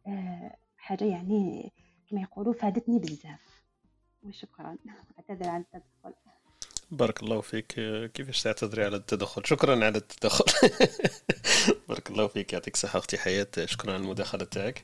[0.07, 1.71] آه، حاجة يعني
[2.14, 3.64] كما يقولوا فادتني بزاف.
[4.23, 4.77] وشكرا.
[5.18, 6.14] أعتذر عن التدخل.
[6.94, 7.74] بارك الله فيك.
[8.14, 10.45] كيفاش تعتذري على التدخل؟ شكرا على التدخل.
[11.90, 12.53] بارك الله فيك.
[12.53, 13.48] يعطيك الصحة أختي حياة.
[13.65, 14.84] شكرا على المداخلة تاعك.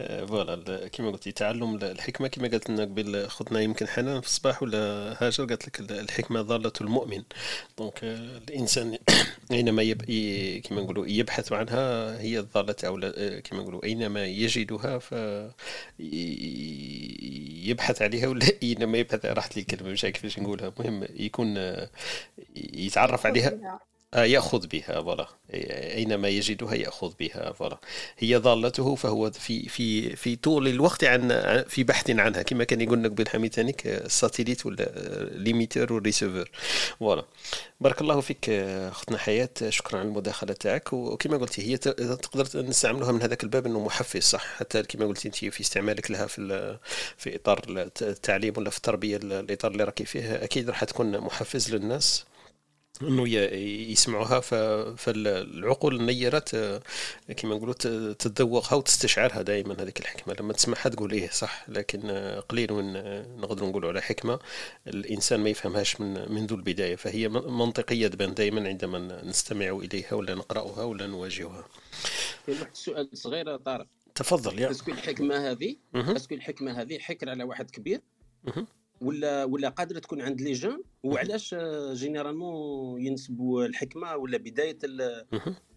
[0.00, 4.62] آه، فوالا كما قلتي تعلم الحكمة كما قالت لنا قبل خذنا يمكن حنان في الصباح
[4.62, 4.78] ولا
[5.20, 7.22] هاجر قالت لك الحكمة ضالة المؤمن.
[7.78, 8.98] donc آه، الإنسان
[9.52, 10.02] أينما يب...
[10.64, 15.14] كما نقولوا يبحث عنها هي الضالة أو آه، كما نقولوا أينما يجدها ف
[17.68, 20.72] يبحث عليها ولا أينما يبحث راحت لي الكلمة مش عارف كيفاش نقولها.
[20.78, 21.47] المهم يكون
[22.56, 23.48] يتعرف عليها.
[23.48, 23.80] آه،
[24.14, 25.28] يأخذ بها voilà
[25.94, 27.78] أينما يجدها يأخذ بها voilà
[28.18, 31.28] هي ضالته فهو في في في طول الوقت عن
[31.68, 32.42] في بحث عنها.
[32.42, 34.90] كما كان يقول لك بن حميد ثانيك ال satellite ولا
[35.32, 36.50] l'émetteur وال receiver
[37.00, 37.24] voilà
[37.80, 39.50] بارك الله فيك أختنا حياة.
[39.68, 40.92] شكرا على المداخلة تاعك.
[40.92, 45.36] وكما قلتي هي تقدر نستعملوها من هذاك الباب إنه محفز صح؟ حتى كما قلتي أنت
[45.36, 46.78] في استعمالك لها في
[47.16, 52.24] في إطار التعليم ولا في التربية الإطار اللي راكي فيه أكيد راح تكون محفز للناس.
[53.02, 53.28] إنه
[53.92, 54.40] يسمعوها
[54.96, 56.44] فالعقول النيرة
[57.36, 57.74] كما نقولوا
[58.12, 60.34] تتذوقها وتستشعرها دائما هذيك الحكمة.
[60.40, 62.10] لما تسمعها تقول إيه صح لكن
[62.48, 62.92] قليل من
[63.40, 64.38] نقدر نقولوا على حكمة
[64.86, 66.96] الإنسان ما يفهمهاش من منذ البداية.
[66.96, 71.68] فهي منطقية تبان دائما عندما نستمع إليها ولا نقرأها ولا نواجهها.
[72.48, 73.86] واحد السؤال صغير طارق.
[74.14, 74.70] تفضل يا.
[74.70, 78.00] est-ce que الحكمة هذه؟ est-ce que الحكمة هذه حكر على واحد كبير؟
[79.00, 81.54] ولا ولا قادرة تكون عند les jeunes؟ وعلاش
[81.92, 84.78] généralement ينسبوا الحكمة ولا بداية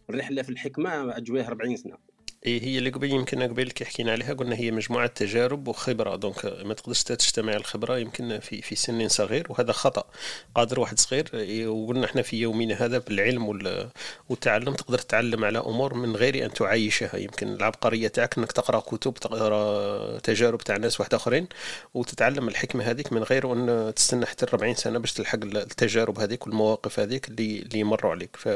[0.10, 1.98] الرحلة في الحكمة اجواه 40 سنة؟
[2.46, 6.16] هي اللي قبل يمكن قبل كي حكينا عليها قلنا هي مجموعة تجارب وخبرة.
[6.16, 10.04] دونك ما تقدرش تجتمع الخبرة يمكن في في سن صغير وهذا خطأ.
[10.56, 13.48] قادر واحد صغير إيه، وقلنا إحنا في يومنا هذا بالعلم
[14.30, 17.18] والتعلم تقدر تتعلم على أمور من غير أن تعايشها.
[17.18, 21.48] يمكن العبقرية تاعك أنك تقرأ كتب تقرأ تجارب تاع ناس واحد آخرين
[21.94, 27.00] وتتعلم الحكمة هذيك من غير أن تستنى حتى 40 سنة باش تلحق التجارب هذيك والمواقف
[27.00, 28.36] هذيك اللي اللي يمروا عليك.
[28.38, 28.48] ف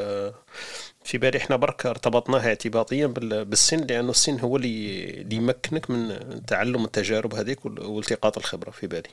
[1.06, 6.84] في بالي إحنا برك ارتبطناها اعتباطيا بالسن لأنه السن هو اللي اللي يمكنك من تعلم
[6.84, 9.08] التجارب هذيك والتقاط الخبرة في بالي.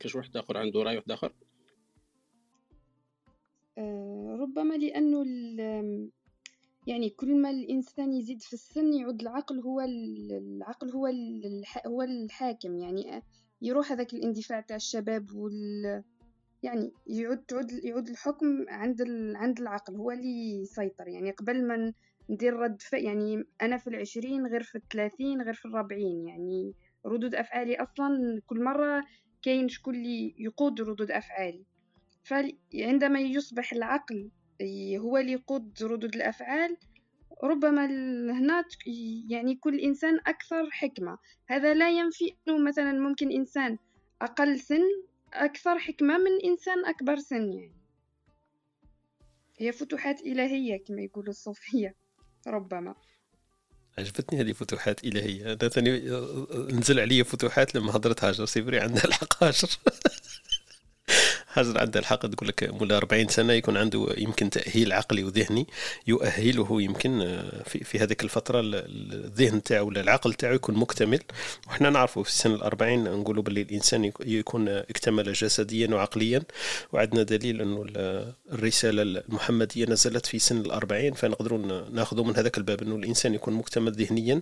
[0.00, 1.32] كاش واحد آخر عنده رأي واحد آخر؟
[3.78, 5.24] أه ربما لأنه
[6.86, 11.06] يعني كل ما الإنسان يزيد في السن يعود العقل هو العقل هو
[11.86, 12.76] هو الحاكم.
[12.76, 13.22] يعني
[13.62, 16.02] يروح هذاك الاندفاع تاع الشباب وال
[16.62, 19.02] يعني يعود تعود يعود الحكم عند
[19.36, 21.08] عند العقل هو اللي يسيطر.
[21.08, 21.92] يعني قبل ما
[22.30, 26.74] ندير رد فعل يعني أنا في العشرين غير في الثلاثين غير في الربعين يعني
[27.06, 29.04] ردود أفعالي أصلا كل مرة
[29.42, 31.64] كاين شكون اللي يقود ردود أفعالي.
[32.24, 34.30] فعندما يصبح العقل
[34.98, 36.76] هو اللي يقود ردود الأفعال
[37.44, 37.86] ربما
[38.32, 38.64] هنا
[39.30, 41.18] يعني كل إنسان أكثر حكمة.
[41.46, 43.78] هذا لا ينفي أنه مثلا ممكن إنسان
[44.22, 44.82] أقل سن
[45.32, 47.78] أكثر حكمة من إنسان أكبر سن يعني.
[49.58, 51.94] هي فتوحات إلهية كما يقولوا الصوفية
[52.46, 52.94] ربما.
[53.98, 55.52] عجبتني هذه فتوحات إلهية.
[55.52, 55.90] أنا ثاني
[56.72, 58.44] نزل علي فتوحات لما هضرت هاجر.
[58.44, 59.68] سيبري عندها الحق هاجر
[61.52, 65.66] هاجر عندها الحق تقول لك مولا 40 سنة يكون عنده يمكن تأهيل عقلي وذهني
[66.06, 71.20] يؤهله يمكن آه، في, في هذيك الفترة الذهن تاعو ولا العقل تاعو يكون مكتمل.
[71.68, 76.42] وحنا نعرفوا في سن الأربعين نقولوا باللي الإنسان يكون اكتمل جسديا وعقليا.
[76.92, 77.86] وعندنا دليل إنه
[78.52, 83.92] الرسالة المحمدية نزلت في سن الأربعين فنقدروا ناخذوا من هذاك الباب إنه الإنسان يكون مكتمل
[83.92, 84.40] ذهنيا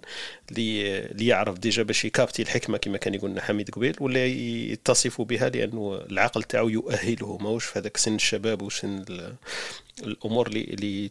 [1.12, 6.42] ليعرف ديجا باش يكابتي الحكمة كما كان يقولنا حميد قبيل ولا يتصف بها لأنه العقل
[6.42, 9.04] تاعو يؤهله ماهوش في هذاك سن الشباب وسن
[10.02, 11.08] الأمور اللي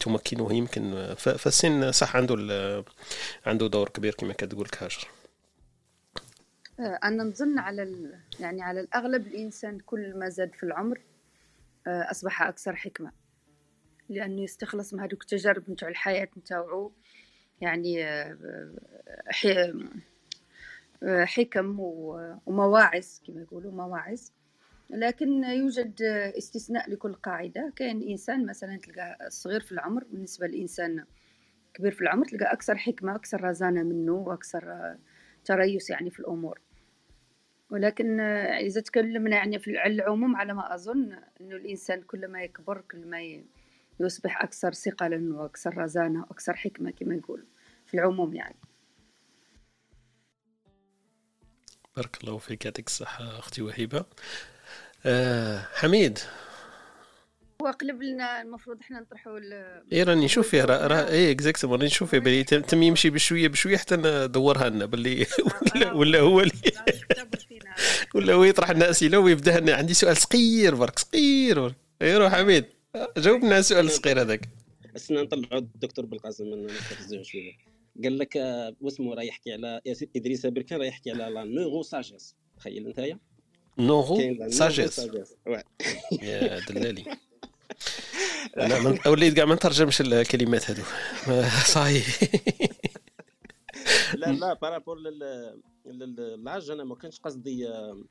[0.00, 1.14] تمكنه يمكن.
[1.16, 2.84] فالسن صح عنده
[3.46, 5.08] عنده دور كبير كما كتقول هاجر.
[6.80, 8.12] آه، أنا نظن على.
[8.40, 11.00] يعني على الأغلب الإنسان كل ما زاد في العمر
[11.86, 13.12] آه، أصبح أكثر حكمة.
[14.08, 16.92] لأنه يستخلص من هذوك التجارب نتاع الحياة نتاعو.
[17.60, 18.04] يعني
[21.02, 24.20] آه، حكم ومواعظ كما يقولوا مواعظ.
[24.90, 26.02] لكن يوجد
[26.38, 27.72] استثناء لكل قاعدة.
[27.76, 31.04] كان إنسان مثلا تلقى صغير في العمر بالنسبة لإنسان
[31.74, 34.94] كبير في العمر تلقى أكثر حكمة أكثر رزانة منه وأكثر
[35.44, 36.60] تريث يعني في الأمور.
[37.70, 43.06] ولكن إذا تكلمنا يعني في العموم على ما أظن أنه الإنسان كل ما يكبر كل
[43.06, 43.42] ما
[44.00, 47.46] يصبح أكثر ثقلا وأكثر رزانة وأكثر حكمة كما يقول
[47.86, 48.56] في العموم يعني.
[51.96, 54.04] بارك الله فيك يعطيك الصحة أختي وهبة
[55.06, 56.18] آه حميد.
[57.60, 59.38] وقلب لنا المفروض إحنا نطرحوا
[59.92, 63.48] اي راني نشوف فيه راه راه اي exactement راني نشوف فيه بلي تم يمشي بشويه
[63.48, 65.26] بشوية حتى ندورها لنا باللي
[65.74, 66.52] ولا, ولا هو اللي
[68.14, 69.74] ولا هو يطرح لنا أسئلة ويبدأ لنا.
[69.74, 71.76] عندي سؤال صغير برك صغير برك.
[72.02, 72.64] اي روح حميد.
[73.16, 74.48] جاوبنا على السؤال الصغير هذاك.
[74.96, 76.68] استنى نطلعوا الدكتور بالقاسم من
[77.22, 77.52] شوية.
[78.04, 79.80] قال لك آه، واسمه راه يحكي على
[80.16, 82.98] إدريس أبركان راه يحكي على la neurosagesse تخيل أنت
[83.78, 85.08] neurosagesse.
[86.22, 87.04] يا دلالي.
[88.60, 88.98] أنا من...
[89.06, 90.82] وليت كاع ما نترجمش الكلمات هذو
[91.74, 92.02] صاي
[94.14, 94.98] لا لا par rapport
[95.86, 98.04] ل l'âge أنا ما كانش قصدي آه،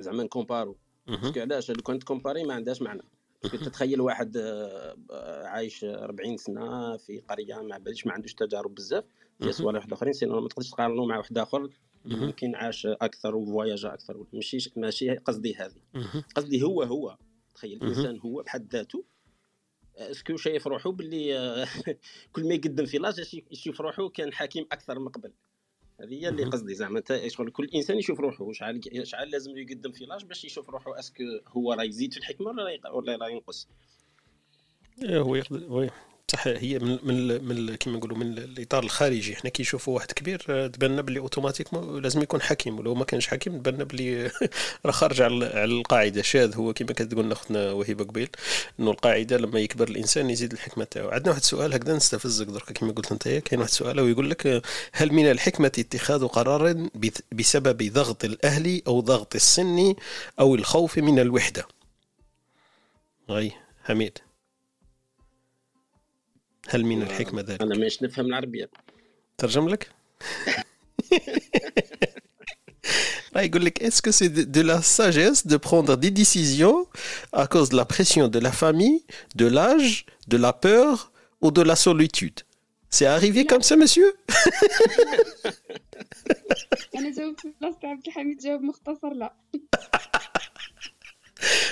[0.00, 0.76] زعما نكومبارو.
[1.06, 3.02] parce que علاش؟ لو كنت كومباري ما عندهاش معنى.
[3.42, 4.96] تتخيل واحد آه،
[5.44, 9.04] عايش 40 سنة في قرية ما باليش ما عندوش تجارب بزاف
[9.40, 11.68] في صوالح واحد أخرين sinon ما تقدرش تقارنو مع واحد آخر.
[12.04, 14.24] يمكن عاش أكثر و voyagé أكثر.
[14.32, 15.80] ماشي ماشي قصدي هذه.
[16.34, 17.16] قصدي هو هو.
[17.54, 19.04] تخيل الإنسان هو بحد ذاته.
[19.96, 21.66] est-ce que شايف روحو باللي
[22.32, 25.32] كل ما يقدم في l'âge يشوف روحو كان حكيم أكثر من قبل.
[26.00, 27.02] هذه هي اللي قصدي زعما.
[27.26, 31.15] شغل كل إنسان يشوف روحه شحال شحال لازم يقدم في l'âge باش يشوف روحه est-ce
[31.15, 32.50] que هو راه يزيد في الحكمة
[32.92, 33.68] ولا راه ينقص.
[35.02, 35.90] إيه، هو يقدر
[36.42, 39.36] هي من من, من كيما نقولوا من الإطار الخارجي.
[39.36, 43.26] حنا كي نشوفوا واحد كبير آه، تبان بلي أوتوماتيك لازم يكون حكيم ولو ما كانش
[43.26, 44.30] حكيم تبان بلي
[44.86, 46.22] راه خارج على القاعدة.
[46.22, 48.28] شاذ هو كما كتقول اختنا وهبه قبيل
[48.80, 51.08] إنه القاعدة لما يكبر الإنسان يزيد الحكمة تاعو.
[51.08, 54.62] عندنا واحد السؤال هكذا نستفزك درك كما قلت أنت كاين واحد السؤال ويقول لك
[54.92, 56.88] هل من الحكمة اتخاذ قرار
[57.32, 59.94] بسبب ضغط الأهل أو ضغط السن
[60.40, 61.66] أو الخوف من الوحدة؟
[63.30, 63.52] غي
[63.84, 64.18] حميد.
[66.69, 68.69] هل من الحكمة ذلك؟ أنا مش نفهم العربية
[69.37, 69.89] ترجم لك؟
[73.35, 76.87] يقول لك est-ce que c'est de, de la sagesse de prendre des décisions
[77.31, 79.05] à cause de la pression de la famille,
[79.35, 81.11] de l'âge, de la peur
[81.41, 82.39] ou de la solitude
[82.89, 84.13] C'est arrivé comme ça, monsieur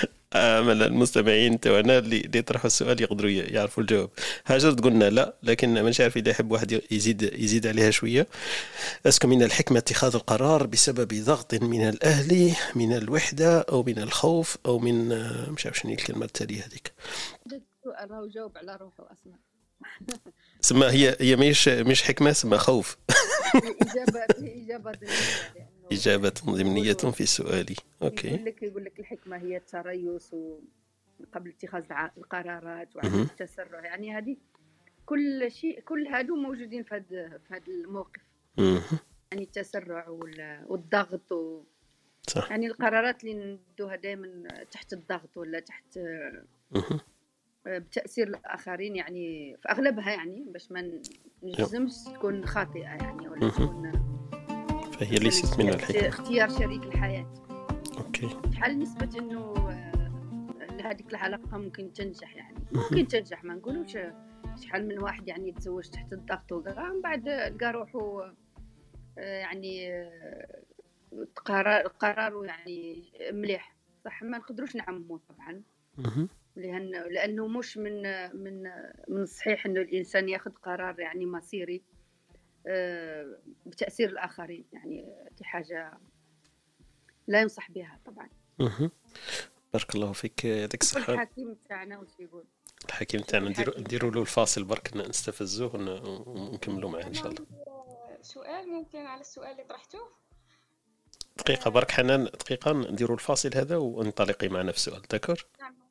[0.34, 4.10] آمل المستمعين توانا اللي يطرحوا السؤال يقدروا يعرفوا الجواب.
[4.46, 8.26] هاجر تقولنا لا لكن مانيش عارف إذا يحب واحد يزيد يزيد عليها شوية.
[9.06, 14.78] اسكو من الحكمة اتخاذ القرار بسبب ضغط من الأهل من الوحدة أو من الخوف أو
[14.78, 15.08] من
[15.50, 16.92] مش عارف شنو الكلمة التالية هذيك.
[17.46, 19.32] السؤال راهو جاوب على روحه أصلا
[20.60, 22.96] سما هي هي مش مش حكمة سما خوف.
[23.82, 24.92] اجابه إجابة
[25.92, 27.76] إجابة ضمنية في سؤالي.
[28.02, 28.28] OK.
[28.28, 30.34] يقول لك يقول لك الحكمة هي التريث
[31.32, 31.84] قبل اتخاذ
[32.18, 33.84] القرارات وعدم التسرع.
[33.84, 34.36] يعني هذه
[35.06, 38.22] كل شيء كل هادو موجودين في هذا في هذا الموقف.
[39.32, 40.08] يعني التسرع
[40.66, 41.62] والضغط و...
[42.28, 42.50] صح.
[42.50, 45.98] يعني القرارات اللي ندوها دائما تحت الضغط ولا تحت
[47.66, 51.00] بتأثير الآخرين يعني في أغلبها يعني باش ما
[51.42, 53.92] نجزمش تكون خاطئة يعني ولا تكون
[55.02, 56.08] فهي ليست من الحكمة.
[56.08, 57.34] اختيار شريك الحياة.
[57.98, 58.28] أوكي.
[58.54, 62.58] شحال نسبة أنه آه، هذيك العلاقة ممكن تنجح يعني.
[62.72, 63.98] ممكن تنجح ما نقولوش
[64.60, 68.32] شحال من واحد يعني يتزوج تحت الضغط وكاع من بعد لقى روحو آه،
[69.18, 70.62] يعني آه،
[71.36, 73.76] قرار قراره يعني مليح.
[74.04, 75.62] صح ما نقدروش نعممو طبعا.
[76.56, 78.02] لأن لأنه مش من
[78.36, 78.62] من
[79.08, 81.82] من الصحيح إنه الإنسان ياخذ قرار يعني مصيري.
[82.66, 85.06] آه، بتأثير الآخرين يعني
[85.38, 85.98] دي حاجة
[87.26, 88.28] لا ينصح بها طبعا.
[89.72, 91.12] بارك الله فيك يعطيك الصحة.
[91.12, 92.44] الحكيم تاعنا وش يقول؟
[92.88, 93.48] الحكيم تاعنا
[93.78, 95.76] نديروا له الفاصل برك نستفزوه
[96.26, 97.46] ونكملوا معاه إن شاء الله.
[98.22, 100.08] سؤال ممكن على السؤال اللي طرحتوه؟
[101.38, 105.81] دقيقة برك حنان دقيقة نديروا الفاصل هذا وانطلقي معنا في السؤال داكور؟ نعم.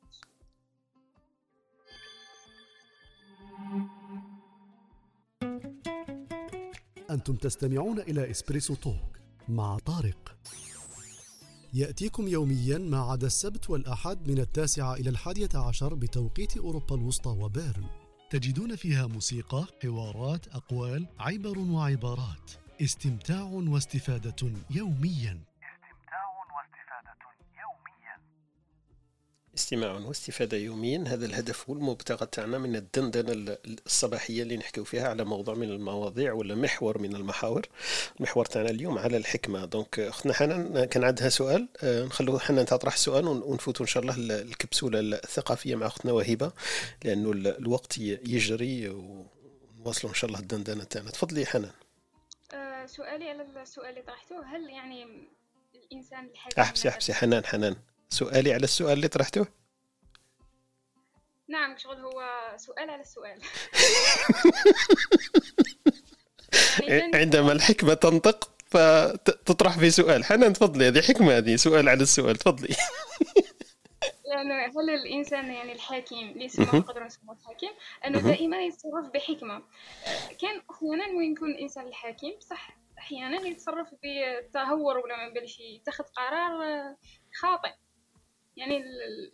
[7.12, 9.18] أنتم تستمعون إلى إسبريسو توك
[9.48, 10.36] مع طارق.
[11.74, 17.84] يأتيكم يوميا ما عدا السبت والأحد من التاسعة إلى الحادية عشر بتوقيت أوروبا الوسطى وبيرن.
[18.30, 22.50] تجدون فيها موسيقى، حوارات، أقوال، عبر وعبارات.
[22.82, 25.51] استمتاع واستفادة يوميا.
[29.54, 31.04] استماع واستفادة يوميا.
[31.06, 33.56] هذا الهدف هو المبتغى تاعنا من الدندنة
[33.86, 37.66] الصباحية اللي نحكيو فيها على موضوع من المواضيع ولا محور من المحاور.
[38.16, 39.64] المحور تاعنا اليوم على الحكمة.
[39.64, 41.68] دونك أختنا حنان كان عندها سؤال.
[41.82, 46.52] آه، نخلو حنان تطرح السؤال ونفوتوا إن شاء الله الكبسولة الثقافية مع أختنا وهبة
[47.04, 51.10] لأنه الوقت يجري ونواصلوا إن شاء الله الدندنة تاعنا.
[51.10, 51.70] تفضلي حنان.
[52.54, 55.06] أه سؤالي على السؤال اللي طرحته هل يعني
[55.74, 57.76] الإنسان الحكيم أحبسي أحبسي حنان حنان.
[58.12, 59.46] سؤالي على السؤال اللي طرحته
[61.48, 62.22] نعم شغل هو
[62.56, 63.40] سؤال على السؤال.
[67.14, 70.24] عندما الحكمة تنطق فتطرح في سؤال.
[70.24, 72.36] حنان تفضلي هذه حكمة هذه سؤال على السؤال.
[72.36, 72.74] تفضلي.
[74.28, 77.70] لأنه هل الإنسان يعني الحاكم اللي يسمى نقدر نسموه الحاكم؟
[78.06, 79.62] أنه دائما يتصرف بحكمة.
[80.40, 86.52] كان أحيانا وين يكون الإنسان الحاكم صح؟ أحيانا يتصرف بتهور ولا ما بالش يتخذ قرار
[87.40, 87.72] خاطئ.
[88.56, 88.82] يعني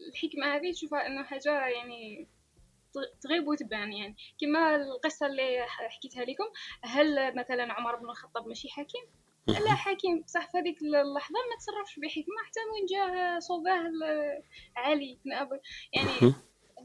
[0.09, 2.28] الحكمة هذه تشوفها إنه حاجة يعني
[3.20, 4.16] تغيب وتبان يعني.
[4.40, 6.45] كما القصة اللي حكيتها لكم
[6.82, 9.05] هل مثلا عمر بن الخطاب ماشي حكيم
[9.47, 13.82] لا حكيم صح في هذيك اللحظة ما تصرفش بحكمة حتى وين جاه صوباه
[14.77, 15.61] علي بن أبي.
[15.93, 16.35] يعني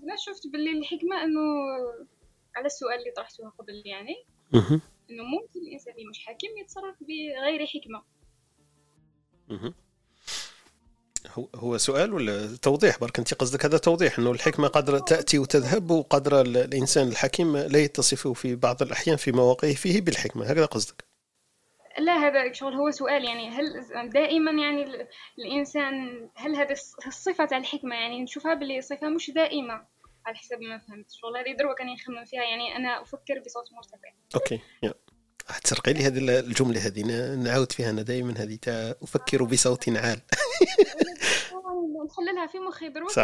[0.03, 1.41] هنا شفت باللي الحكمة إنه
[2.55, 4.15] على السؤال اللي طرحته قبل يعني
[5.09, 8.03] إنه ممكن الإنسان اللي مش حكيم يتصرف بغير حكمة.
[11.55, 16.41] هو سؤال ولا توضيح؟ برك أنت قصدك هذا توضيح إنه الحكمة قدر تأتي وتذهب وقدر
[16.41, 21.03] الإنسان الحكيم لا يتصف في بعض الأحيان في مواقعه فيه بالحكمة هكذا قصدك؟
[21.99, 25.07] لا هذا شغل هو سؤال يعني هل دائما يعني
[25.39, 25.93] الإنسان
[26.35, 26.75] هل هذا
[27.07, 29.73] الصفة تاع الحكمة يعني نشوفها باللي صفة مش دائمة
[30.25, 31.11] على حسب ما فهمت.
[31.11, 34.09] شغل هذه دروك كان يخمم فيها يعني أنا أفكر بصوت مرتفع.
[34.35, 34.93] OK يا.
[35.63, 37.03] تسرقي لي هذه الجملة هذه.
[37.35, 38.33] نعاود فيها أنا دائما.
[38.37, 38.59] هذه
[39.03, 40.21] أفكر بصوت عال.
[42.05, 43.17] نحللها في مخي دروك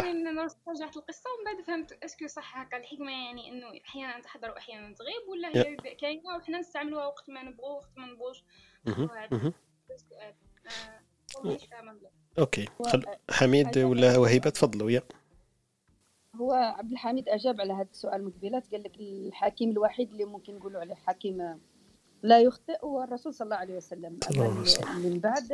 [0.68, 2.76] رجعت القصة ومن بعد فهمت est-ce que صح هكا.
[2.76, 6.36] الحكمة يعني إنه أحيانا تحضر واحيانا تغيب ولا هي كاينة.
[6.36, 8.44] وحنا نستعملوها وقت ما نبغوا وقت ما نبغوش.
[9.90, 10.34] السؤال
[12.38, 12.68] أوكي.
[13.30, 14.90] حميد ولا وهيبة؟ تفضلوا.
[14.90, 15.02] يا.
[16.36, 20.54] هو عبد الحميد أجاب على هذا السؤال من قبيله قال لك الحكيم الوحيد اللي ممكن
[20.54, 21.60] نقولوا عليه حكيم
[22.22, 24.18] لا يخطئ هو الرسول صلى الله عليه وسلم
[25.04, 25.52] من بعد.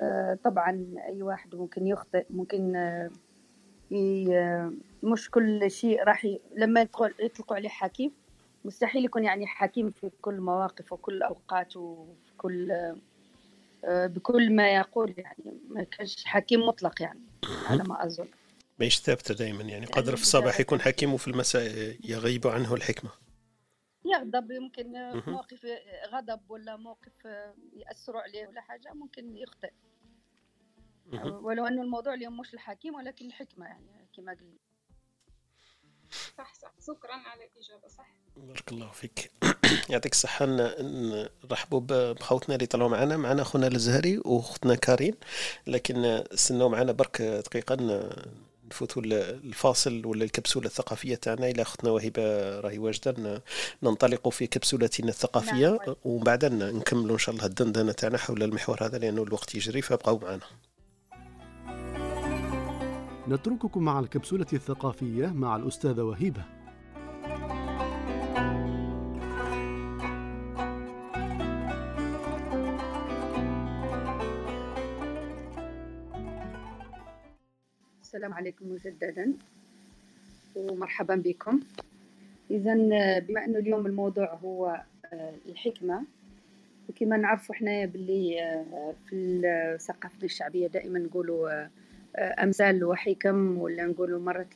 [0.00, 4.72] آه، طبعا أي واحد ممكن يخطئ ممكن آه،
[5.02, 6.40] مش كل شيء راح ي...
[6.56, 6.80] لما
[7.18, 8.12] يطلقوا عليه حكيم
[8.64, 12.70] مستحيل يكون يعني حكيم في كل مواقف وكل أوقات وفي كل
[13.84, 15.58] آه، بكل ما يقول يعني.
[15.68, 17.20] ما كانش حكيم مطلق يعني
[17.66, 18.26] على ما أظن.
[18.80, 23.10] مش ثابتة دائما يعني قدر يعني في الصباح يكون حكيم وفي المساء يغيب عنه الحكمة.
[24.06, 24.92] يغضب يمكن
[25.26, 25.66] موقف
[26.08, 27.24] غضب ولا موقف
[27.76, 29.72] يأثروا عليه ولا حاجة ممكن يخطئ.
[31.24, 34.56] ولو أنه الموضوع اليوم مش الحكيم ولكن الحكمة يعني كما قلنا.
[36.38, 36.72] صح صح.
[36.86, 38.08] شكرا على الإجابة صح.
[38.36, 39.30] بارك الله فيك.
[39.90, 40.46] يعطيك الصحة
[41.44, 43.16] نرحبوا بخوتنا اللي طلعوا معنا.
[43.16, 45.14] معنا أخونا الزهري وأختنا كارين
[45.66, 47.76] لكن استنوا معنا برك دقيقة
[48.70, 51.50] نفوتوا الفاصل ولا الكبسولة الثقافية تاعنا.
[51.50, 53.42] إلى أختنا وهبة راهي واجدة
[53.82, 55.96] ننطلق في كبسولتنا الثقافية نعم.
[56.04, 60.18] ومن بعد نكملوا إن شاء الله الدندنة تاعنا حول المحور هذا لأنه الوقت يجري فابقوا
[60.22, 60.40] معنا.
[63.28, 66.55] نترككم مع الكبسولة الثقافية مع الأستاذة وهيبة.
[78.16, 79.32] السلام عليكم مجددا
[80.56, 81.60] ومرحبا بكم.
[82.50, 82.74] إذا
[83.18, 84.82] بما أنه اليوم الموضوع هو
[85.12, 86.04] آه، الحكمة
[86.88, 91.68] وكما نعرفوا إحنا باللي آه، في الثقافة الشعبية دائما نقولوا
[92.18, 94.48] أمثال وحكم ولا نقولوا مرة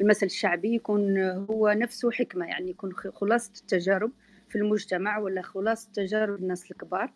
[0.00, 1.18] المثل الشعبي يكون
[1.50, 4.10] هو نفسه حكمة يعني يكون خلاصة التجارب
[4.48, 7.12] في المجتمع ولا خلاصة تجارب الناس الكبار.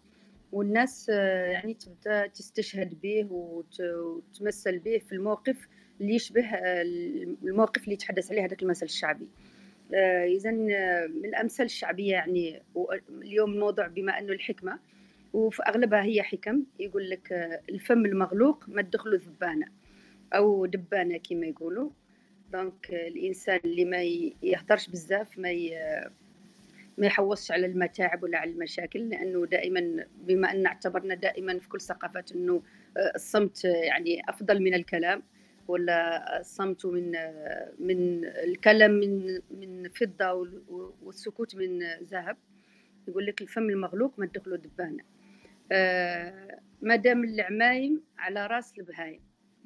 [0.53, 5.69] والناس يعني تبدا تستشهد به وتمثل به في الموقف
[6.01, 6.45] اللي يشبه
[7.43, 9.29] الموقف اللي يتحدث عليه هذاك المثل الشعبي.
[10.27, 12.63] اذا من الأمثال الشعبية يعني
[13.11, 14.79] اليوم الموضوع بما أنه الحكمة
[15.33, 16.63] وفي أغلبها هي حكم.
[16.79, 17.33] يقول لك
[17.69, 19.67] الفم المغلوق ما تدخله ذبانة
[20.33, 21.91] أو دبانة كما يقولوا.
[22.53, 24.03] دونك الإنسان اللي ما
[24.43, 25.51] يهضرش بزاف ما
[27.03, 31.81] ما يحوصش على المتاعب ولا على المشاكل لأنه دائما بما أن اعتبرنا دائما في كل
[31.81, 32.63] ثقافات إنه
[33.15, 35.23] الصمت يعني أفضل من الكلام
[35.69, 37.11] ولا الصمت من
[37.79, 40.33] من الكلام من من فضة
[41.03, 42.37] والسكوت من ذهب.
[43.09, 45.05] يقول لك الفم المغلوق ما تدخلوا دبانة.
[45.73, 49.21] آه ما دام العمايم على راس البهايم.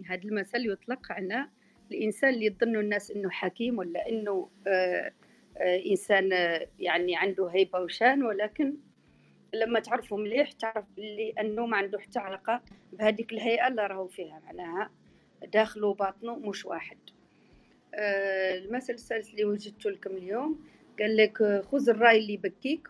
[0.06, 1.48] هذا المثل يطلق على
[1.92, 5.12] الإنسان اللي يظن الناس إنه حكيم ولا إنه آه آه
[5.60, 6.30] إنسان
[6.78, 8.74] يعني عنده هيبه وشان ولكن
[9.54, 12.62] لما تعرفه مليح تعرف اللي انه ما عنده حتى علاقة
[12.92, 14.40] بهذيك الهيئة اللي راهو فيها.
[14.46, 14.90] معناها
[15.52, 16.98] داخله وباطنه مش واحد.
[17.94, 20.64] آه المثل الثالث اللي وجدته لكم اليوم
[20.98, 22.88] قال لك خذ الراي اللي يبكيك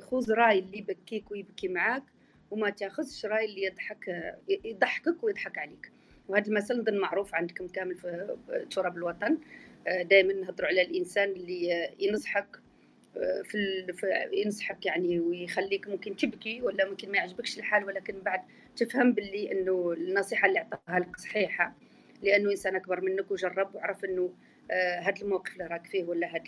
[0.00, 2.02] خذ راي اللي يبكيك ويبكي معاك
[2.50, 4.32] وما تاخذش راي اللي يضحك
[4.64, 5.92] يضحكك ويضحك عليك.
[6.28, 8.36] وهذا المثل نظن معروف عندكم كامل في
[8.70, 9.38] تراب الوطن.
[9.86, 12.46] دائما نهضروا على الإنسان اللي ينصحك
[13.44, 18.40] في, في ينصحك يعني ويخليك ممكن تبكي ولا ممكن ما يعجبكش الحال ولكن بعد
[18.76, 21.74] تفهم باللي إنه النصيحة اللي عطاها لك صحيحة
[22.22, 24.32] لأنه إنسان أكبر منك وجرب وعرف إنه
[25.00, 26.42] هذا الموقف اللي راك فيه ولا هذا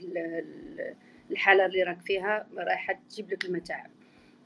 [1.30, 3.90] الحالة اللي راك فيها رايحه تجيب لك المتاعب.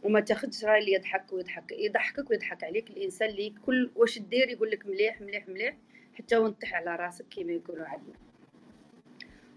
[0.03, 4.71] وما تاخذش راي اللي يضحك ويضحك يضحكك ويضحك عليك الإنسان اللي كل واش دير يقول
[4.71, 5.77] لك مليح مليح مليح
[6.15, 8.30] حتى ونطيح على راسك كما يقولوا عندنا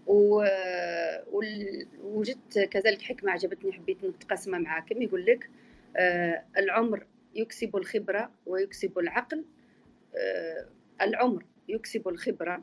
[0.06, 0.44] و...
[2.02, 5.50] وجدت كذلك حكمة عجبتني حبيت نتقاسمها معاكم يقول لك؟
[5.96, 9.44] آه العمر يكسب الخبرة ويكسب العقل.
[10.16, 10.66] آه
[11.02, 12.62] العمر يكسب الخبرة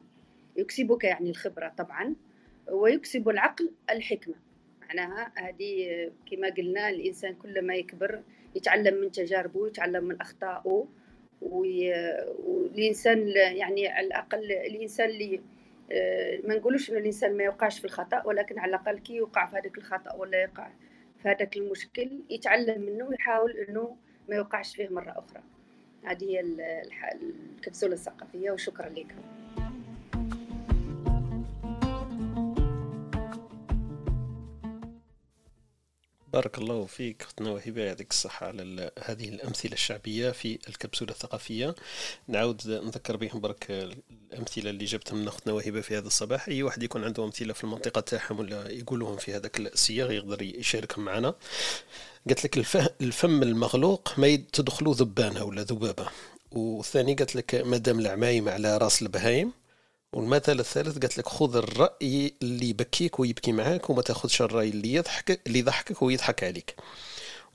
[0.58, 2.16] يكسبك يعني الخبرة طبعا
[2.72, 4.36] ويكسب العقل الحكمة.
[4.82, 8.22] معناها هذه كما قلنا الإنسان كل ما يكبر
[8.56, 10.88] يتعلم من تجاربه يتعلم من أخطائه
[11.42, 15.42] والإنسان يعني على الأقل الإنسان اللي
[16.44, 19.78] ما نقولوش إنه الإنسان ما يوقعش في الخطأ ولكن على الأقل كي يوقع في هذاك
[19.78, 20.70] الخطأ ولا يقع
[21.22, 23.96] في هذاك المشكل يتعلم منه ويحاول إنه
[24.30, 25.44] ما يوقعش فيه مرة أخرى.
[26.04, 26.40] هذه هي
[27.58, 29.41] الكبسولة الثقافية وشكرا لكم
[36.34, 41.76] بارك الله فيك أختنا وهبه يعطيك الصحة على هذه الأمثلة الشعبية في الكبسولة الثقافية.
[42.28, 43.92] نعاود نذكر بهم برك
[44.32, 46.48] الأمثلة اللي جبتها من أختنا وهبه في هذا الصباح.
[46.48, 51.06] أي واحد يكون عنده أمثلة في المنطقة تاعهم ولا يقولهم في هذاك السياق يقدر يشاركهم
[51.06, 51.36] معنا.
[52.28, 52.58] قالت لك
[53.02, 56.10] الفم المغلوق ما تدخلوا ذبانة ولا ذبابة.
[56.52, 59.61] والثاني قالت لك مادام العمايم على راس البهايم.
[60.14, 65.42] والمثل الثالث قالت لك خذ الرأي اللي يبكيك ويبكي معاك وما تاخذش الرأي اللي يضحك
[65.48, 66.76] اللي يضحكك ويضحك عليك.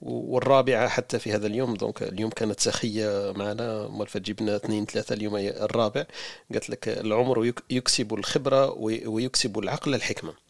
[0.02, 5.36] والرابعة حتى في هذا اليوم دونك اليوم كانت سخية معنا مالفة جبنا اثنين ثلاثة اليوم
[5.36, 6.04] الرابع.
[6.52, 8.70] قالت لك العمر يكسب الخبرة
[9.06, 10.45] ويكسب العقل الحكمة.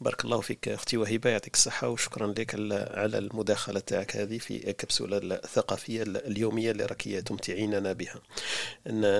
[0.00, 2.54] بارك الله فيك أختي وهبة يعطيك الصحة وشكرا لك
[2.94, 8.22] على المداخلة تاعك هذه في الكبسولة الثقافية اليومية اللي راكي تمتعيننا بها.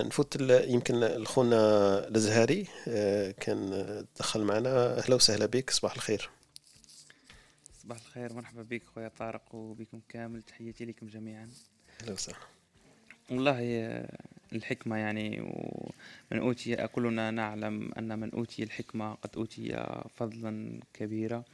[0.06, 2.66] نفوت يمكن الخونا الزهاري
[3.40, 4.98] كان دخل معنا.
[4.98, 6.30] أهلا وسهلا بك صباح الخير.
[7.82, 11.50] صباح الخير مرحبا بك خويا طارق وبكم كامل تحياتي لكم جميعا.
[12.00, 12.38] أهلا وسهلا.
[13.30, 13.58] والله
[14.54, 19.86] الحكمة يعني ومن أوتي كلنا نعلم أن من أوتي الحكمة قد أوتي
[20.16, 21.44] فضلا كبيرا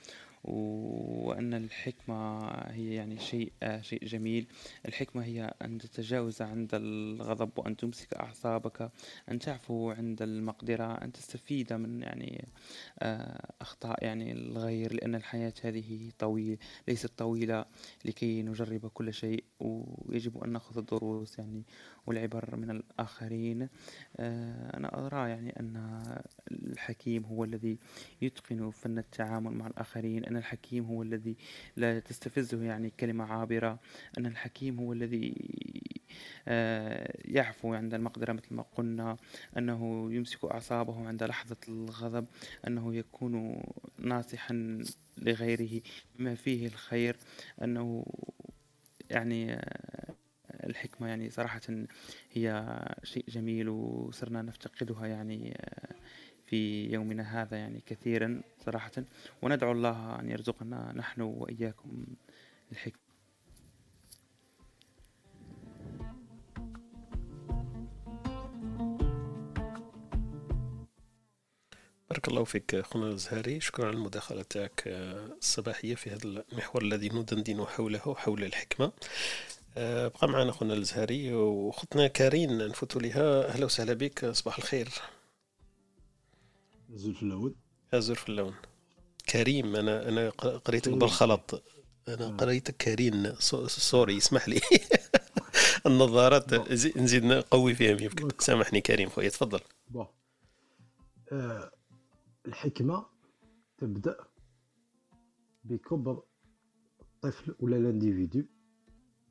[0.44, 4.46] وأن الحكمة هي يعني شيء شيء جميل.
[4.86, 8.90] الحكمة هي أن تتجاوز عند الغضب وأن تمسك أعصابك
[9.30, 12.48] أن تعفو عند المقدرة أن تستفيد من يعني
[13.60, 16.58] أخطاء يعني الغير لأن الحياة هذه طويلة
[16.88, 17.64] ليست طويلة
[18.04, 21.62] لكي نجرب كل شيء ويجب أن نأخذ الدروس يعني.
[22.06, 23.68] والعبر من الآخرين.
[24.18, 26.02] أنا أرى يعني أن
[26.52, 27.78] الحكيم هو الذي
[28.22, 31.36] يتقن فن التعامل مع الآخرين أن الحكيم هو الذي
[31.76, 33.78] لا تستفزه يعني كلمة عابرة
[34.18, 35.34] أن الحكيم هو الذي
[37.24, 39.16] يعفو عند المقدرة مثل ما قلنا
[39.58, 42.26] أنه يمسك أعصابه عند لحظة الغضب
[42.66, 43.62] أنه يكون
[43.98, 44.84] ناصحا
[45.18, 45.80] لغيره
[46.18, 47.16] بما فيه الخير
[47.62, 48.06] أنه
[49.10, 49.60] يعني
[50.66, 51.60] الحكمة يعني صراحة
[52.32, 55.94] هي شيء جميل وصرنا نفتقدها يعني آه،
[56.46, 58.92] في يومنا هذا يعني كثيرا صراحة.
[59.42, 62.06] وندعو الله أن يرزقنا نحن وإياكم
[62.72, 63.10] الحكمة.
[72.10, 73.60] بارك الله فيك أخونا الزهري.
[73.60, 78.86] شكرا على المداخله تاعك آه، الصباحية في هذا المحور الذي ندندن حوله حول الحكمة.
[78.86, 78.92] آه،
[79.76, 84.88] بقى معنا اخونا الزهري واختنا كارين نفوت لها أهلا وسهلا بك صباح الخير.
[86.90, 87.54] زول في اللون
[88.14, 88.54] في اللون.
[89.30, 90.30] كريم أنا أنا
[90.64, 91.62] قريتك بالخلط.
[92.08, 92.30] أنا آه.
[92.36, 93.34] قريتك كارين
[93.68, 94.60] sorry اسمح لي.
[95.86, 96.54] النظارات
[96.98, 98.28] نزيد نقوي فيها يمكن.
[98.38, 99.60] سامحني كريم خويا تفضل.
[99.88, 100.06] bon
[102.46, 103.06] الحكمة
[103.78, 104.16] تبدأ
[105.64, 106.22] بكبر
[107.00, 108.44] الطفل ولا l'individu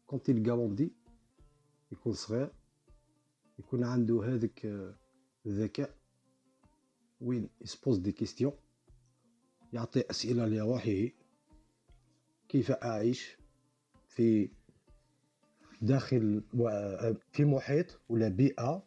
[0.09, 0.89] quand يلقى
[1.91, 2.51] يكون صغير
[3.59, 4.65] يكون عنده هذاك
[5.45, 5.95] الذكاء
[7.21, 8.53] وين il se pose des questions
[9.73, 11.09] يعطي أسئلة لروحه
[12.47, 13.37] كيف أعيش
[14.07, 14.49] في
[15.81, 16.43] داخل
[17.31, 18.83] في محيط ولا بيئة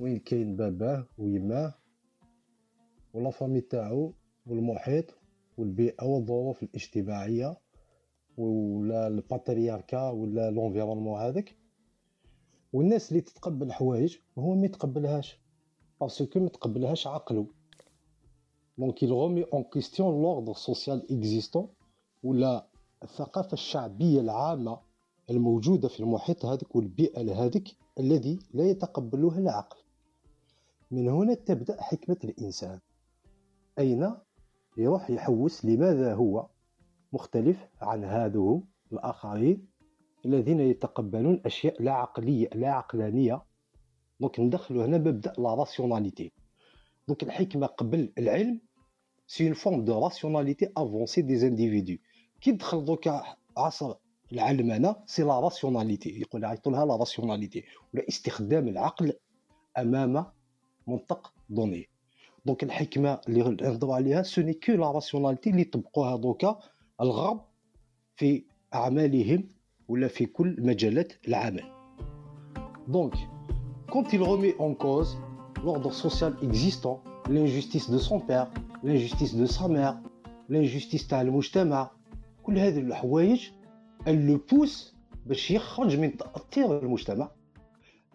[0.00, 1.74] وين كاين باباه ويماه
[3.12, 4.14] و la famille تاعو
[4.46, 5.14] والمحيط
[5.56, 7.56] والبيئة والظروف الاجتماعية.
[8.38, 11.56] ولا ال patriarcat ولا l'environnement هذاك.
[12.72, 15.40] والناس اللي تتقبل حوايج هو ما يتقبلهاش
[16.00, 17.46] parce que ما يتقبلهاش عقلو.
[18.78, 21.66] donc il remet en question l'ordre social existant
[22.22, 22.66] ولا
[23.02, 24.80] الثقافة الشعبية العامة
[25.30, 29.76] الموجودة في المحيط هذاك والبيئة هذيك الذي لا يتقبلها العقل.
[30.90, 32.80] من هنا تبدأ حكمة الإنسان.
[33.78, 34.14] أين
[34.76, 36.46] يروح يحوس؟ لماذا هو؟
[37.12, 39.66] مختلف عن هذو الآخرين
[40.26, 43.42] الذين يتقبلون أشياء لا عقلية لا عقلانية.
[44.20, 46.32] donc ندخلوا هنا مبدأ la rationalité
[47.08, 48.60] donc الحكمة قبل العلم
[49.26, 51.96] c'est une forme de rationalité avancée des individus
[52.40, 53.24] qui دخل دوكا
[53.56, 53.94] عصر
[54.32, 59.12] العلمانة c'est la rationalité يقول يعيطوا لها la rationalité ولا استخدام العقل
[59.78, 60.26] أمام
[60.86, 61.88] منطق دوني.
[62.46, 66.58] donc الحكمة اللي نهضروا عليها ce n'est que la rationalité اللي طبقوها دوكا
[67.00, 67.40] الغرب
[68.16, 68.44] في
[68.74, 69.48] أعمالهم
[69.88, 71.64] ولا في كل مجالات العمل.
[72.88, 73.14] donc
[73.92, 75.16] quand il remet en cause
[75.64, 78.50] l'ordre social existant l'injustice de son père
[78.82, 79.96] l'injustice de sa mère
[80.48, 81.90] l'injustice تاع المجتمع
[82.42, 83.48] كل هذه الحوايج
[84.06, 84.94] elle le pousse
[85.26, 87.30] باش يخرج من تأثير المجتمع.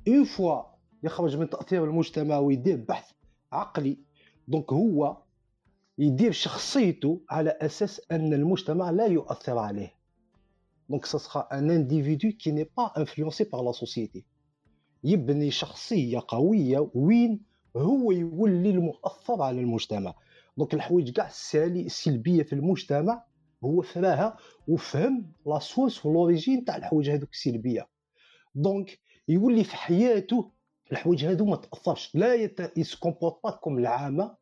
[0.07, 0.61] une fois
[1.03, 3.11] يخرج من تأثير المجتمع ويدير بحث
[3.51, 3.97] عقلي
[4.47, 5.17] donc هو
[5.97, 9.93] يدير شخصيته على أساس أن المجتمع لا يؤثر عليه.
[10.89, 14.25] donc ça sera un individu qui n'est pas influencé par la société
[15.03, 17.41] يبني شخصية قوية وين
[17.77, 20.13] هو يولي المؤثر على المجتمع.
[20.57, 21.27] donc الحوايج كاع
[21.85, 23.23] السلبية في المجتمع
[23.63, 24.37] هو فراها
[24.67, 27.87] وفهم la source و l'origine تاع الحوايج هذوك السلبية.
[28.55, 30.51] donc يولي في حياته
[30.91, 32.77] الحوايج هادو ما تأثرش لا يت...
[32.77, 34.35] يسكومبورت pas comme العامة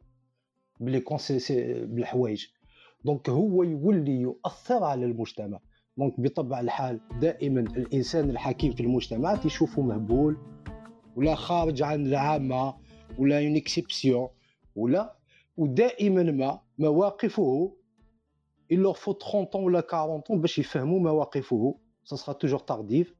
[0.81, 2.45] بلي conscient بالحوايج
[3.05, 5.59] donc هو يولي يؤثر على المجتمع.
[5.97, 10.37] donc بطبع الحال دائما الإنسان الحكيم في المجتمع تشوفه مهبول
[11.15, 12.75] ولا خارج عن العامة
[13.19, 13.61] ولا un
[14.75, 15.15] ولا
[15.57, 17.73] ودائما ما مواقفه
[18.73, 21.75] il leur faut 30 ans ولا 40 ans باش يفهموا مواقفه.
[22.03, 23.15] ça sera toujours tardif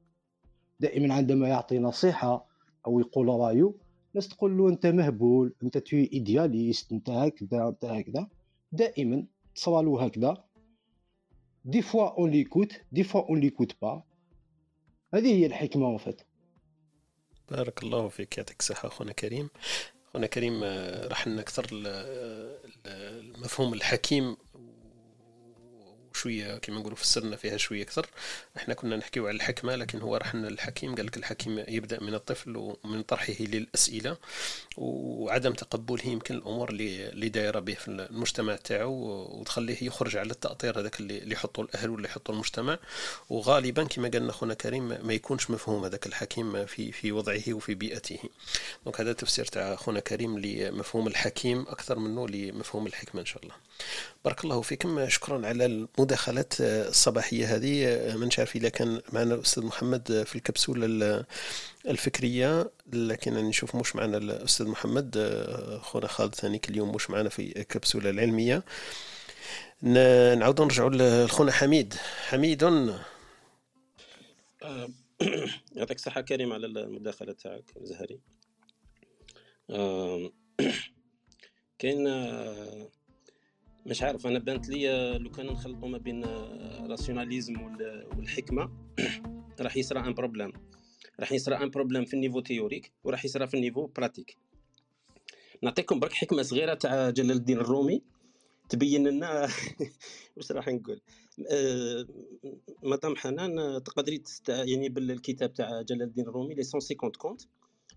[0.80, 2.46] دائما عندما يعطي نصيحة
[2.86, 3.74] أو يقول رأيه
[4.12, 8.28] الناس تقول له أنت مهبول أنت trop idéaliste أنت هكذا أنت هكذا.
[8.72, 10.44] دائما تصرالو هكذا.
[11.64, 14.02] des fois on l'écoute des fois on l'écoute pas
[15.14, 16.20] هذه هي الحكمة وفات
[17.50, 19.48] بارك الله فيك يعطيك الصحة أخونا كريم.
[20.08, 20.64] أخونا كريم
[21.10, 21.66] راح نكثر
[22.86, 24.36] المفهوم الحكيم
[26.16, 28.06] شوية كما نقولوا فسرنا فيها شوية أكثر.
[28.56, 32.56] إحنا كنا نحكيو على الحكمة لكن هو راح الحكيم قال لك الحكيم يبدأ من الطفل
[32.56, 34.16] ومن طرحه للأسئلة
[34.76, 38.92] وعدم تقبله يمكن الأمور اللي دايرة به في المجتمع تاعو
[39.40, 42.78] وتخليه يخرج على التأطير هذاك اللي يحطوا الأهل ولا يحطوا المجتمع.
[43.30, 48.18] وغالبا كما قالنا اخونا كريم ما يكونش مفهوم هذاك الحكيم في في وضعه وفي بيئته.
[48.84, 53.54] دونك هذا تفسير تاع اخونا كريم لمفهوم الحكيم أكثر منه لمفهوم الحكمة إن شاء الله.
[54.24, 55.08] بارك الله فيكم.
[55.08, 57.86] شكرا على المداخلات الصباحية هذه.
[58.16, 61.24] ما نعرف إذا كان معنا الأستاذ محمد في الكبسولة
[61.88, 65.18] الفكرية لكن نشوف مش معنا الأستاذ محمد
[65.82, 68.62] خونا خالد ثاني اليوم مش معنا في الكبسولة العلمية.
[69.82, 71.94] نعود نرجع لخونا حميد.
[72.28, 72.64] حميد
[74.62, 74.88] آه،
[75.76, 78.20] يعطيك الصحة كريم على المداخلة تاعك زهري.
[81.78, 82.08] كاين
[83.86, 86.24] مش عارف أنا بانت لي لو كان نخلطوا ما بين
[86.86, 87.62] rationalisme
[88.16, 88.70] والحكمة
[89.60, 90.52] راح يصرى un problème.
[91.20, 94.36] راح يصرى un problème في ال niveau théorique وراح يصرى في ال niveau pratique.
[95.62, 98.02] نعطيكم برك حكمة صغيرة تاع جلال الدين الرومي.
[98.68, 99.48] تبين لنا
[100.36, 101.00] واش راح نقول.
[101.50, 102.06] آه
[102.82, 104.48] مدام حنان تقدري تست...
[104.48, 107.42] يعني بالكتاب تاع جلال الدين الرومي لي 150 كونت.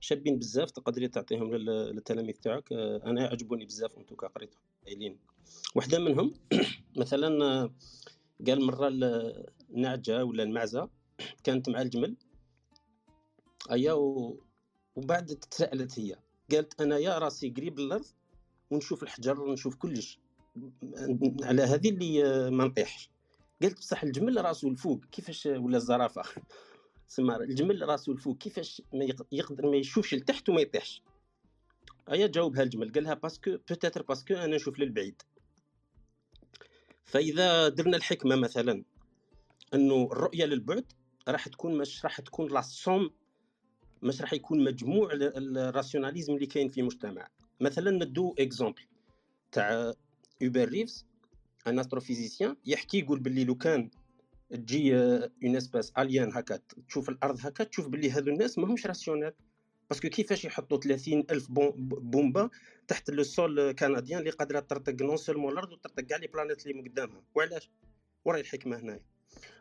[0.06, 2.72] شابين بزاف تقدري تعطيهم للتلاميذ تاعك.
[2.74, 5.18] آه أنا عجبوني بزاف انتو قريتهم قايلين.
[5.76, 6.34] وحدة منهم
[7.02, 7.30] مثلا
[8.48, 8.88] قال مرة
[9.72, 10.90] النعجه ولا المعزة
[11.44, 12.16] كانت مع الجمل.
[13.72, 13.94] أيا.
[14.96, 16.16] وبعد تسالت هي.
[16.52, 18.06] قالت أنا يا راسي قريب الأرض
[18.72, 20.20] ونشوف الحجر ونشوف كلش.
[21.44, 23.10] على هذه اللي ما نطيحش.
[23.62, 26.24] قالت بصح الجمل راسو الفوق كيفاش ولا الزرافة؟
[27.08, 31.02] سما الجمل راسو الفوق كيفاش ما يقدر ما يشوفش لتحت وما يطيحش.
[32.12, 35.22] ايا جاوبها الجمل قالها parce que peut-être parce que أنا نشوف للبعيد.
[37.06, 38.84] فإذا درنا الحكمة مثلا
[39.74, 40.86] أنه الرؤية للبعد
[41.28, 43.10] راح تكون مش راح تكون la somme
[44.02, 47.28] مش راح يكون مجموع ال rationalisme اللي كاين في المجتمع
[47.60, 48.82] مثلا ندو exemple
[49.52, 49.94] تاع
[50.44, 51.06] Hubert Reeves
[51.68, 53.90] un astrophysicien يحكي يقول باللي لو كان
[54.50, 59.32] تجي une espèce alien هكا تشوف الأرض هكا تشوف باللي هذو الناس ماهمش rationnels
[59.90, 62.50] parce que كيفاش يحطوا 30 ألف بومبا
[62.88, 66.90] تحت le seul candidat اللي قادرة ترتق non seulement الأرض وترتق كاع les planètes اللي
[66.90, 67.70] قدامها وعلاش؟
[68.26, 69.00] وراي الحكمة هنايا.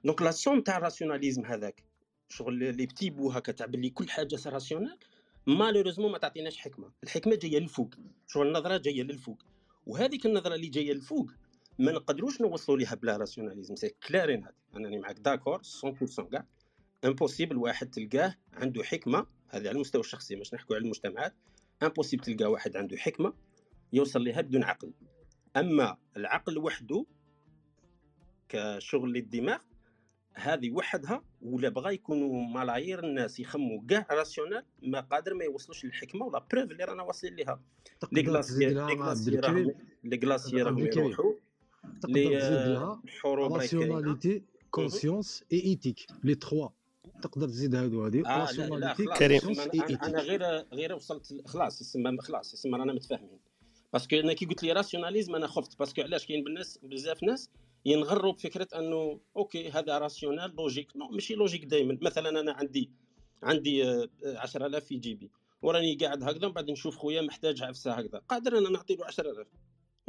[0.04, 1.82] donc la somme تاع ال rationalisme هذاك
[2.28, 4.98] شغل les petits bouts هكا تاع باللي كل حاجة rationnelle
[5.46, 6.90] malheureusement ما تعطيناش حكمة.
[7.04, 7.94] الحكمة جاية للفوق
[8.26, 9.44] شغل النظرة جاية للفوق.
[9.86, 11.30] وهذيك النظرة اللي جاية للفوق
[11.78, 13.76] ما نقدروش نوصلوا ليها بلا rationalisme.
[13.76, 16.46] c'est clair هذه أنني معك d'accord 100% كاع.
[17.04, 19.26] impossible واحد تلقاه عنده حكمة.
[19.48, 21.34] هذه على المستوى الشخصي مش نحكوا على المجتمعات.
[21.82, 23.32] impossible تلقى واحد عنده حكمة
[23.92, 24.92] يوصل لها بدون عقل.
[25.56, 27.06] أما العقل وحده
[28.48, 29.58] كشغل للدماغ
[30.34, 36.26] هذه وحدها ولا بغى يكونوا ملايير الناس يخموا كاع راسيونال ما قادر ما يوصلوش للحكمة
[36.26, 37.60] ولا بروف اللي رانا واصلين ليها.
[38.12, 38.70] لي غلاسيير
[40.04, 41.32] لي غلاسيير راهم يروحوا.
[42.08, 46.68] لي حروب راسيوناليتي كونسيونس اي ايتيك لي تخوا.
[47.22, 49.40] تقدر تزيد هادو هادي راسيوناليتي كريم.
[50.02, 50.42] أنا غير
[50.72, 53.38] غير وصلت خلاص يسمى خلاص يسمى رانا متفاهمين.
[53.92, 55.78] parce que أنا كي قلت لي rationalisme أنا خفت.
[55.78, 57.50] parce que علاش كاين بالناس بزاف ناس
[57.84, 60.96] ينغروا بفكرة أنه OK هذا rationnel logique.
[60.96, 62.90] Non ماشي logique دائما مثلا أنا عندي
[63.42, 65.30] عندي 10000 في جيبي
[65.62, 68.18] وراني قاعد هكذا وبعد نشوف خويا محتاج عفسة هكذا.
[68.28, 69.46] قادر أنا نعطي له 10000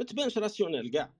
[0.00, 1.12] ما تبانش rationnel كاع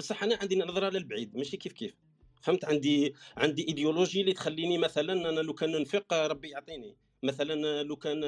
[0.00, 1.94] بصح أنا عندي نظرة للبعيد ماشي كيف كيف؟
[2.42, 6.96] فهمت؟ عندي عندي ايديولوجي اللي تخليني مثلا أنا لو كان ننفق ربي يعطيني.
[7.22, 8.24] مثلا لو كان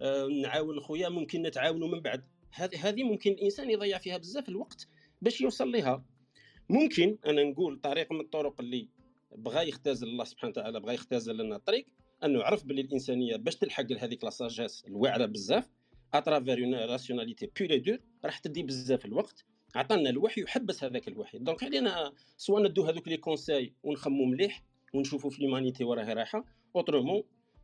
[0.00, 2.24] آه، نعاون خويا ممكن نتعاونوا من بعد.
[2.52, 4.88] هذه ممكن الإنسان يضيع فيها بزاف الوقت
[5.22, 6.04] باش يوصل لها
[6.68, 8.88] ممكن أنا نقول طريق من الطرق اللي
[9.36, 11.86] بغى يختزل الله سبحانه وتعالى بغى يختزل لنا الطريق
[12.24, 15.68] أنه عرف باللي الإنسانية باش تلحق لهذيك la sagesse الواعره بزاف
[16.14, 19.44] à travers une rationalité pure dure راح تدي بزاف الوقت.
[19.74, 21.38] عطانا الوحي وحبس هذاك الوحي.
[21.38, 24.62] donc خلينا سواء ندو هذوك les conseils ونخمو مليح
[24.94, 26.44] ونشوفوا في l'humanité وراها رايحة.
[26.76, 27.22] autrement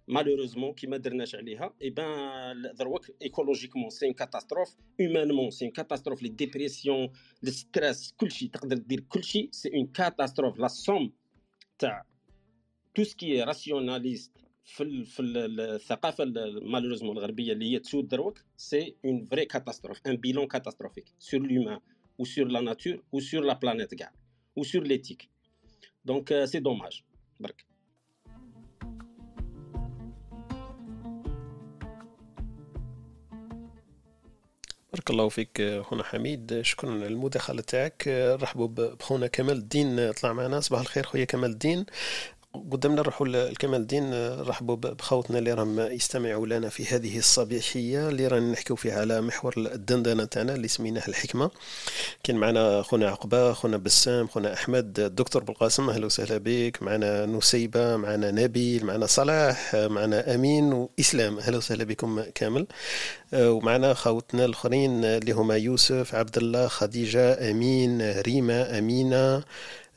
[0.08, 6.28] malheureusement كي ما درناش عليها eh ben دروك écologiquement c'est catastrophe humainement c'est catastrophe les
[6.28, 7.10] dépressions
[7.42, 11.12] les stress كلشي تقدر دير كلشي c'est une catastrophe la somme
[11.78, 12.04] تاع
[12.94, 14.32] tout ce qui est rationaliste
[14.64, 16.24] في في الثقافة
[16.62, 21.80] malheureusement الغربية اللي هي تسود دروك c'est une vraie catastrophe un bilan catastrophique sur l'humain
[22.18, 23.94] ou sur la nature ou sur la planète
[24.56, 25.30] ou sur l'éthique.
[26.04, 27.04] Donc c'est dommage.
[27.40, 27.64] برك
[34.92, 36.60] بارك الله فيك خونا حميد.
[36.60, 38.08] شكرا على المداخلة تاعك.
[38.42, 40.12] رحبوا بخونا كمال الدين.
[40.12, 40.60] طلع معنا.
[40.60, 41.86] صباح الخير خويا كمال الدين.
[42.54, 48.52] قدامنا نروحوا لكمال الدين رحبوا بخوتنا اللي راهم يستمعوا لنا في هذه الصباحية اللي رانا
[48.52, 51.50] نحكيو فيها على محور الدندنة تاعنا اللي سميناه الحكمة.
[52.22, 56.82] كاين معنا خونا عقبة خونا بسام خونا أحمد الدكتور بالقاسم أهلا وسهلا بك.
[56.82, 61.38] معنا نسيبة معنا نبيل معنا صلاح معنا أمين وإسلام.
[61.38, 62.66] أهلا وسهلا بكم كامل.
[63.34, 69.44] ومعنا خوتنا الآخرين اللي هما يوسف عبد الله خديجة أمين ريما أمينة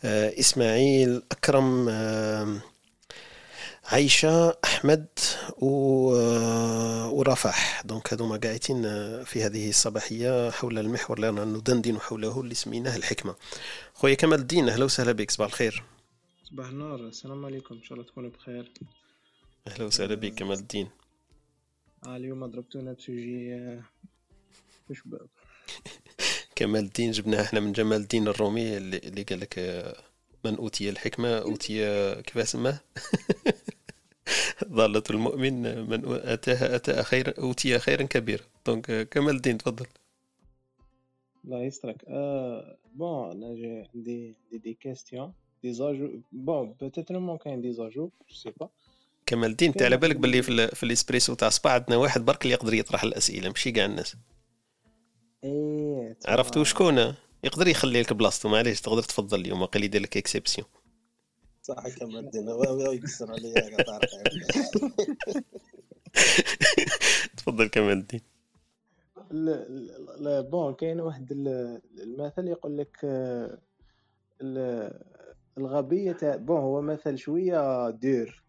[0.03, 2.61] آه، إسماعيل أكرم آه،
[3.85, 5.07] عيشة أحمد
[5.63, 8.83] آه، ورفح دونك هذوما قاعدين
[9.23, 13.35] في هذه الصباحية حول المحور اللي رانا ندندن حوله اللي سميناه الحكمة.
[13.93, 15.83] خويا كمال الدين أهلا وسهلا بك صباح الخير.
[16.43, 18.71] صباح النور السلام عليكم إن شاء الله تكونوا بخير.
[19.67, 20.89] أهلا وسهلا بك كمال الدين.
[22.07, 23.81] آه اليوم ضربتونا ب sujet
[26.61, 29.95] كمال الدين جبناه إحنا من جمال الدين الرومي اللي, اللي قال لك آه،
[30.45, 32.79] من أوتي الحكمة أوتي آه، كيف سماه
[34.77, 38.43] ضالة المؤمن من اتاها اتى خيرا اوتي خيرا كبيرا.
[38.65, 39.85] donc كمال الدين تفضل.
[41.45, 42.05] الله يسترك.
[42.07, 45.33] آه bon أنا j'ai عندي des des questions
[45.63, 48.69] des ajouts bon peut-être même كاين des ajouts je sais pas
[49.25, 52.53] كمال الدين انت على بالك باللي في, في الإسبريسو تاع سبا عندنا واحد برك اللي
[52.53, 54.15] يقدر يطرح الأسئلة ماشي كاع الناس.
[55.43, 60.67] إيه عرفتوا شكون يقدر يخلي لك بلاصتو معليش تقدر تفضل اليوم وقيل يدير لك exception
[61.61, 62.47] صح كمال الدين
[62.93, 63.99] يكسر عليا
[67.37, 68.21] تفضل كمال الدين.
[70.19, 73.59] لا bon كاين واحد المثل يقول لك آه،
[75.57, 78.43] الغبي تاع bon هو مثل شوية دير.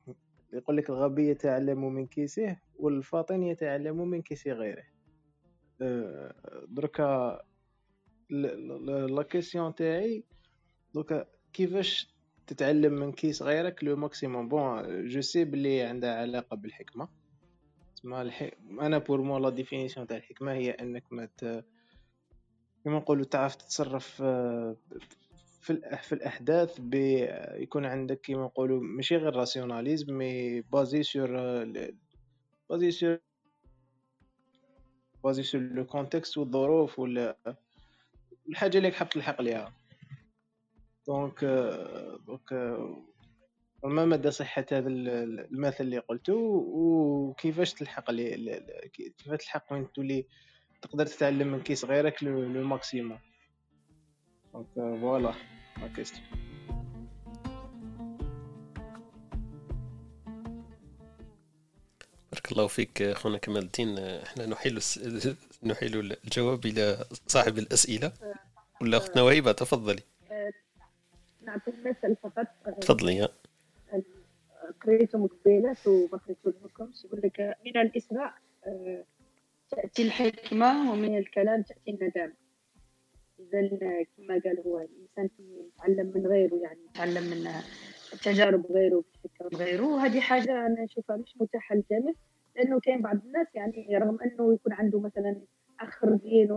[0.52, 4.85] يقول لك الغبي يتعلم من كيسه والفاطن يتعلم من كيس غيره.
[6.68, 7.40] دركا
[8.30, 10.24] la question تاعي
[10.94, 12.12] دركا كيفاش
[12.46, 17.09] تتعلم من كيس غيرك le maximum bon je sais بلي عندها علاقه بالحكمه
[18.04, 18.50] الح...
[18.80, 21.64] أنا pour moi la définition تاع الحكمه هي انك ما ت...
[22.84, 24.22] كما نقولوا تعرف تتصرف
[25.62, 31.30] في في الاحداث بيكون عندك كما نقولوا ماشي غير rationalisme mais basé sur
[32.70, 33.18] basé sur
[35.24, 37.36] basé sur le contexte والظروف ولا
[38.48, 39.72] الحاجة اللي حاب تلحق ليها.
[41.06, 41.44] donc
[42.26, 42.52] donc
[43.84, 50.26] ما مدى صحة هذا المثل اللي قلته وكيفاش تلحق لي كيفاش تلحق وين تولي
[50.82, 53.18] تقدر تتعلم من كيس غيرك le maximum
[54.54, 55.34] donc voilà
[55.80, 56.51] la question
[62.52, 63.98] بارك الله فيك خونا كمال الدين.
[63.98, 64.80] إحنا نحيل
[65.62, 68.12] نحيل الجواب إلى صاحب الأسئلة.
[68.80, 70.02] ولا أختنا وهيبة تفضلي.
[71.42, 72.46] نعطي مثل فقط.
[72.80, 73.28] تفضلي
[74.82, 76.20] قريتهم قبيلات وما
[76.64, 78.34] لكمش يقول لك من الإسراء
[78.66, 79.04] آه،
[79.70, 82.32] تأتي الحكمة ومن الكلام تأتي الندامة
[83.40, 83.68] إذا
[84.16, 87.50] كما قال هو الإنسان يتعلم من غيره يعني يتعلم من
[88.22, 89.86] تجارب غيره فكر غيره.
[89.86, 92.14] وهذه حاجة أنا نشوفها مش متاحة للجميع
[92.56, 95.40] لأنه كاين بعض الناس يعني رغم أنه يكون عنده مثلا
[95.80, 96.52] أخ رزين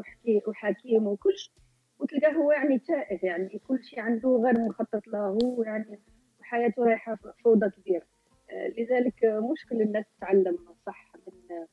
[0.47, 1.53] وحكيم وكل شيء
[1.99, 5.99] وتلقاه هو يعني تائه يعني كل شيء عنده غير مخطط له يعني
[6.41, 8.05] حياته رايحة فوضى كبيرة
[8.49, 11.65] آه، لذلك مش كل الناس تتعلم صح من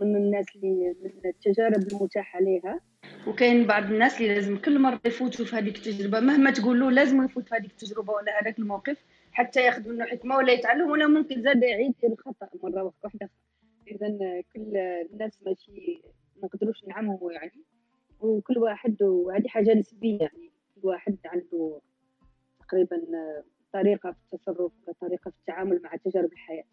[0.00, 2.80] من الناس اللي من التجارب المتاحة لها
[3.26, 7.24] وكاين بعض الناس اللي لازم كل مرة يفوتوا في هذيك التجربة مهما تقول له لازم
[7.24, 11.42] يفوت في هذيك التجربة ولا هذاك الموقف حتى ياخذ منه حكمة ولا يتعلم ولا ممكن
[11.42, 13.30] زاد يعيد الخطأ مرة واحدة.
[13.90, 14.76] إذا كل
[15.12, 16.02] الناس ماشي
[16.36, 17.64] ما نقدروش نعمموا يعني.
[18.20, 20.50] وكل واحد وهذه حاجة نسبية يعني.
[20.74, 21.80] كل واحد عنده
[22.60, 23.02] تقريبا
[23.72, 26.64] طريقة في التصرف طريقة في التعامل مع تجارب الحياة.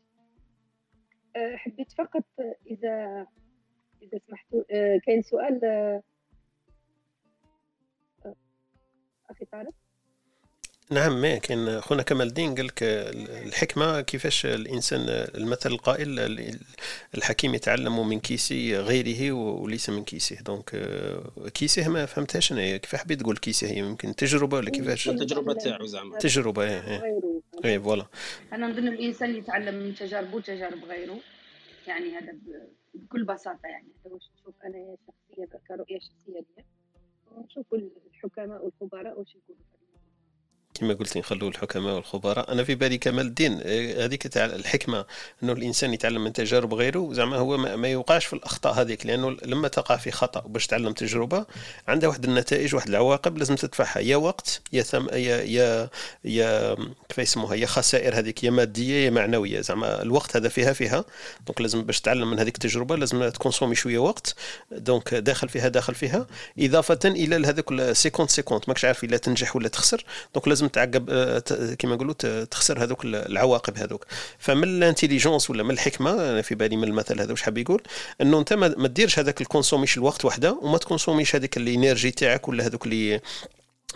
[1.36, 2.24] أه، حبيت فقط
[2.68, 3.28] إذا
[4.02, 6.04] إذا سمحتوا أه، كاين سؤال؟ أه،
[9.30, 9.74] أخي طارق؟
[10.92, 16.20] نعم ما كان خونا كمال الدين قال لك الحكمة كيفاش الإنسان المثل القائل
[17.16, 20.88] الحكيم يتعلم من كيس غيره وليس من كيسه donc
[21.54, 22.78] كيسه ما فهمتهاش أنا.
[22.78, 26.18] كيف حبيت تقول كيسه هي يمكن تجربة ولا كيفاش؟ التجربة تاعو زعما.
[26.18, 27.04] تجربة إيه
[27.66, 27.78] إيه.
[27.78, 28.06] voilà.
[28.54, 31.20] أنا نظن الإنسان يتعلم من تجاربه وتجارب غيره.
[31.88, 32.34] يعني هذا
[32.94, 33.88] بكل بساطة يعني.
[34.06, 36.64] هذا واش نشوف أنا شخصيا كرؤية شخصية لي
[37.46, 39.75] نشوف الحكماء والخبراء واش يقولوا.
[40.76, 42.52] كما قلت نخلوا الحكماء والخبراء.
[42.52, 45.06] أنا في بالي كمال الدين آه، هذيك تاع الحكمة
[45.44, 49.68] إنه الإنسان يتعلم من تجارب غيره زعما هو ما يوقعش في الأخطاء هذيك لأنه لما
[49.68, 51.46] تقع في خطأ باش تعلم تجربة
[51.88, 54.00] عندها واحد النتائج واحد العواقب لازم تدفعها.
[54.00, 55.90] يا وقت يا ثم يا يا
[56.26, 56.76] يا
[57.10, 59.62] كيف يسموها يا خسائر هذيك يا مادية يا معنوية.
[59.62, 61.06] زعما الوقت هذا فيها فيها.
[61.48, 64.36] donc لازم باش تعلم من هذيك التجربة لازم ت consommer شوية وقت.
[64.72, 66.28] donc داخل فيها داخل فيها.
[66.60, 68.70] إضافة إلى هذاك cinquante cinquante.
[68.70, 70.04] ماكش عارف إلا تنجح ولا تخسر.
[70.34, 71.40] donc لازم لازم تعقب آه،
[71.80, 72.14] كما نقولوا
[72.44, 74.06] تخسر هذوك العواقب هذوك.
[74.40, 77.82] فمن ال intelligence ولا من الحكمة أنا في بالي من المثل هذا واش حاب يقول؟
[78.22, 81.64] إنه أنت ما ديرش هذاك ال consommation الوقت وحدة وما ت consommer ش هذيك ال
[81.64, 83.22] énergie تاعك ولا هذوك اللي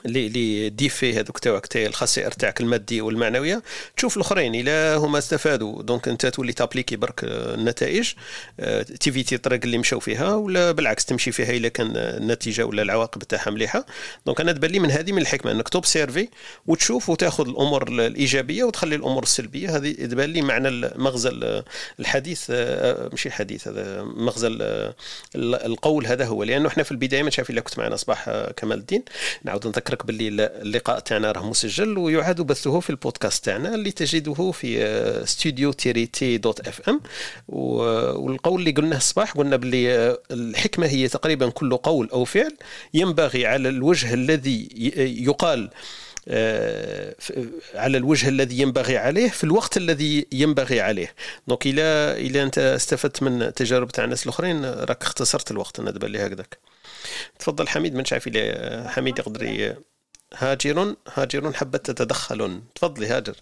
[0.05, 3.63] les les défis هذوك تاعك تاع الخسائر تاعك الماديه والمعنوية.
[3.97, 5.83] تشوف الأخرين إلا هما استفادوا.
[5.83, 8.13] donc أنت تولي ت appliquer برك النتائج.
[8.59, 12.81] آه، ت éviter الطريق اللي مشاو فيها ولا بالعكس تمشي فيها إلا كان النتيجة ولا
[12.81, 13.85] العواقب تاعها مليحة.
[14.25, 16.29] donc أنا تبان لي من هذه من الحكمة أنك ت observer
[16.67, 19.77] وتشوف وتاخذ الأمور الإيجابية وتخلي الأمور السلبية.
[19.77, 21.63] هذه تبان لي معنى مغزى
[21.99, 24.47] الحديث آه، ماشي الحديث هذا مغزى
[25.35, 26.43] القول هذا هو.
[26.43, 29.03] لأنه إحنا في البداية ما شايف إلا كنت معنا صباح آه، كمال الدين.
[29.43, 34.51] نعاود نذكر نذكرك باللي اللقاء تاعنا راه مسجل ويعاد بثه في البودكاست تاعنا اللي تجده
[34.51, 37.01] في ستوديو تيري تي dot fm.
[37.47, 42.57] والقول اللي قلناه الصباح قلنا باللي آه، الحكمة هي تقريبا كل قول أو فعل
[42.93, 44.69] ينبغي على الوجه الذي
[45.25, 45.69] يقال
[46.27, 47.15] آه،
[47.75, 51.13] على الوجه الذي ينبغي عليه في الوقت الذي ينبغي عليه.
[51.47, 51.81] دونك إلى
[52.27, 56.57] إلى انت استفدت من تجارب تاع الناس الأخرين راك اختصرت الوقت أنا دابا لي هكذاك.
[57.39, 58.29] تفضل حميد من شايف
[58.87, 59.75] حميد يقدر
[60.33, 63.35] هاجر هاجر حبت تتدخل تفضلي هاجر.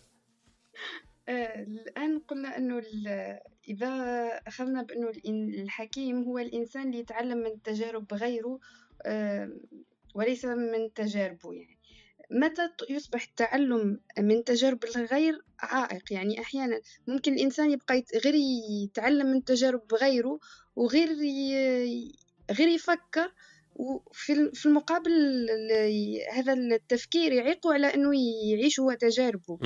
[1.29, 2.83] آه، الآن قلنا أنه
[3.67, 3.87] إذا
[4.47, 5.11] أخذنا بأنه
[5.61, 8.59] الحكيم هو الإنسان اللي يتعلم من تجارب غيره
[9.05, 9.51] آه،
[10.15, 11.77] وليس من تجاربه يعني.
[12.31, 18.33] متى يصبح التعلم من تجارب الغير عائق؟ يعني أحيانا ممكن الإنسان يبقى غير
[18.83, 20.39] يتعلم من تجارب غيره
[20.75, 21.07] وغير
[22.51, 23.31] غير يفكر
[23.77, 25.11] وفي في المقابل
[26.33, 28.11] هذا التفكير يعيقه على انه
[28.51, 29.59] يعيش هو تجاربه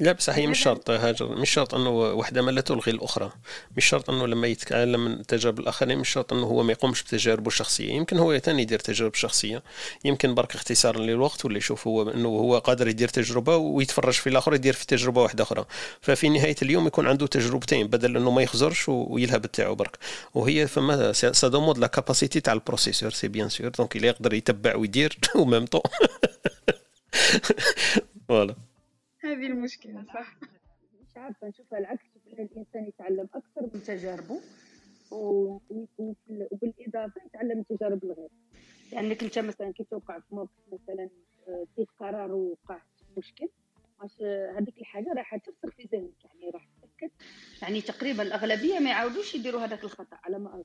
[0.00, 3.32] لا بصح هي مش شرط هاجر مش شرط انه وحده ما لا تلغي الاخرى
[3.76, 7.46] مش شرط انه لما يتعلم من تجارب الاخرين مش شرط انه هو ما يقومش بتجاربه
[7.46, 9.62] الشخصيه يمكن هو ثاني يدير تجارب شخصيه
[10.04, 14.54] يمكن برك اختصارا للوقت ولا يشوف هو انه هو قادر يدير تجربه ويتفرج في الآخر
[14.54, 15.64] يدير في تجربه واحدة أخرى
[16.00, 19.98] ففي نهايه اليوم يكون عنده تجربتين بدل انه ما يخزرش ويلهب تاعو برك
[20.34, 24.34] وهي فما ça demande la capacité تاع ال processeur c'est bien sûr donc il يقدر
[24.34, 25.82] يتبع ويدير au même temps
[28.28, 28.54] voilà
[29.24, 30.36] هذه المشكلة صح
[31.00, 34.40] مش عارفه نشوفها العكس الانسان يتعلم أكثر من تجاربه
[35.10, 38.28] وبالاضافه يتعلم من تجارب الغير.
[38.92, 41.08] يعني انت مثلا كي توقع في موقف مثلا
[41.46, 42.74] في قرار في
[43.16, 43.48] مشكل
[44.58, 47.10] هذيك الحاجة راح ترسخ في ذهنك يعني راح تتاكد
[47.62, 50.64] يعني تقريبا الأغلبية ما يعاودوش يديروا هذاك الخطأ على ما أظن.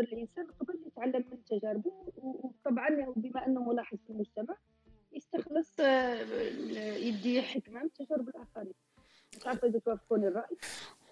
[0.00, 4.56] الإنسان قبل يتعلم من تجاربه وطبعا بما أنه ملاحظ في المجتمع
[5.12, 6.14] يستخلص آه،
[6.96, 8.74] يدي حكمة من تجارب الآخرين.
[9.46, 10.56] عارفه اذا توافقوني الرأي.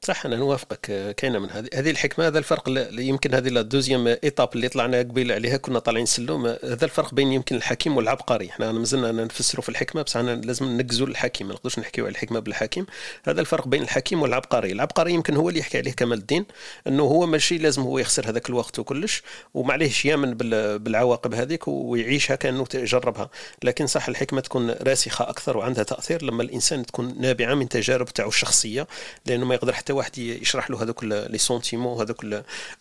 [0.06, 1.68] صح أنا نوافقك كاينة من هذه.
[1.74, 6.06] هذه الحكمة هذا الفرق يمكن هذه لا دوزيام ايتاب اللي طلعنا قبيل عليها كنا طالعين
[6.06, 8.50] سلوم هذا الفرق بين يمكن الحكيم والعبقري.
[8.50, 12.40] إحنا مازلنا نفسروا في الحكمة بس أنا لازم نقزوا الحكيم ما نقدرش نحكيو على الحكمة
[12.40, 12.86] بالحكيم.
[13.24, 14.72] هذا الفرق بين الحكيم والعبقري.
[14.72, 16.46] العبقري يمكن هو اللي يحكي عليه كمال الدين
[16.86, 19.22] إنه هو ماشي لازم هو يخسر هذاك الوقت وكلش
[19.54, 20.34] ومعليهش يامن
[20.78, 23.30] بالعواقب هذيك ويعيشها كأنه جربها
[23.64, 28.28] لكن صح الحكمة تكون راسخة أكثر وعندها تأثير لما الإنسان تكون نابعة من تجارب تاعو
[28.28, 28.86] الشخصية
[29.26, 32.24] لأنه ما يقدر حتى واحد يشرح له هذوك لي سونتيمون هذوك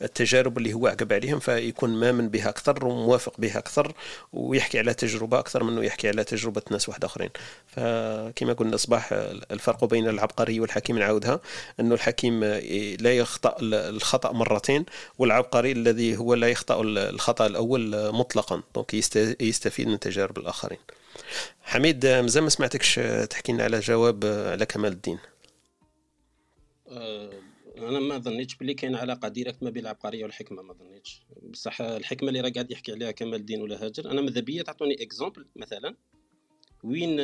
[0.01, 3.93] التجارب اللي هو عقب عليهم فيكون مامن بها أكثر وموافق بها أكثر
[4.33, 7.29] ويحكي على تجربة أكثر منه يحكي على تجربة ناس واحد آخرين.
[7.67, 9.09] فكما قلنا صباح
[9.51, 11.39] الفرق بين العبقري والحكيم نعاودها
[11.79, 12.43] إنه الحكيم
[12.99, 14.85] لا يخطأ الخطأ مرتين
[15.17, 18.93] والعبقري الذي هو لا يخطأ الخطأ الأول مطلقا donc
[19.41, 20.79] يستفيد من تجارب الآخرين.
[21.63, 25.17] حميد مازال ما سمعتكش تحكي لنا على جواب على كمال الدين؟
[26.87, 31.21] أنا ما ظنيتش بلي كاين علاقة directe ما بين العبقرية والحكمة ما ظنيتش.
[31.43, 35.03] بصح الحكمة اللي راه قاعد يحكي عليها كمال الدين ولا هاجر أنا ماذا بيا؟ تعطوني
[35.03, 35.95] exemple مثلا.
[36.83, 37.15] وين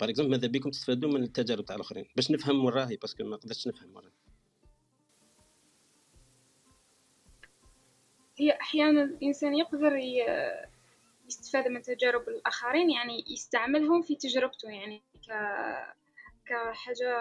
[0.00, 3.24] par exemple ماذا بيكم تستفادوا من التجارب تاع الآخرين؟ باش نفهم وين راهي parce que
[3.24, 4.10] ما قدرتش نفهم وين
[8.36, 9.96] هي أحيانا الإنسان يقدر
[11.26, 15.32] يستفاد من تجارب الآخرين يعني يستعملهم في تجربته يعني ك
[16.46, 17.12] كحاجة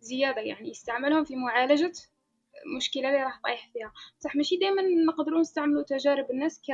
[0.00, 1.92] زيادة يعني يستعملهم في معالجة
[2.76, 3.92] مشكلة اللي راح طايح فيها.
[4.18, 6.70] بصح ماشي دائما نقدروا نستعملوا تجارب الناس ك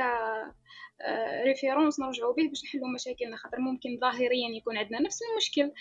[1.43, 5.71] référence آه، نرجعوا به باش نحلوا مشاكلنا خاطر ممكن ظاهريا يكون عندنا نفس المشكل.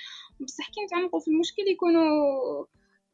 [0.40, 2.66] بصح كي نتعمقوا في المشكل يكونوا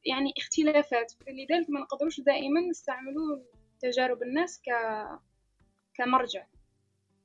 [0.05, 1.13] يعني اختلافات.
[1.29, 3.39] لذلك ما نقدروش دائما نستعملوا
[3.81, 4.71] تجارب الناس ك
[5.95, 6.47] كمرجع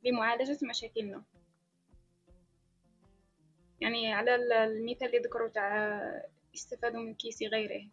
[0.03, 1.23] لمعالجة مشاكلنا.
[3.81, 6.01] يعني على المثال اللي ذكروا تاع
[6.57, 7.89] يستفادوا من كيس غيره.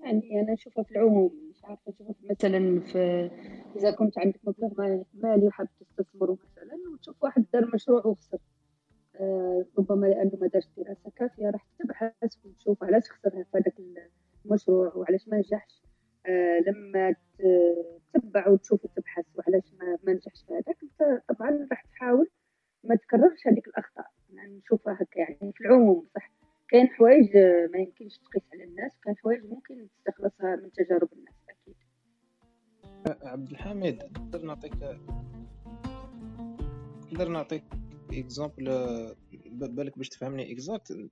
[0.00, 3.30] يعني أنا أشوفها في العموم مش عارفة أشوفها مثلا في
[3.76, 8.38] إذا كنت عندك مبلغ مالي وحاب تستثمره مثلا وتشوف واحد دار مشروع وخسر.
[9.16, 13.74] آه ربما لأنه ما دارش دراسة كافية راح تبحث وتشوف علاش خسر في هذاك
[14.44, 15.82] المشروع وعلاش ما نجحش.
[16.26, 17.14] آه لما
[18.14, 20.78] تتبع وتشوف وتبحث وعلاش ما, ما نجحش في هذاك
[21.28, 22.30] طبعا راح تحاول
[22.84, 24.06] ما تكررش هذيك الأخطاء.
[24.32, 26.30] يعني نشوفها هكا يعني في العموم صح.
[26.68, 27.36] كاين حوايج
[27.72, 31.74] ما يمكنش تقيس على الناس وكاين حوايج ممكن تستخلصها من تجارب الناس أكيد.
[33.22, 34.72] عبد الحميد نقدر نعطيك
[37.12, 37.64] نقدر نعطيك
[38.12, 38.64] exemple
[39.46, 41.10] بالك باش تفهمني exact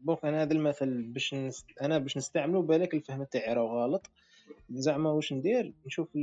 [0.00, 1.34] parce que أنا هذا المثل باش.
[1.82, 4.10] أنا باش نستعملو بالك الفهم تاعي راه غلط.
[4.70, 6.18] زعما واش ندير؟ نشوف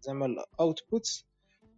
[0.00, 1.26] زعما ال outputs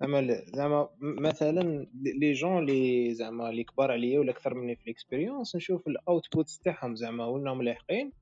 [0.01, 4.91] زعما زعما مثلا les jeunes لي زعما لي كبار عليا ولا أكثر مني في ال
[4.91, 8.13] expérience نشوف ال outputs تاعهم زعما ولناهم لاحقين.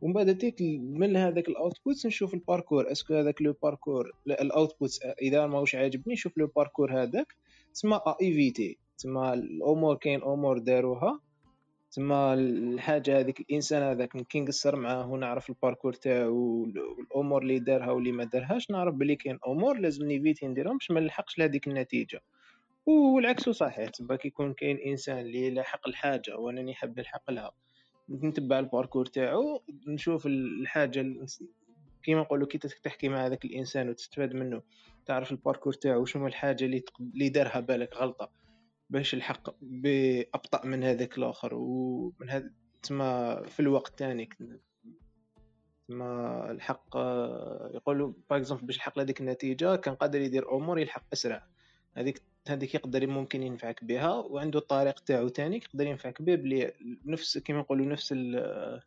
[0.00, 2.92] ومن بعد تستنتج من هذاك ال outputs نشوف ال parcours.
[2.92, 7.34] est-ce que هذاك le parcours ال outputs إذا ماهوش عاجبني نشوف le parcours هذاك.
[7.74, 11.20] تسمى évité تسمى الأمور كاين أمور داروها.
[11.96, 17.90] تما الحاجة هذيك الإنسان هذاك كي نقصر معاه ونعرف ال parcours تاعو والأمور اللي دارها
[17.90, 21.68] واللي ما دارهاش نعرف بلي كاين أمور لازم ن évité نديرهم باش ما نلحقش لهذيك
[21.68, 22.22] النتيجة.
[22.86, 27.50] والعكس صحيح تما كيكون كاين إنسان اللي لاحق الحاجة وأنا نحب نلحق لها
[28.10, 31.16] نتبع ال parcours تاعو نشوف الحاجة
[32.02, 34.62] كيما نقولوا كي تحكي مع هذاك الإنسان وتستفاد منه
[35.06, 38.45] تعرف ال parcours تاعو شنو الحاجة اللي اللي دارها بالك غلطة.
[38.90, 42.50] باش لحق بأبطأ من هذاك الآخر ومن هذا
[42.82, 44.28] تما في الوقت تاني
[45.88, 46.96] تما لحق
[47.74, 51.46] يقولوا par exemple باش يحقق هذيك النتيجة كان قادر يدير أمور يلحق أسرع.
[51.96, 56.72] هذيك هذيك يقدر ممكن ينفعك بها وعنده الطريق تاعو تاني يقدر ينفعك به بلي
[57.04, 58.82] نفس كيما نقولوا نفس ال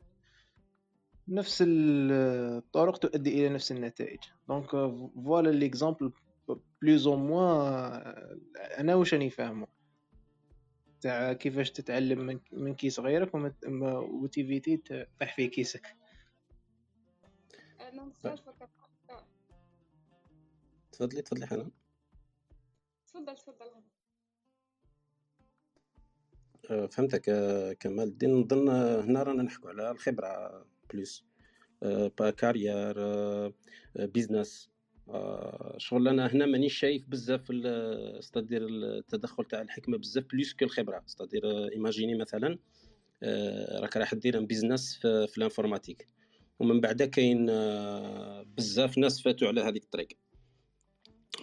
[1.27, 4.19] نفس الطرق تؤدي إلى نفس النتائج.
[4.47, 6.11] donc voilà l'exemple
[6.81, 8.39] plus ou moins
[8.77, 9.67] أنا واش راني فاهمه.
[11.01, 13.31] تاع كيفاش تتعلم من, من case غيرك
[14.23, 15.95] وت évité تطيح في كيسك.
[20.91, 21.71] تفضلي تفضلي حنان.
[23.07, 23.71] تفضل تفضل.
[26.71, 27.29] أه، فهمتك.
[27.29, 31.25] أه، كمال الدين نظن هنا رانا نحكوا على الخبرة plus
[31.81, 32.95] par carrière
[33.95, 34.69] business
[35.77, 37.41] شغل أنا هنا مانيش شايف بزاف
[38.19, 41.03] c'est-à-dire التدخل تاع الحكمة بزاف plus que الخبرة.
[41.05, 42.57] c'est-à-dire imaginez مثلا
[43.23, 46.07] آه، راك راح دير business في, l'informatique
[46.59, 50.07] ومن بعد كاين آه، بزاف ناس فاتوا على هذيك الطريق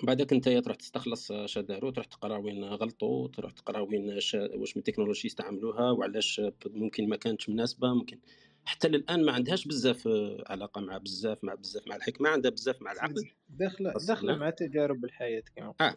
[0.03, 4.37] بعدك أنت تروح تستخلص شدارو تروح تقرا وين غلطوا تروح تقرا وين واش
[4.77, 8.19] من التكنولوجي استعملوها وعلاش ممكن ما كانتش مناسبة ممكن
[8.67, 12.83] حتى للآن ما عندهاش بزاف آه، علاقة مع بزاف مع بزاف مع الحكمة عندها بزاف
[12.83, 13.31] مع العقل.
[13.49, 15.97] داخلة داخلة مع تجارب الحياة كما آه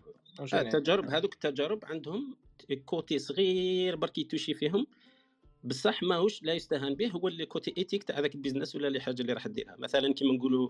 [0.53, 2.35] التجارب آه، هذوك التجارب عندهم
[2.85, 4.87] côté صغير برك ي touché فيهم.
[5.63, 8.99] بصح ماهوش لا يستهان به هو اللي côté éthique تاع هذاك ال business ولا اللي
[8.99, 9.75] حاجة اللي راح ديرها.
[9.79, 10.69] مثلا كيما نقولوا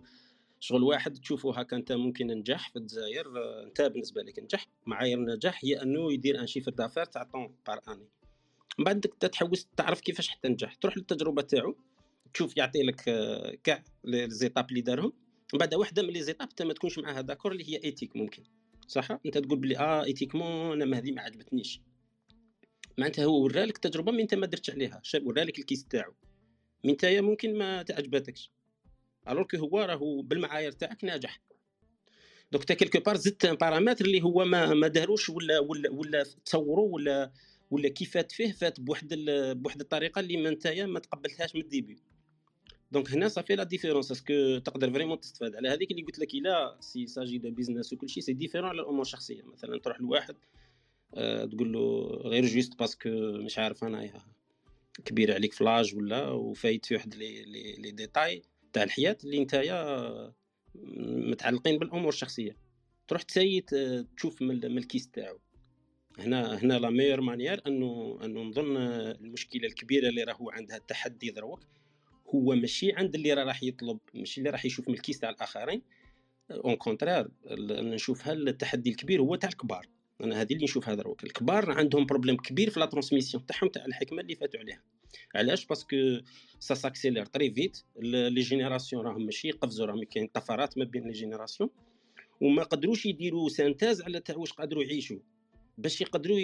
[0.59, 5.17] شغل واحد تشوفه هكا أنت ممكن نجح في الجزائر آه، أنت بالنسبة لك نجح معايير
[5.17, 8.07] النجاح هي أنه يدير un chiffre d'affaires تاع tant par année
[8.79, 10.75] من بعد تحوس تعرف كيفاش حتى نجح.
[10.75, 11.75] تروح للتجربة تاعو.
[12.33, 15.13] تشوف يعطي لك آه، كاع les étapes اللي دارهم.
[15.53, 18.43] من بعد وحدة من les étapes انت ما تكونش معاها d'accord اللي هي éthique ممكن.
[18.87, 21.81] صح؟ أنت تقول بلي آه éthiquement أنا هذه ما عجبتنيش.
[22.97, 25.01] معناتها هو ورا لك تجربة من أنت ما درتش عليها.
[25.23, 26.13] ورا لك ال case تاعو.
[26.83, 28.51] من انت ممكن ما تعجبتكش.
[29.29, 31.41] alors هو راهو بالمعايير تاعك ناجح.
[32.51, 36.93] donc quelque part زدت un paramètre اللي هو ما ما داروش ولا ولا ولا تصوروا
[36.93, 37.31] ولا
[37.71, 39.07] ولا كي فات فيه فات بواحد
[39.55, 41.97] بواحد الطريقة اللي ما نتايا ما تقبلتهاش من le début.
[42.91, 46.33] donc هنا صافي la différence est-ce que تقدر vraiment تستفاد على هذيك اللي قلت لك
[46.33, 49.43] إلا s'il s'agit de business وكل شيء c'est différent على الأمور الشخصية.
[49.43, 50.35] مثلا تروح لواحد
[51.13, 54.13] أه تقول له غير juste parce que مش عارف انايا
[55.05, 58.41] كبير عليك ف l'âge ولا وفايت في واحد لي لي, لي ديتاي
[58.73, 60.33] تاع الحياة اللي نتايا
[61.05, 62.57] متعلقين بالأمور الشخصية.
[63.07, 63.75] تروح تسيت
[64.17, 65.39] تشوف من ال case تاعو.
[66.19, 71.59] هنا هنا la meilleure manière أنه أنه نظن المشكلة الكبيرة اللي راهو عندها التحدي دروك
[72.35, 75.81] هو ماشي عند اللي راح يطلب ماشي اللي راح يشوف من ال case تاع الآخرين.
[76.51, 77.27] au contraire
[77.69, 79.87] نشوف هل التحدي الكبير هو تاع الكبار.
[80.21, 84.21] أنا هذه اللي نشوفها دروك الكبار عندهم problème كبير في la transmission تاعهم تاع الحكمة
[84.21, 84.83] اللي فاتوا عليها.
[85.35, 85.97] علاش؟ parce que ça
[86.59, 91.69] s'accélère très vite les générations راهم ماشي يقفزوا راهم كاين طفرات ما بين les générations
[92.41, 95.19] وما قدروش يديروا synthèse على تاع واش قادروا يعيشوا.
[95.77, 96.39] باش يقدروا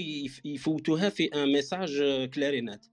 [0.45, 2.03] يفوتوها في un message
[2.34, 2.86] clair et net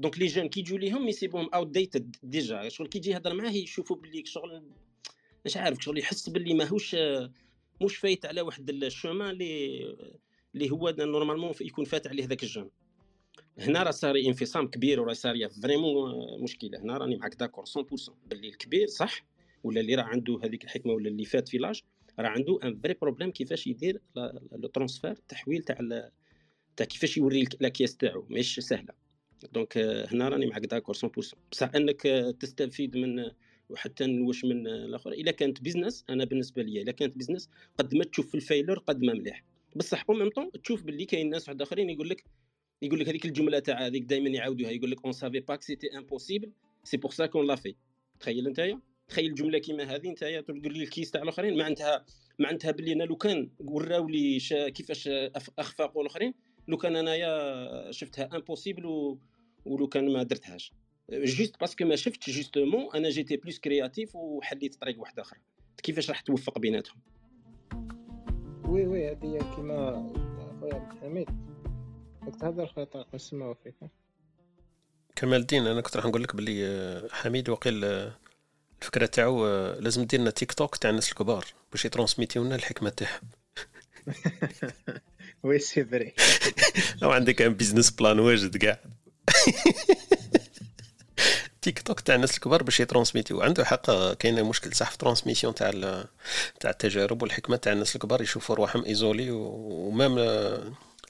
[0.00, 3.96] donc les jeunes كي يجوا ليهم يسيبوهم outdated déjà شغل كي يجي يهضر معاه يشوفوا
[3.96, 4.62] باللي شغل
[5.44, 6.96] مش عارف شغل يحس باللي ماهوش
[7.82, 9.96] مش فايت على واحد le chemin اللي
[10.54, 12.70] اللي هو normalement يكون فات عليه ذاك ال jeune
[13.58, 18.48] هنا راه صار انفصام كبير وراه صار vraiment مشكله هنا راني معاك d'accord 100% باللي
[18.48, 19.26] الكبير صح
[19.64, 21.82] ولا اللي راه عنده هذيك الحكمه ولا اللي فات في l'âge
[22.18, 24.00] راه عنده un vrai problème كيفاش يدير
[24.52, 26.10] le transfert التحويل تاع
[26.76, 28.99] تاع كيفاش يوري le case تاعو ماهيش سهله
[29.52, 30.98] donc هنا راني معك d'accord 100%
[31.52, 32.02] بصح إنك
[32.40, 33.30] تستفيد من
[33.68, 35.12] وحتى نوش من الآخر.
[35.12, 38.78] إلا كانت business أنا بالنسبة لي إلا كانت business قد ما تشوف في ال failure
[38.78, 39.44] قد ما مليح.
[39.76, 42.24] بصح au même temps تشوف باللي كاين ناس واحد آخرين يقول لك
[42.82, 44.70] يقول لك هذيك الجملة تاع هذيك دائما يعاودوها.
[44.70, 46.52] يقول لك on savait pas c'était impossible
[46.84, 47.74] c'est pour ça qu'on l'a fait
[48.20, 51.58] تخيل نتايا تخيل جملة كيما هذه نتايا تقول لي ال case تاع الآخرين.
[51.58, 52.04] معناتها
[52.38, 55.08] معناتها باللي أنا لو كان وراو لي كيفاش
[55.58, 56.34] أخفاقوا الآخرين
[56.70, 59.18] لو كان انايا شفتها impossible و...
[59.64, 60.72] ولو كان ما درتهاش.
[61.12, 65.40] juste parce que ما شفتش justement أنا j'étais plus créatif وحليت طريق واحدة أخرى
[65.82, 67.00] كيفاش راح توفق بيناتهم؟
[68.64, 70.12] oui oui هذه كيما
[70.60, 71.28] خويا عبد الحميد.
[72.22, 73.74] راك تهضر خويا طارق نسمعو فيك.
[75.16, 78.12] كمال الدين أنا كنت راح نقول لك باللي آه، حميد وقيل آه،
[78.80, 82.90] الفكرة تاعو آه، لازم دير لنا تيك توك تاع الناس الكبار باش يترونسميتيو لنا الحكمة
[82.90, 83.28] تاعهم.
[85.42, 86.14] oui c'est vrai
[87.02, 88.78] لو عندك un business plan واجد كاع
[91.62, 95.70] تيك توك تاع الناس الكبار باش يترونسميتيو عنده حق كاين مشكل صح في transmission تاع
[96.60, 100.18] تاع التجارب والحكمة تاع الناس الكبار يشوفوا رواحهم isolés و même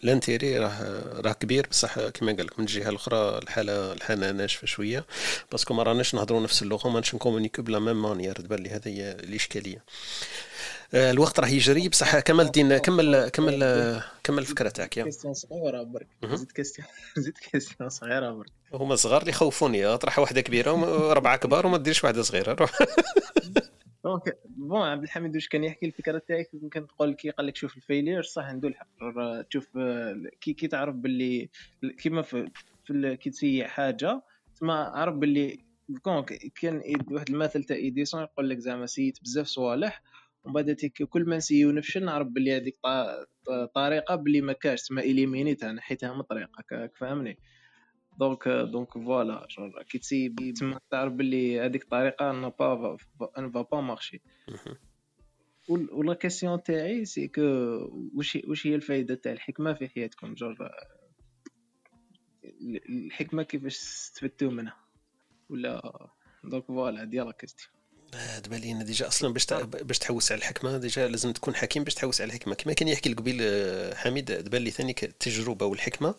[0.03, 5.05] l'intérêt راه راه كبير بصح كما قال لك من الجهة الأخرى الحاله الحالة ناشفة شوية.
[5.51, 8.35] parce que ما راناش نهضروا نفس اللغة وما نكومونيكو ب la même manière.
[8.35, 9.77] تبان لي هذه هي الإشكالية.
[9.77, 9.83] آه،
[10.95, 11.89] الوقت راه يجري.
[11.89, 15.05] بصح كمل الدين كمل كمل كمل الفكرة تاعك يا.
[15.05, 16.07] question صغيرة برك.
[16.25, 16.89] زيد question
[17.25, 18.51] زيد question صغيرة برك.
[18.75, 22.71] هما صغار اللي يخوفوني اطرح واحدة كبيرة واربعه كبار وما ديرش واحدة صغيرة روح.
[24.05, 27.77] donc bon عبد الحميد واش كان يحكي الفكرة تاعك؟ يمكن تقول كي قال لك شوف
[27.77, 28.87] الفيلير صح عنده الحق
[29.51, 29.69] تشوف
[30.41, 31.49] كي كي تعرف باللي
[31.99, 32.51] كيما في,
[32.85, 34.23] في كي تسيي حاجة
[34.61, 35.59] تما عرف باللي
[36.61, 40.03] كان واحد المثل تاع إيديسون يقول لك زعما سيت بزاف صوالح
[40.45, 40.77] ومن بعد
[41.11, 42.79] كل ما نسيو نفشل نعرف بلي هذيك
[43.75, 47.39] طريقة بلي ما كاش تما إليمينيتها نحيتها من طريقه فهمني؟
[48.19, 49.47] donc donc voilà
[49.91, 52.97] كي تسي تما تعرف بلي هذيك الطريقة n'a pas
[53.39, 54.21] n'a pas pas marché
[55.69, 57.43] ولا question تاعي c'est que
[58.15, 60.57] واش واش هي الفائده تاع الحكمة في حياتكم جور
[62.89, 64.77] الحكمة كيفاش استفدتوا منها؟
[65.49, 66.09] ولا
[66.45, 67.80] donc voilà ديال la question
[68.45, 69.47] تبان لي déjà أصلا باش
[69.83, 72.55] باش تحوس على الحكمة déjà لازم تكون حكيم باش تحوس على الحكمة.
[72.55, 76.15] كما كان يحكي قبيل آه، حميد تبان لي ثاني التجربة والحكمة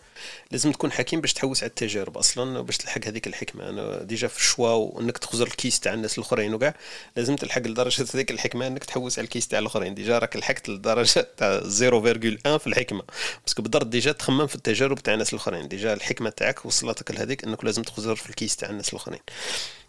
[0.51, 3.69] لازم تكون حكيم باش تحوس على التجارب أصلا باش تلحق هذيك الحكمة.
[3.69, 6.75] أنا déjà في ال choix وإنك تخزر ال case تاع الناس الآخرين وكاع
[7.15, 9.95] لازم تلحق لدرجة هذيك الحكمة إنك تحوس على ال case تاع الآخرين.
[9.95, 13.03] déjà راك لحقت لدرجة تاع 0.1 في الحكمة.
[13.45, 15.67] parce que بالضبط déjà تخمم في التجارب تاع الناس الآخرين.
[15.67, 19.19] déjà الحكمة تاعك وصلتك لهذيك إنك لازم تخزر في ال case تاع الناس الآخرين.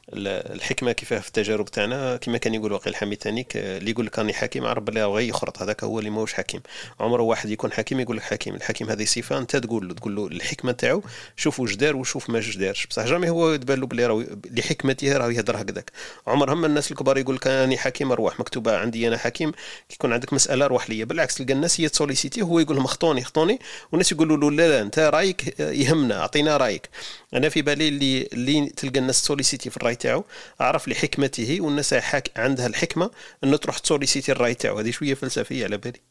[0.08, 4.32] الحكمة كيفاه في التجارب تاعنا كما كان يقول وقيل حميد ثانيك اللي يقول لك راني
[4.32, 6.60] حكيم عرف بلي غير يخرط هذاك هو اللي ماهوش حكيم.
[7.00, 10.26] عمره واحد يكون حكيم يقول لك حكيم الحكيم هذه صفة أنت تقول له تقول له
[10.26, 11.02] الحكمة تاعو
[11.36, 12.86] شوف واش دار وشوف ما دارش.
[12.86, 15.90] بصح jamais هو يتبان له بلي راه لحكمته راه يهضر هكذاك.
[16.26, 20.32] عمرهم الناس الكبار يقول لك راني حكيم أروح مكتوبة عندي أنا حكيم كي يكون عندك
[20.32, 21.04] مسألة روح ليا.
[21.04, 23.58] بالعكس تلقى الناس هي تسوليسيتي هو يقول لهم خطوني خطوني
[23.92, 26.88] والناس يقولوا له لا لا أنت رايك يهمنا أعطينا رأيك.
[27.34, 30.24] أنا في بالي اللي اللي تلقى الناس تسوليسيتي في الرأي تاعو
[30.60, 33.10] عرف لحكمته والناس حاك عندها الحكمة
[33.44, 34.78] إنه تروح تسوليسيتي الراي تاعو.
[34.78, 36.00] هذه شوية فلسفية على بالي.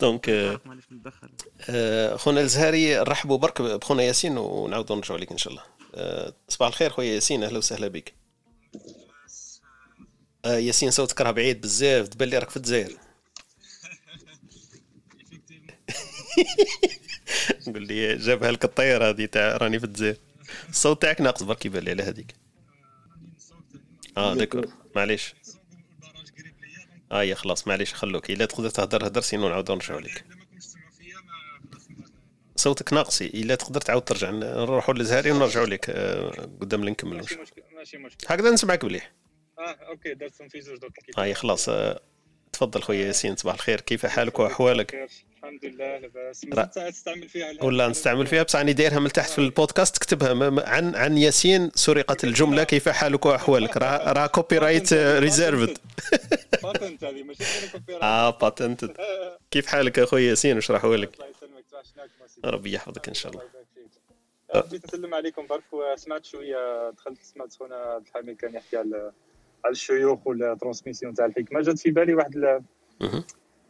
[0.00, 0.30] donc
[1.68, 5.62] آه، خونا الزهري نرحبوا برك بخونا ياسين ونعاودوا نرجعوا لك إن شاء الله.
[5.94, 8.12] آه، صباح الخير خويا ياسين أهلا وسهلا بك.
[10.44, 12.96] آه، ياسين صوتك راه بعيد بزاف تبان لي راك في الجزائر.
[17.68, 20.16] نقول لي جابها لك الطيارة هذه تاع راني في الجزائر.
[20.68, 22.34] الصوت تاعك ناقص برك يبان لي على هذيك.
[24.16, 24.66] آه داكور.
[24.96, 25.34] معليش.
[27.12, 28.30] آه يا خلاص معليش خلوك.
[28.30, 30.24] إلا تقدر تهدر هدر سينو نعاودو نرجعو لك.
[32.56, 37.62] صوتك ناقص إلا تقدر تعاود ترجع نروحوا للزهري ونرجعوا لك آه قدام نكملوا ماشي مشكل
[37.76, 37.98] ماشي.
[37.98, 39.12] مشكل هكذا نسمعك مليح.
[39.58, 42.00] آه okay درتهم في زوج دوك آه خلاص آه
[42.54, 43.80] تفضل خويا ياسين صباح الخير.
[43.80, 45.98] كيف حالك وأحوالك؟ الحمد لله.
[45.98, 46.40] لاباس.
[46.74, 49.96] تستعمل فيها ولا نستعمل فيها؟ بصح راني دايرها من تحت في البودكاست.
[49.96, 52.64] تكتبها عن عن ياسين سرقت الجملة.
[52.64, 55.78] كيف حالك وأحوالك؟ راه راه copyright reserved
[56.62, 58.84] patent هذه ماشي copy آه patent
[59.50, 61.18] كيف حالك اخويا ياسين؟ واش راح لك؟
[62.44, 63.42] ربي يحفظك إن شاء الله.
[64.70, 69.12] جيت نسلم عليكم برك وسمعت شوية دخلت سمعت خونا عبد الحميد كان يحكي على
[69.70, 71.60] الشيوخ وال transmission تاع الحكمة.
[71.60, 72.62] جات في بالي واحد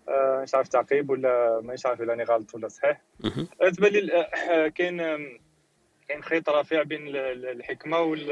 [0.08, 3.02] آه، مش عارف تعقيب ولا مانيش عارف راني غلط ولا صحيح.
[3.62, 4.26] آه، تبان لي
[4.74, 4.98] كاين
[6.08, 8.26] كاين خيط رفيع بين الحكمة وال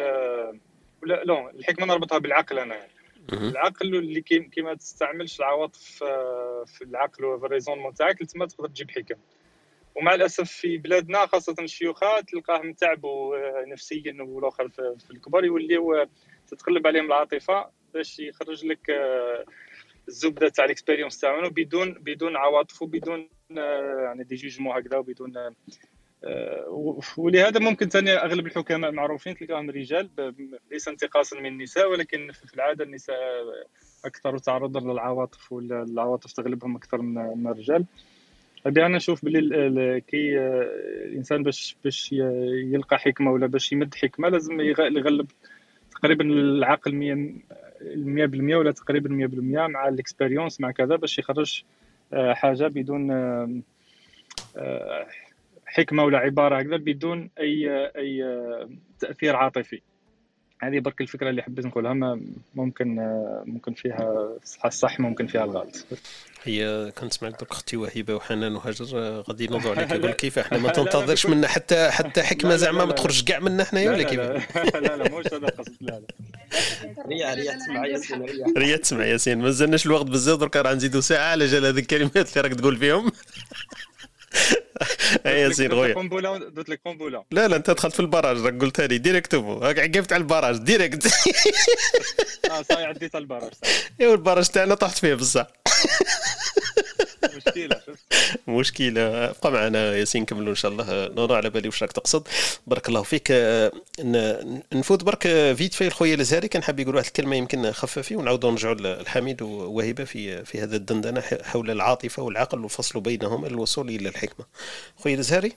[1.03, 2.75] لا لا الحكمة نربطها بالعقل أنا.
[2.75, 2.93] يعني.
[3.33, 8.69] العقل اللي كي ما تستعملش العواطف آه، في العقل وفي ال raisonnement تاعك تما تقدر
[8.69, 9.15] تجيب حكم.
[9.95, 16.07] ومع الأسف في بلادنا خاصة الشيوخات تلقاهم تعبوا آه، نفسيا والآخر في الكبار يوليو
[16.49, 19.45] تتقلب عليهم العاطفة باش يخرج لك آه،
[20.09, 25.33] الزبده تاع ال expérience تاعهم بدون بدون عواطف وبدون يعني des jugements هكذا وبدون
[27.17, 30.11] ولهذا ممكن ثاني أغلب الحكماء معروفين تلقاهم رجال
[30.71, 33.17] ليس انتقاصا من النساء ولكن في العادة النساء
[34.05, 37.85] أكثر تعرضا للعواطف والعواطف تغلبهم أكثر من الرجال.
[38.67, 40.39] هذه أنا نشوف بلي كي
[41.05, 45.27] الإنسان باش باش يلقى حكمة ولا باش يمد حكمة لازم يغلب
[45.91, 46.93] تقريبا العقل
[47.83, 51.65] 100% ولا تقريبا 100% مع ال expérience مع كذا باش يخرج
[52.13, 53.61] آه، حاجة بدون آه،
[54.57, 55.07] آه،
[55.67, 58.25] حكمة ولا عبارة هكذا بدون أي أي
[58.99, 59.81] تأثير عاطفي.
[60.63, 62.19] هذه برك الفكرة اللي حبيت نقولها
[62.55, 62.97] ممكن
[63.47, 65.87] ممكن فيها الصح ممكن فيها الغلط.
[66.45, 68.85] هي كنت سمعت دوك أختي وهبه وحنان وهاجر
[69.29, 73.25] غادي ينوضوا عليك يقول كيف؟ إحنا ما تنتظرش منا حتى حتى حكمة زعما ما تخرج
[73.25, 74.39] كاع منا حنايا ولا كيف؟ لا.
[74.97, 76.07] لا مش هذا القصد لا لا.
[77.09, 78.77] ريا ريا تسمع ياسين ريا.
[78.77, 82.55] تسمع ياسين مازلناش الوقت بزاف درك راه نزيدوا ساعة على جال هذه الكلمات اللي راك
[82.55, 83.13] تقول فيهم.
[85.27, 85.95] اي ياسين خويا
[86.39, 89.79] درت لك قنبلة لا لا أنت دخلت في ال barrage راك قلتها لي direct هاك
[89.79, 91.07] عقبت على ال barrage direct
[92.51, 93.51] آه صاي عديت على ال barrage
[94.01, 95.47] ايوا ال barrage تاعنا طحت فيه بصح.
[97.57, 97.81] مشكلة.
[98.59, 99.35] مشكلة.
[99.45, 101.09] معنا ياسين كملوا إن شاء الله.
[101.09, 102.29] نورا على بالي واش راك تقصد.
[102.67, 103.33] بارك الله فيك.
[104.75, 105.23] نفوت برك
[105.57, 110.05] vite fait لخويا الازهري كان حاب يقول واحد الكلمة يمكن خففي ونعاودوا نرجعوا لحميد ووهبه
[110.05, 114.47] في في هذا الدندنة حول العاطفة والعقل والفصل بينهما للوصول إلى الحكمة.
[114.99, 115.53] خويا الازهري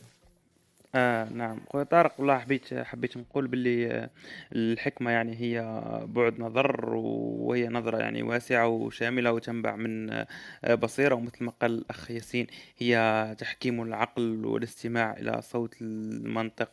[0.96, 1.60] آه نعم.
[1.72, 4.10] خويا طارق والله حبيت حبيت نقول باللي آه،
[4.54, 5.62] الحكمة يعني هي
[6.08, 10.28] بعد نظر وهي نظرة يعني واسعة وشاملة وتنبع من آه،
[10.76, 12.48] بصيرة ومثل ما قال الأخ ياسين
[12.78, 16.70] هي تحكيم العقل والاستماع إلى صوت المنطق.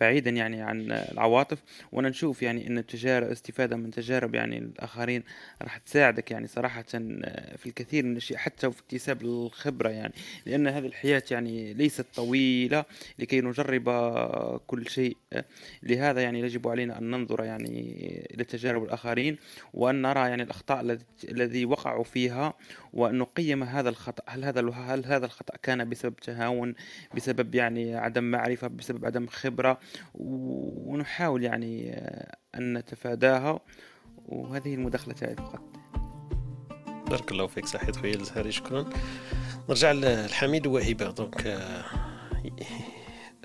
[0.00, 1.62] بعيدا يعني عن العواطف.
[1.92, 5.22] وأنا نشوف يعني إن التجارب استفادة من تجارب يعني الآخرين
[5.62, 6.82] راح تساعدك يعني صراحة
[7.56, 10.12] في الكثير من الأشياء حتى في اكتساب الخبرة يعني.
[10.46, 12.84] لأن هذه الحياة يعني ليست طويلة
[13.18, 13.90] لكي نجرب
[14.66, 15.16] كل شيء.
[15.82, 19.36] لهذا يعني يجب علينا أن ننظر يعني إلى تجارب الآخرين
[19.74, 20.98] وأن نرى يعني الأخطاء
[21.28, 22.54] الذي وقعوا فيها
[22.92, 24.22] وأن نقيم هذا الخطأ.
[24.26, 26.74] هل هذا هل هذا الخطأ كان بسبب تهاون
[27.14, 29.78] بسبب يعني عدم معرفة بسبب عدم خبرة
[30.14, 31.92] ونحاول يعني
[32.54, 33.60] أن نتفاداها
[34.26, 35.62] وهذه المداخلة تاعي فقط.
[37.10, 38.90] بارك الله فيك صحيت خويا الزهري شكرا.
[39.68, 41.10] نرجع لحميد وهبة.
[41.10, 41.58] دونك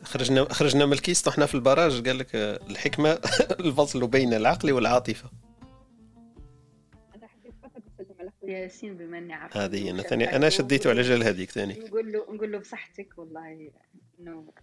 [0.04, 3.10] خرجنا خرجنا من الكيس طحنا في البراج قال لك الحكمة
[3.66, 5.30] الفصل بين العقل والعاطفة.
[8.44, 11.74] ياسين بما إني عارفة هذه أنا ثاني أنا شديته على جال هذيك ثاني.
[11.74, 13.72] نقول له نقول له بصحتك والله
[14.20, 14.54] إنه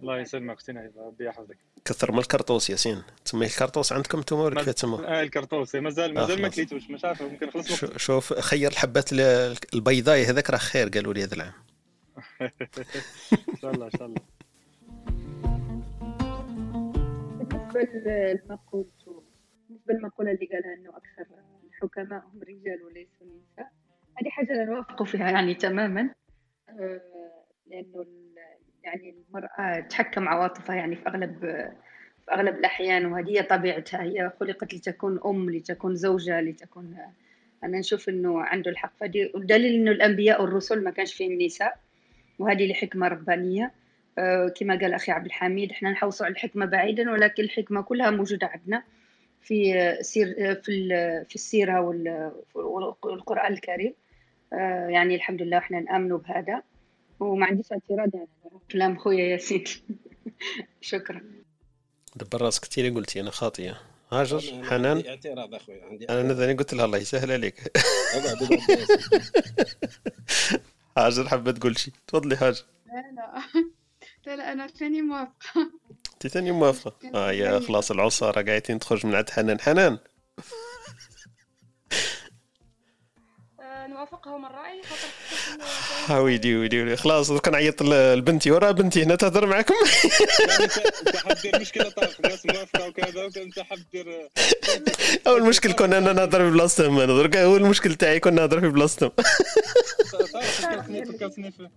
[0.00, 1.56] الله يسلمك اختنا ربي يحفظك.
[1.84, 3.02] كثر من الكرطوس ياسين.
[3.24, 5.74] تسميه الكرطوس عندكم أنتم ولا كيف تسموه؟ آه الكرطوس.
[5.74, 9.12] مازال مازال آه ما كليتوش مش عارف ممكن خلص شوف خير الحبات
[9.74, 11.52] البيضاء هذاك راه خير قالوا لي هذا العام.
[13.48, 14.20] إن شاء الله إن شاء الله.
[17.74, 19.24] بالنسبة لما قلت
[19.68, 21.34] بالنسبة للمقولة اللي قالها إنه أكثر
[21.68, 23.72] الحكماء هم رجال وليسوا نساء
[24.16, 26.14] هذه حاجة لا نوافق فيها يعني تماما.
[26.68, 27.00] آه،
[27.66, 28.06] لأنه
[28.84, 31.40] يعني المرأة تحكم عواطفها يعني في أغلب
[32.24, 34.02] في أغلب الأحيان وهذه طبيعتها.
[34.02, 36.96] هي خلقت لتكون أم لتكون زوجة لتكون
[37.64, 38.92] أنا نشوف إنه عنده الحق.
[39.00, 41.78] فدي والدليل إنه الأنبياء والرسل ما كانش فيهم نساء
[42.38, 43.72] وهذه لحكمة ربانية.
[44.18, 48.46] آه، كما قال أخي عبد الحميد إحنا نحوصوا على الحكمة بعيدا ولكن الحكمة كلها موجودة
[48.46, 48.82] عندنا
[49.40, 50.88] في سير في
[51.28, 51.80] في السيرة
[52.54, 53.94] والقرآن الكريم.
[54.52, 56.62] آه، يعني الحمد لله إحنا نامنوا بهذا.
[57.20, 58.26] وما عنديش اعتراض على
[58.72, 59.64] كلام خويا ياسين.
[60.80, 61.22] شكرا.
[62.16, 63.80] دبر راسك كثير قلتي أنا خاطيه
[64.12, 67.54] هاجر حنان؟ اعتراض أخوي عندي أنا ثاني قلت لها الله يسهل عليك.
[70.98, 72.64] هاجر حبت تقول شيء تفضلي هاجر.
[72.86, 73.42] لا لا.
[74.26, 75.70] لا لا أنا ثاني موافقة.
[76.12, 79.60] أنت ثاني موافقة؟ آه يا خلاص العصاره قاعدين تخرج من عند حنان.
[79.60, 79.98] حنان!
[84.00, 84.82] نوافقهم الراي
[86.06, 89.74] خاطر ويدي ويدي خلاص كان عيط لبنتي ورا بنتي هنا تهضر معكم.
[91.06, 94.28] انت حاب دير مشكله طارق الناس موافقة وكذا وانت حاب دير
[95.26, 98.68] اول مشكل كنا أنا نهضر في بلاصتهم أنا درك هو المشكل تاعي كنا نهضر في
[98.68, 99.10] بلاصتهم
[100.52, 101.68] فكرتني فكرتني في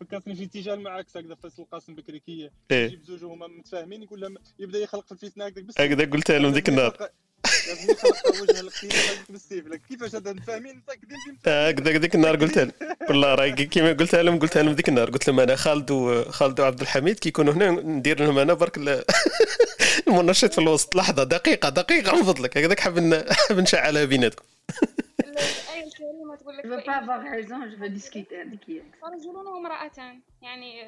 [0.00, 2.86] فكرتني في اتجاه المعاكس هكذا فاصل القاسم بكري كي إيه.
[2.86, 6.52] يجيب زوج هما متفاهمين يقول لهم يبدأ يخلق في الفتنه هكذاك بس هكذا قلتها لهم
[6.52, 7.08] ديك النهار.
[9.88, 10.82] كيفاش هذا متاكدين
[11.46, 12.72] هكذا ديك النهار قلتها لهم
[13.08, 15.10] والله راهي كيما قلتها لهم قلتها لهم ديك النهار.
[15.10, 19.04] قلت لهم أنا خالد وخالد وعبد الحميد كي يكونوا هنا ندير لهم أنا برك ال-
[20.08, 20.96] المنشط في الوسط.
[20.96, 22.56] لحظة دقيقة دقيقة من فضلك.
[22.58, 24.44] هكذاك حاب حاب نشعلها بيناتكم.
[25.20, 26.66] الكريمة تقول لك
[28.32, 30.82] هذيك هي فرجل وامرأتان يعني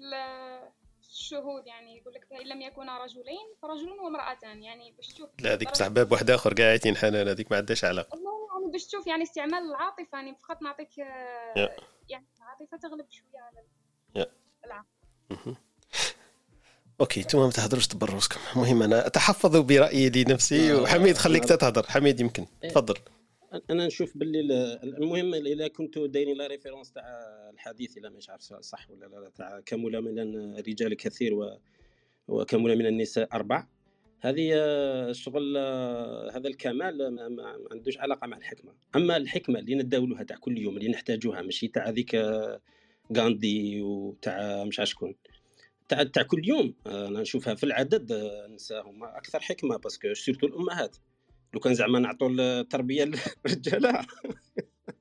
[0.00, 0.70] ال-
[1.10, 5.70] الشهود يعني يقول لك فإن لم يكونا رجلين فرجل وامرأتان يعني باش تشوف لا هذيك
[5.70, 8.30] بصح باب واحد آخر قاعدين حنان هذيك ما عندهاش علاقة والله
[8.60, 11.76] يعني باش تشوف يعني استعمال العاطفة يعني فقط نعطيك آه،.
[12.08, 13.66] يعني العاطفة تغلب شوية على.
[14.64, 15.56] العقل.
[17.00, 22.46] أوكي أنتم ما تهضروش تبروسكم المهم أنا أتحفظ برأيي لنفسي وحميد خليك تتهضر حميد يمكن
[22.64, 22.70] إيه.
[22.70, 22.94] تفضل
[23.70, 27.04] أنا نشوف باللي ال- المهم إذا كنتوا دايرين la référence تاع
[27.54, 30.18] الحديث إلا مش عارف صح ولا لا تاع كمل من
[30.58, 31.58] الرجال كثير و
[32.28, 33.66] وكمل من النساء أربع
[34.20, 38.72] هذه آه، شغل آه، هذا الكمال ما, عندوش علاقة مع الحكمة.
[38.96, 42.60] أما الحكمة اللي نداولوها تاع كل يوم اللي نحتاجوها ماشي تاع هذيك آه،
[43.16, 45.14] غاندي وتاع مش عارف شكون.
[45.88, 50.00] تاع تاع كل يوم آه، أنا نشوفها في العدد آه، النساء هما أكثر حكمة parce
[50.00, 50.96] que surtout الأمهات.
[51.54, 53.04] لو كان زعما نعطوا التربية
[53.44, 54.00] للرجاله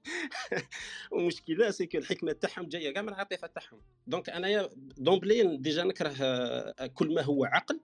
[1.11, 3.81] ومشكلة c'est الحكمة تاعهم جاية كاع من العاطفة تاعهم.
[4.07, 7.80] donc أنايا d'emblée déjà نكره آه، كل ما هو عقل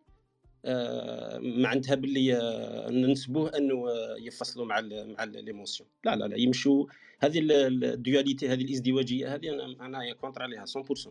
[0.66, 3.86] آه، معناتها باللي آه، ننسبوه أنه
[4.20, 6.86] يفصلوا مع ال مع l'émotion لا لا لا يمشوا.
[7.20, 11.10] هذه ال- ال- ال dualité هذه الإزدواجية هذه أنا أنا contre عليها 100%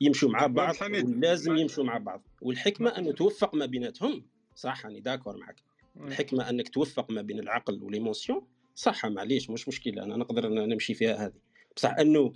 [0.00, 0.74] يمشوا مع بعض.
[0.82, 2.22] ولازم يمشوا مع بعض.
[2.42, 4.24] والحكمة أنه توفق ما بيناتهم.
[4.54, 5.56] صح راني d'accord معك.
[6.00, 10.94] الحكمه أنك توفق ما بين العقل و l'émotion صح معليش مش مشكلة أنا نقدر نمشي
[10.94, 11.40] فيها هذه.
[11.76, 12.32] بصح أنه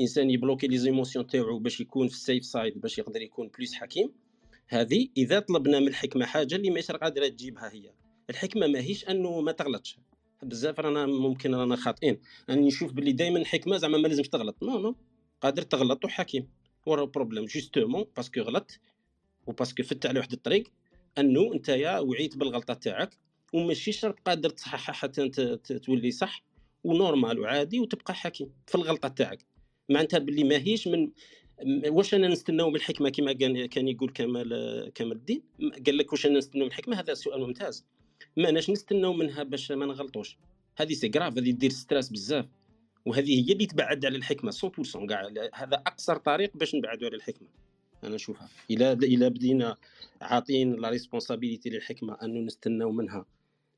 [0.00, 3.74] إنسان يبلوكي les émotions تاعو باش يكون في ال safe side باش يقدر يكون بليس
[3.74, 4.12] حكيم
[4.68, 7.90] هذه إذا طلبنا من الحكمه حاجة اللي ماهيش قادرة تجيبها هي.
[8.30, 9.98] الحكمة ماهيش أنه ما تغلطش.
[10.42, 12.20] بزاف رانا ممكن رانا خاطئين.
[12.50, 14.62] اني نشوف باللي دائما الحكمه زعما ما لازمش تغلط.
[14.62, 14.96] non non.
[15.40, 16.48] قادر تغلط وحكيم.
[16.86, 18.78] ورا problème justement parce que غلط
[19.46, 20.72] و parce que فت على واحد الطريق
[21.18, 23.18] أنه أنت يا وعيت بالغلطة تاعك
[23.52, 26.44] وماشي شرط قادر تصححها حتى تولي صح
[26.84, 29.46] و normal وعادي وتبقى حكيم في الغلطة تاعك.
[29.88, 31.10] معناتها باللي ماهيش من
[31.88, 35.42] واش أنا نستناو من الحكمة كما كان كان يقول كمال كمال الدين؟
[35.86, 37.84] قال لك واش أنا نستناو من الحكمة؟ هذا سؤال ممتاز.
[38.36, 40.36] ما اناش نستناو منها باش ما نغلطوش.
[40.76, 42.46] هذه c'est grave هذه دير stress بزاف.
[43.06, 47.48] وهذه هي اللي تبعد على الحكمة 100% كاع هذا أقصر طريق باش نبعدوا على الحكمة.
[48.04, 49.76] أنا نشوفها إلى إلى بدينا
[50.20, 53.26] عاطين la responsabilité للحكمة أنه نستناو منها.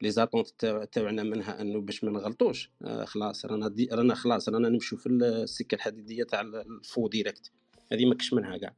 [0.02, 2.70] les attentes تاعنا منها أنه باش ما نغلطوش.
[2.82, 7.52] آه خلاص رانا دي رانا خلاص رانا نمشوا في السكة الحديدية تاع ال faux direct
[7.92, 8.74] هذه ما منها كاع.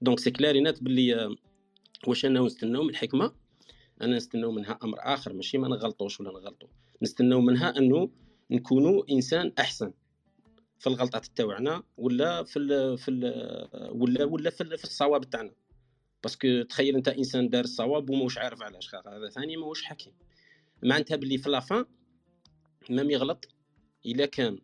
[0.00, 1.36] donc c'est clair ونات باللي
[2.06, 3.32] واش أنا نستناو من الحكمة؟
[4.02, 6.68] أنا نستناو منها أمر آخر ماشي ما نغلطوش ولا نغلطوا
[7.02, 8.10] نستناو منها أنه
[8.50, 9.92] نكونوا إنسان أحسن.
[10.78, 13.24] في الغلطات تاعنا ولا في ال في ال
[13.92, 15.54] ولا ولا في, في الصواب تاعنا.
[16.22, 18.94] parce que تخيل انت انسان دار الصواب وماهوش عارف علاش.
[18.94, 20.12] هذا ثاني ماهوش حكيم.
[20.82, 21.84] معناتها باللي في la fin
[22.90, 23.48] même يغلط
[24.06, 24.58] إلا كان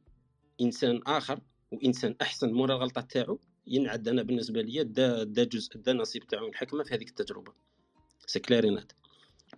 [0.61, 1.41] إنسان آخر
[1.73, 4.09] وإنسان أحسن مورا الغلطة تاعو ينعد.
[4.09, 7.53] أنا بالنسبة لي دا دا جزء دا نصيب تاعو الحكمة في هذيك التجربة.
[8.27, 8.93] c'est clair ونات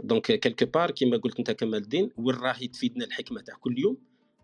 [0.00, 3.98] donc quelque part كيما قلت أنت كمال الدين وين راهي تفيدنا الحكمة تاع كل يوم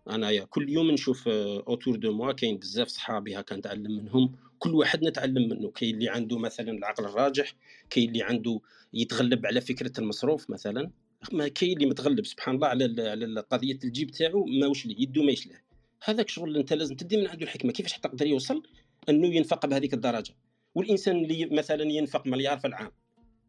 [0.09, 0.43] أنايا.
[0.43, 4.35] كل يوم نشوف autour de moi كاين بزاف صحابي هكا نتعلم منهم.
[4.59, 5.71] كل واحد نتعلم منه.
[5.71, 7.55] كاين اللي عنده مثلا العقل الراجح
[7.89, 8.61] كاين اللي عنده
[8.93, 10.91] يتغلب على فكرة المصروف مثلا.
[11.31, 12.25] ما كاين اللي متغلب.
[12.25, 15.55] سبحان الله على على قضية الجيب تاعو ماوش ليه؟ يدو ما يشله
[16.03, 18.63] هذاك شغل انت لازم تدي من عنده الحكمه كيفاش حتى يقدر يوصل
[19.09, 20.35] أنه ينفق بهذيك الدرجة؟
[20.75, 22.91] والإنسان اللي مثلا ينفق مليار في العام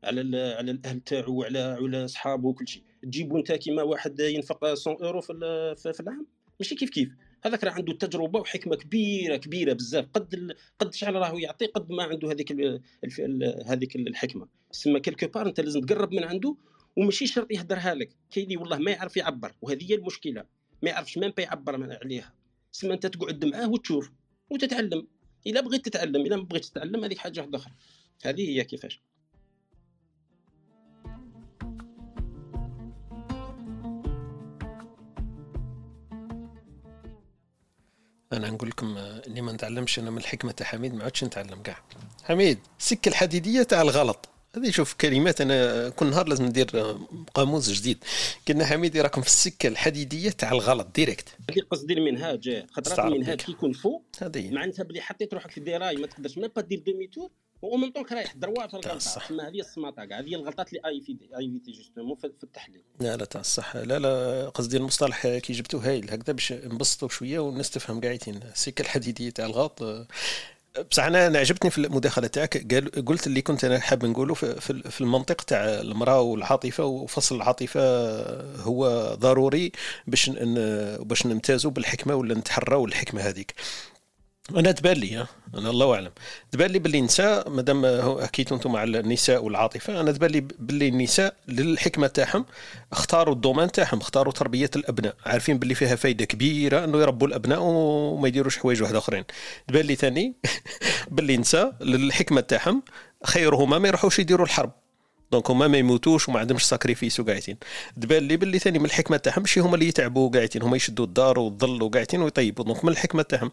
[0.05, 0.21] على
[0.59, 2.83] على الأهل تاعو وعلى على أصحابه وكل شيء.
[3.03, 6.27] تجيبو انت كيما واحد ينفق 100 اورو في في العام.
[6.61, 7.09] ماشي كيف كيف؟
[7.45, 10.07] هذاك راه عنده تجربة وحكمة كبيرة كبيرة بزاف.
[10.15, 10.55] قد.
[10.79, 12.53] قد شحال راهو يعطي قد ما عنده هذيك.
[13.67, 14.49] هذيك الحكمة.
[14.73, 16.57] تسمى quelque part أنت لازم تقرب من عنده
[16.97, 18.17] وماشي شرط يهدرها لك.
[18.31, 20.45] كاين اللي والله ما يعرف يعبر وهذه هي المشكلة.
[20.83, 22.35] ما يعرفش با يعبر عليها.
[22.73, 24.11] تسمى أنت تقعد معاه وتشوف
[24.51, 25.07] وتتعلم.
[25.47, 27.73] إلا بغيت تتعلم إلا ما بغيتش تتعلم هذيك حاجة واحدة أخرى.
[28.25, 29.01] هذه هي كيفاش.
[38.37, 41.63] أنا نقول لكم آه، اللي ما نتعلمش أنا من الحكمة تاع حميد ما عادش نتعلم
[41.63, 41.79] كاع.
[42.25, 44.29] حميد سك الحديدية تاع الغلط.
[44.57, 46.97] هذه شوف كلمات أنا كل نهار لازم ندير
[47.35, 48.05] قاموس جديد.
[48.49, 53.53] قلنا حميدي راكم في السكه الحديدية تاع الغلط ديريكت اللي قصدي المنهاج خاطر المنهاج كي
[53.53, 54.05] يكون فوق
[54.35, 57.31] معناتها بلي حطيت روحك في الدراي ما تقدرش ما دير دومي تور
[57.65, 61.73] و ميم طونك رايح دروا في الغلطه تسمى هذه السماطه كاع هذه الغلطات اللي ايفيتي
[61.73, 62.83] جوستومون في التحليل.
[63.01, 67.39] لا لا تاع الصح لا لا قصدي المصطلح كي جبتو هايل هكذا باش نبسطوا شوية
[67.39, 70.07] والناس تفهم قاعدين السكه الحديدية تاع الغلط
[70.91, 72.75] بصح أنا أنا عجبتني في المداخلة تاعك.
[73.07, 77.81] قلت اللي كنت أنا حاب نقوله في, في المنطق تاع المرأة والعاطفة وفصل العاطفة
[78.63, 79.73] هو ضروري
[80.07, 80.31] باش
[81.01, 83.55] باش نمتازوا بالحكمة ولا نتحروا الحكمه هذيك.
[84.51, 86.11] أنا تبان لي أنا الله أعلم.
[86.53, 87.87] تبان لي باللي النساء مادام
[88.23, 92.45] حكيتوا أنتم على النساء والعاطفة أنا تبان لي باللي النساء للحكمة تاعهم
[92.93, 95.15] اختاروا الدومين تاعهم اختاروا تربية الأبناء.
[95.27, 99.25] عارفين باللي فيها فايدة كبيرة إنه يربوا الأبناء وما يديروش حوايج واحد أخرين.
[99.69, 100.35] تبان لي ثاني
[101.15, 102.83] باللي النساء للحكمة تاعهم
[103.25, 104.73] خيرهما ما يروحوش يديروا الحرب.
[105.35, 107.57] donc هما ما يموتوش وما عندهمش sacrifice وقاعدين.
[108.03, 111.39] تبان لي باللي ثاني من الحكمة تاعهم ماشي هما اللي يتعبوا قاعدين هما يشدوا الدار
[111.39, 112.65] والظل وقاعدين ويطيبوا.
[112.65, 113.53] donc من الحكمة تاعهم.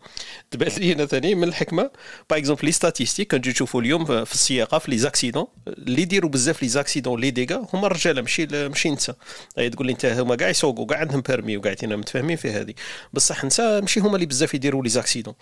[0.51, 1.91] تبان لي هنا ثاني من الحكمة
[2.29, 6.61] par exemple les statistiques كنجي نشوفوا اليوم في السياقة في les accidents اللي يديروا بزاف
[6.63, 9.15] les accidents les dégâts هما الرجال ماشي ماشي النساء
[9.55, 12.73] تقول لي أنت هما كاع يسوقوا كاع عندهم permis وقاعدين متفاهمين في هذه.
[13.13, 15.33] بصح النساء ماشي هما اللي بزاف يديروا les accidents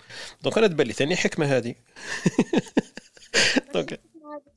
[0.43, 1.75] donc أنا تبان لي ثاني حكمة هذه.
[3.73, 3.99] دونك.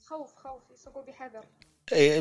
[0.06, 1.44] خوف خوف يسوقوا بحذر.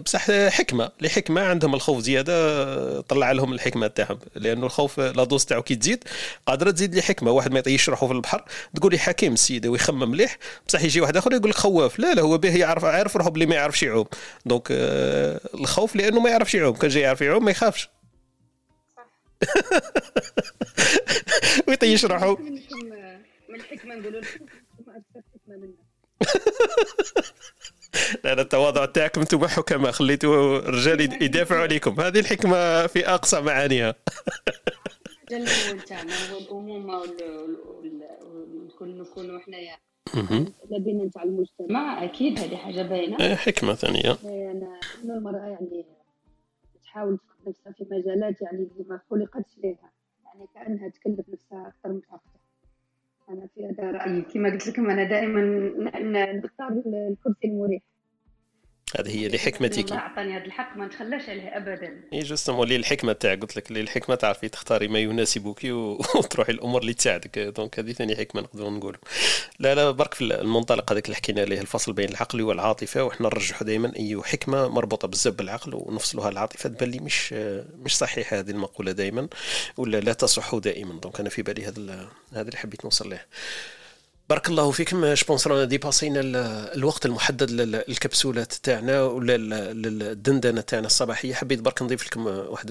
[0.06, 0.92] بصح حكمة.
[1.02, 4.20] لحكمة عندهم الخوف زيادة طلع لهم الحكمة تاعهم.
[4.36, 6.04] لأنه الخوف la dose تاعو كي تزيد
[6.46, 8.44] قادرة تزيد لي حكمه واحد ما يطيش روحه في البحر
[8.76, 10.38] تقول لي حكيم السيد ويخمم مليح.
[10.68, 13.46] بصح يجي واحد آخر يقول لك خواف لا لا هو به يعرف عارف روحه بلي
[13.46, 14.06] ما يعرفش يعوم.
[14.46, 16.76] donc آه الخوف لأنه ما يعرفش يعوم.
[16.76, 17.90] كان جاي يعرف يعوم ما يخافش.
[21.68, 22.62] ويطيش روحه من
[23.56, 24.46] الحكمه نقولوا لكم
[24.88, 25.74] أكثر حكمة منا
[28.24, 29.92] لا لا التواضع تاعكم أنتم حكماء.
[29.92, 32.00] خليتوا الرجال يدافعوا عليكم.
[32.00, 33.96] هذه الحكمة في أقصى معانيها.
[35.32, 36.14] الأول تاعنا.
[36.32, 37.04] هو الأمومة
[38.68, 39.78] نكون نكونوا حنايا
[40.70, 43.36] لابين تاع المجتمع أكيد هذه حاجة باينة.
[43.36, 44.18] حكمة ثانية.
[44.24, 45.86] انه المرأة يعني
[46.84, 49.92] تحاول تفرض نفسها في مجالات يعني ما خلقتش لها
[50.26, 52.41] يعني كأنها تكلف نفسها أكثر من اختها
[53.34, 54.22] أنا في هذا رأيي.
[54.22, 55.42] كما قلت لكم أنا دائما
[56.34, 56.70] نختار
[57.10, 57.82] الكرسي المريح.
[59.00, 62.02] هذه هي لحكمتك الله أعطاني هذا الحق ما نتخلاش عليه ابدا.
[62.14, 65.60] et justement اللي الحكمة تاع قلت لك اللي الحكمة تعرفي تختاري ما يناسبك
[66.16, 67.40] وتروحي الأمور اللي تساعدك.
[67.40, 69.00] donc هذه ثاني حكمة نقدروا نقولوا.
[69.60, 73.68] لا لا برك في المنطلق هذاك اللي حكينا عليه الفصل بين العقل والعاطفة وحنا نرجحوا
[73.68, 76.70] دائما أي حكمة مربوطة بزاف بالعقل ونفصلوها العاطفة.
[76.70, 77.34] تبان لي مش
[77.80, 79.28] مش صحيحة هذه المقولة دائما
[79.78, 81.00] ولا لا تصح دائما.
[81.00, 83.20] donc أنا في بالي هذا هذا اللي حبيت نوصل له
[84.30, 85.14] بارك الله فيكم.
[85.14, 86.20] je pense dépass ينا
[86.74, 89.38] الوقت المحدد للكبسولات تاعنا ولا
[89.74, 91.34] للدندنة تاعنا الصباحية.
[91.34, 92.70] حبيت برك نضيف لكم واحد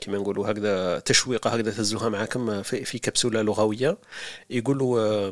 [0.00, 3.98] كما نقولوا هكذا تشويقة هكذا تهزوها معكم في, كبسولة لغوية.
[4.50, 5.30] يقولوا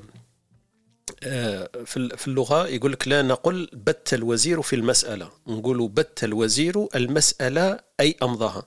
[1.86, 5.30] في اللغة يقول لك لا نقول بت الوزير في المسألة.
[5.46, 8.66] نقول بت الوزير المسألة أي أمضاها.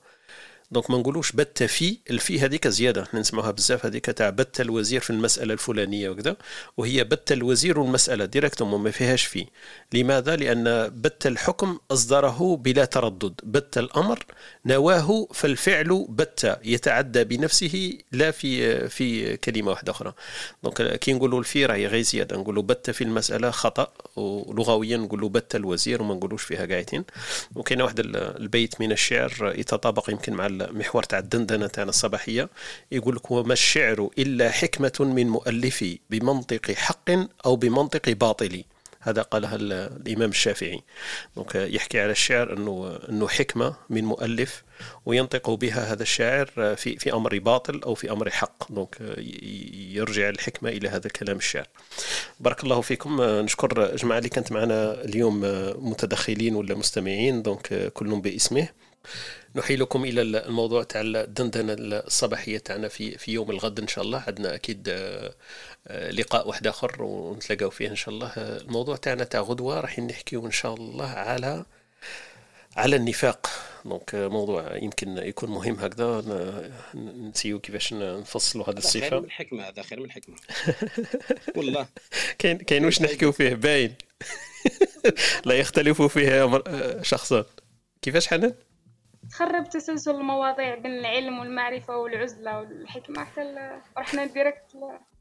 [0.71, 3.03] donc ما نقولوش بت في الفي هذيك زيادة.
[3.03, 6.35] إحنا نسمعوها بزاف هذيك تاع بت الوزير في المسألة الفلانية وكذا
[6.77, 9.45] وهي بت الوزير المساله directement ما فيهاش في.
[9.93, 13.33] لماذا؟ لأن بت الحكم أصدره بلا تردد.
[13.43, 14.25] بت الأمر
[14.65, 20.13] نواه فالفعل بت يتعدى بنفسه لا في في كلمة واحدة أخرى.
[20.63, 22.37] donc كي نقولوا الفي راهي غير زيادة.
[22.37, 27.03] نقولوا بت في المسألة خطأ ولغويا نقولوا بت الوزير وما نقولوش فيها قاعدين
[27.55, 32.49] وكاين واحد البيت من الشعر يتطابق يمكن مع المحور تاع الدندنة تاعنا الصباحية.
[32.91, 37.09] يقول لك وما الشعر إلا حكمة من مؤلفي بمنطق حق
[37.45, 38.63] أو بمنطق باطل.
[39.01, 40.81] هذا قالها الإمام الشافعي.
[41.35, 44.63] donc يحكي على الشعر انه إنه حكمة من مؤلف
[45.05, 48.71] وينطق بها هذا الشاعر في في أمر باطل أو في أمر حق.
[48.71, 48.97] donc
[49.91, 51.67] يرجع الحكمة إلى هذا كلام الشعر
[52.39, 53.21] بارك الله فيكم.
[53.21, 55.41] نشكر جماعة اللي كانت معنا اليوم
[55.89, 57.41] متدخلين ولا مستمعين.
[57.41, 58.67] donc كل باسمه.
[59.55, 64.23] نحيلكم إلى الموضوع تاع الدندنة الصباحية تاعنا في في يوم الغد إن شاء الله.
[64.27, 64.89] عندنا أكيد
[65.89, 68.33] لقاء واحد آخر ونتلاقاو فيه إن شاء الله.
[68.37, 71.65] الموضوع تاعنا تاع غدوة راح نحكيو إن شاء الله على
[72.77, 73.49] على النفاق.
[73.85, 76.23] donc موضوع يمكن يكون مهم هكذا.
[76.95, 80.35] نسيو كيفاش نفصلوا هذه الصفه خير من الحكمه هذا خير من الحكمه
[81.55, 81.87] والله.
[82.39, 83.95] كاين كاين واش نحكيو فيه؟ باين.
[85.45, 86.63] لا يختلف فيه
[87.01, 87.43] شخصان
[88.01, 88.53] كيفاش حنان؟
[89.31, 94.75] تخرب تسلسل المواضيع بين العلم والمعرفة والعزلة والحكمة حتى رحنا direct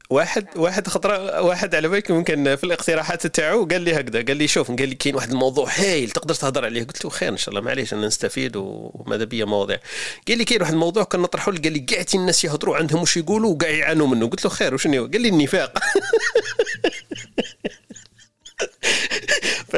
[0.09, 4.47] واحد واحد خطره واحد على بالك ممكن في الاقتراحات تاعو قال لي هكذا قال لي
[4.47, 6.83] شوف قال لي كاين واحد الموضوع هايل تقدر تهضر عليه.
[6.83, 9.79] قلت له خير إن شاء الله معليش أنا نستفيد وماذا بيا مواضيع.
[10.27, 13.51] قال لي كاين واحد الموضوع كنا نطرحه قال لي كاع الناس يهضروا عندهم واش يقولوا
[13.51, 14.27] وكاع يعانوا منه.
[14.27, 15.79] قلت له خير وشنو؟ قال لي النفاق.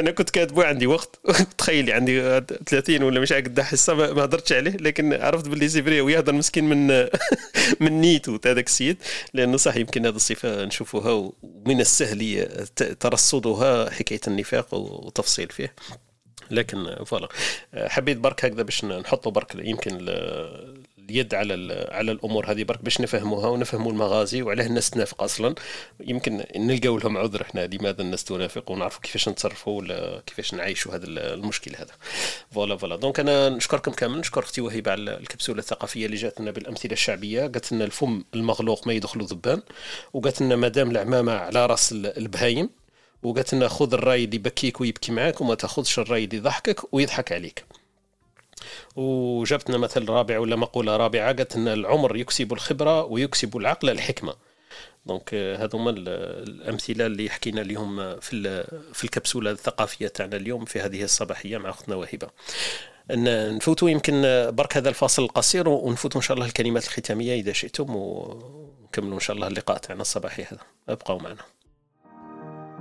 [0.01, 1.19] فانا كنت كاتبه عندي وقت.
[1.57, 4.71] تخيلي عندي 30 ولا مش قد حصة ما هضرتش عليه.
[4.71, 6.87] لكن عرفت باللي c'est vrai ويهضر مسكين من
[7.83, 8.97] من نيتو هذاك السيد.
[9.33, 12.47] لأنه صح يمكن هذه الصفة نشوفوها ومن السهل
[12.99, 15.73] ترصدها حكاية النفاق وتفصيل فيه.
[16.51, 17.27] لكن voilà.
[17.75, 20.05] حبيت برك هكذا باش نحطوا برك يمكن
[21.11, 25.55] اليد على على الأمور هذه برك باش نفهموها ونفهموا المغازي وعلاه الناس تنافق أصلا.
[25.99, 31.05] يمكن نلقاو لهم عذر إحنا لماذا الناس تنافق ونعرفوا كيفاش نتصرفوا ولا كيفاش نعيشوا هذا
[31.07, 31.91] المشكل هذا.
[32.51, 32.95] voilà voilà.
[32.95, 34.19] donc أنا نشكركم كامل.
[34.19, 37.41] نشكر أختي وهبه على الكبسولة الثقافية اللي جاتنا بالأمثلة الشعبية.
[37.41, 39.61] قالت لنا الفم المغلوق ما يدخلوا ذبان.
[40.13, 42.69] وقالت لنا مدام العمامة على راس البهايم.
[43.23, 47.65] وقالت لنا خذ الراي اللي يبكيك ويبكي معاك وما تاخذش الراي اللي يضحكك ويضحك عليك.
[48.95, 54.33] وجبت لنا مثل رابع ولا مقولة رابعة قالت أن العمر يكسب الخبرة ويكسب العقل الحكمة.
[55.05, 61.57] donc هذوما الأمثلة اللي حكينا اليوم في في الكبسولة الثقافية تاعنا اليوم في هذه الصباحية
[61.57, 62.29] مع أختنا وهبة.
[63.11, 69.15] نفوتوا يمكن برك هذا الفاصل القصير ونفوتوا إن شاء الله الكلمات الختامية إذا شئتم ونكملوا
[69.15, 70.61] إن شاء الله اللقاء تاعنا الصباحي هذا.
[70.89, 71.43] ابقوا معنا.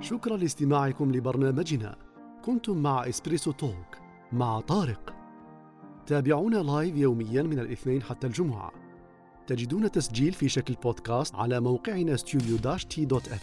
[0.01, 1.97] شكرا لاستماعكم لبرنامجنا.
[2.45, 3.97] كنتم مع Espresso Talk
[4.33, 5.20] مع طارق.
[6.11, 8.73] تابعونا live يوميا من الاثنين حتى الجمعة.
[9.47, 12.17] تجدون تسجيل في شكل بودكاست على موقعنا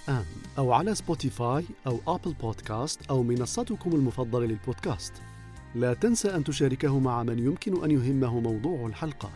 [0.10, 0.26] ام
[0.58, 5.14] أو على Spotify أو Apple Podcasts أو منصتكم المفضلة للبودكاست.
[5.76, 9.30] لا تنسى أن تشاركه مع من يمكن أن يهمه موضوع الحلقة.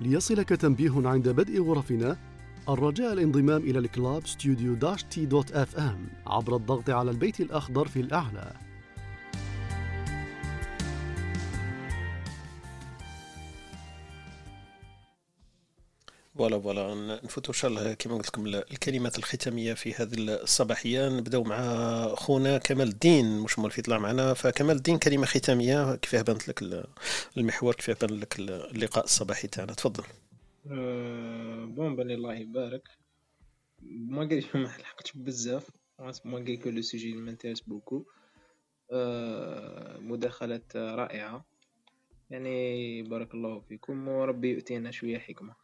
[0.00, 2.16] ليصلك تنبيه عند بدء غرفنا
[2.68, 4.26] الرجاء الانضمام إلى ال club
[5.76, 8.52] ام عبر الضغط على البيت الأخضر في الأعلى.
[16.34, 21.08] voilà voilà نفوتوا إن شاء الله كما قلت لكم الكلمات الختامية في هذه الصباحية.
[21.08, 24.34] نبداو مع خونا كمال الدين مش مول في طلع معنا.
[24.34, 26.86] فكمال الدين كلمة ختامية كيفاه بانت لك
[27.36, 30.04] المحور كيفاه بان لك اللقاء الصباحي تاعنا؟ تفضل.
[30.70, 32.88] أه bon بني الله يبارك.
[33.82, 35.70] ما قال ما لحقتش بزاف
[36.24, 38.04] ما قال le sujet m'intéresse beaucoup
[40.00, 41.44] مداخلات رائعة.
[42.30, 44.08] يعني بارك الله فيكم.
[44.08, 45.63] وربي يؤتينا شوية حكمة.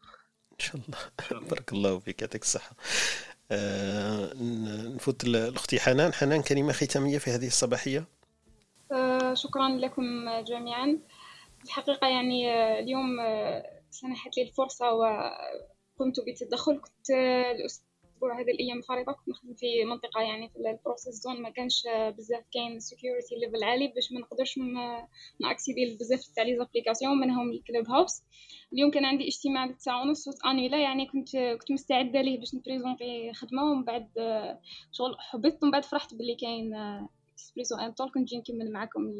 [0.60, 1.40] شاء الله.
[1.50, 2.76] بارك الله فيك يعطيك الصحة.
[3.50, 4.34] آه
[4.94, 6.12] نفوت الأختي حنان.
[6.14, 8.04] حنان كلمة ختامية في هذه الصباحية؟
[8.92, 10.04] آه شكرا لكم
[10.40, 10.98] جميعا.
[11.64, 13.16] الحقيقة يعني آه، اليوم
[13.90, 17.10] سنحت لي الفرصة وقمت بتدخل كنت
[17.56, 17.89] الأسبوع
[18.20, 21.82] الأسبوع هذه الأيام الفارطه كنت نخدم في منطقة يعني في ال process zone ما كانش
[22.16, 24.58] بزاف كاين security level عالي باش ما نقدرش
[25.40, 28.22] ن accéder بزاف تاع les applications منهم ال Clubhouse.
[28.72, 33.32] اليوم كان عندي اجتماع الساعة ونص annulé يعني كنت كنت مستعدة ليه باش ن présenter
[33.32, 34.08] خدمة ومن بعد
[34.92, 35.62] شغل حبيت.
[35.62, 36.74] ومن بعد فرحت باللي كاين
[37.32, 39.12] Espresso Talk كنت جي نكمل معكم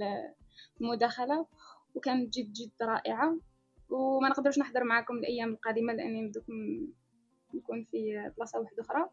[0.81, 1.47] المداخلة.
[1.95, 3.39] وكانت جد جد رائعة.
[3.91, 6.53] وما نقدرش نحضر معكم الأيام القادمة لأني بدكم
[7.55, 9.11] نكون في بلاصة واحدة أخرى.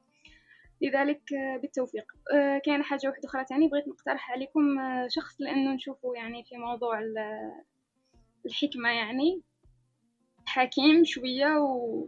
[0.81, 2.05] لذلك آه، بالتوفيق.
[2.33, 6.57] آه، كاين حاجة واحدة أخرى تاني بغيت نقترح عليكم آه، شخص لأنه نشوفه يعني في
[6.57, 6.99] موضوع
[8.45, 9.41] الحكمة يعني.
[10.45, 12.07] حكيم شوية و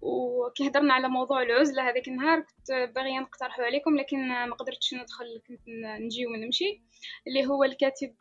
[0.00, 2.40] وكي هضرنا على موضوع العزلة هذاك النهار.
[2.40, 5.60] كنت باغية نقترحه عليكم لكن ما قدرتش ندخل كنت
[6.00, 6.82] نجي ونمشي.
[7.26, 8.14] اللي هو الكاتب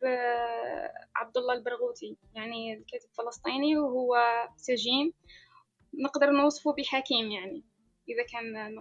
[1.15, 2.17] عبد الله البرغوثي.
[2.35, 4.17] يعني الكاتب فلسطيني وهو
[4.57, 5.13] سجين.
[6.03, 7.63] نقدر نوصفه بحكيم يعني.
[8.09, 8.75] إذا كان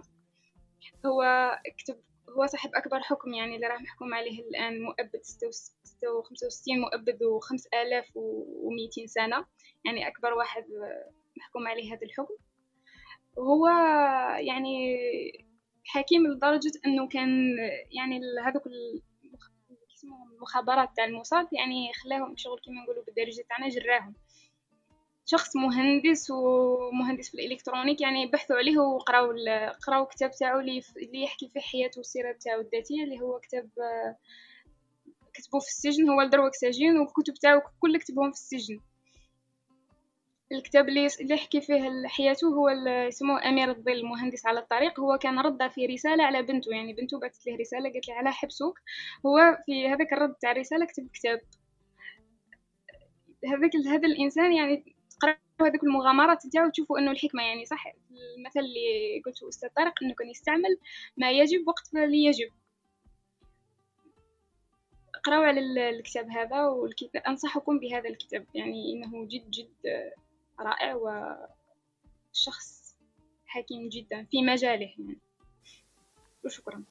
[1.05, 2.01] هو كتب
[2.37, 7.23] هو صاحب أكبر حكم يعني اللي راح محكوم عليه الآن مؤبد ستة وخمسة وستين مؤبد
[7.23, 9.45] وخمس آلاف وميتين سنة.
[9.85, 10.63] يعني أكبر واحد
[11.37, 12.35] محكوم عليه هذا الحكم.
[13.37, 13.67] وهو
[14.37, 14.97] يعني
[15.85, 17.55] حكيم لدرجة أنه كان
[17.91, 18.63] يعني هذوك
[20.33, 24.15] المخابرات تاع الموساد يعني خلاهم شغل كما نقولوا بالدارجة تاعنا جراهم.
[25.29, 29.33] شخص مهندس ومهندس في الإلكترونيك يعني بحثوا عليه وقراو
[29.87, 30.81] قراو كتاب تاعو اللي
[31.23, 33.69] يحكي في حياته والسيرة تاعو الذاتية اللي هو كتاب
[35.33, 38.79] كتبوه في السجن هو لدروك سجين والكتب تاعو كل كتبهم في السجن.
[40.51, 42.69] الكتاب اللي يحكي فيه حياته هو
[43.07, 44.99] اسمه أمير الظل مهندس على الطريق.
[44.99, 48.31] هو كان رد في رسالة على بنته يعني بنته بعثت له رسالة قالت له على
[48.31, 48.79] حبسوك
[49.25, 51.41] هو في هذاك الرد تاع الرسالة كتب كتاب.
[53.45, 54.96] هذاك هذا الإنسان يعني
[55.61, 57.87] هذوك المغامرات تاعو تشوفوا أنه الحكمة يعني صح
[58.37, 60.77] المثل اللي قلته أستاذ طارق أنه كان يستعمل
[61.17, 62.49] ما يجب وقت اللي يجب.
[65.15, 70.11] اقراو على الكتاب هذا والكتاب أنصحكم بهذا الكتاب يعني إنه جد جد
[70.59, 72.95] رائع وشخص
[73.45, 75.17] حكيم جدا في مجاله يعني.
[76.45, 76.83] وشكرا.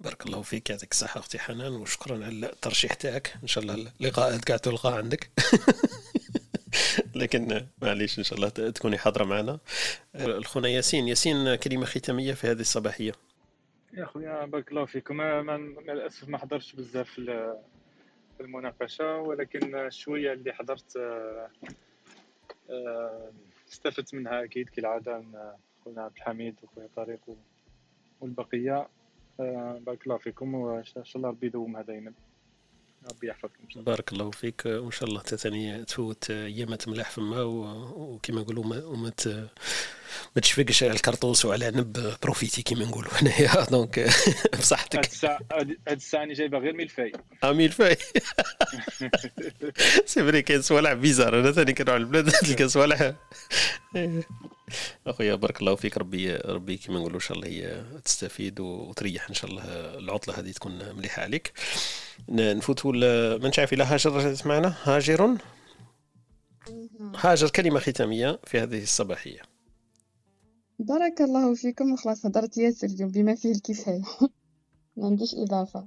[0.00, 4.44] بارك الله فيك يعطيك الصحة أختي حنان وشكرا على الترشيح تاعك إن شاء الله اللقاءات
[4.44, 5.30] قاعد تلقى عندك.
[7.20, 9.58] لكن معليش إن شاء الله تكوني حاضرة معنا.
[10.14, 13.12] الخونا ياسين ياسين كلمة ختامية في هذه الصباحية.
[13.94, 15.16] يا خويا بارك الله فيكم.
[15.16, 17.56] مع الاسف ما حضرتش بزاف في
[18.40, 21.50] المناقشة ولكن شوية اللي حضرت آه،
[22.70, 23.30] آه،
[23.72, 25.24] استفدت منها أكيد كالعادة
[25.84, 27.36] خونا عبد الحميد وخويا طارق
[28.20, 28.88] والبقية.
[29.40, 32.12] آه، بارك الله فيكم وإن شاء الله ربي يدومها دائما
[33.10, 34.62] ربي يحفظكم بارك الله فيك.
[34.66, 37.42] وإن شاء الله ثاني تفوت ايامات ملاح فما.
[37.42, 39.12] وكما نقولوا وما
[40.36, 43.64] ما تشفقش على الكرطوس وعلى نب profiter كيما نقولوا هنايا.
[43.70, 44.10] donc
[44.58, 44.96] بصحتك.
[44.96, 47.12] هاد الساعة هاد الساعة راني جايبه غير ميلفاي.
[47.44, 47.96] آه mille-feuille.
[50.06, 51.40] c'est vrai كاين صوالح bizarres.
[51.40, 53.12] أنا ثاني كنروح البلاد تلقى صوالح.
[55.06, 55.98] أخويا بارك الله فيك.
[55.98, 59.62] ربي ربي كيما نقولوا إن شاء الله هي تستفيد وتريح إن شاء الله
[59.98, 61.52] العطلة هذه تكون مليحة عليك.
[62.28, 62.92] نفوتوا
[63.38, 65.36] ما نعرف إلى هاجر معنا هاجر.
[67.16, 69.40] هاجر كلمة ختامية في هذه الصباحية.
[70.78, 71.92] بارك الله فيكم.
[71.92, 74.02] وخلاص هضرت ياسر اليوم بما فيه الكفاية.
[74.96, 75.86] ما عنديش إضافة.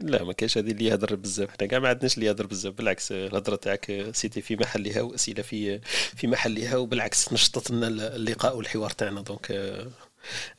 [0.00, 1.50] لا ما كاينش هذه اللي يهضر بزاف.
[1.50, 2.74] حنا كاع ما عندناش اللي يهضر بزاف.
[2.74, 5.78] بالعكس الهضرة تاعك سيتي في محلها وأسئلة في
[6.16, 9.20] في محلها وبالعكس نشطت لنا اللقاء والحوار تاعنا.
[9.20, 9.52] دونك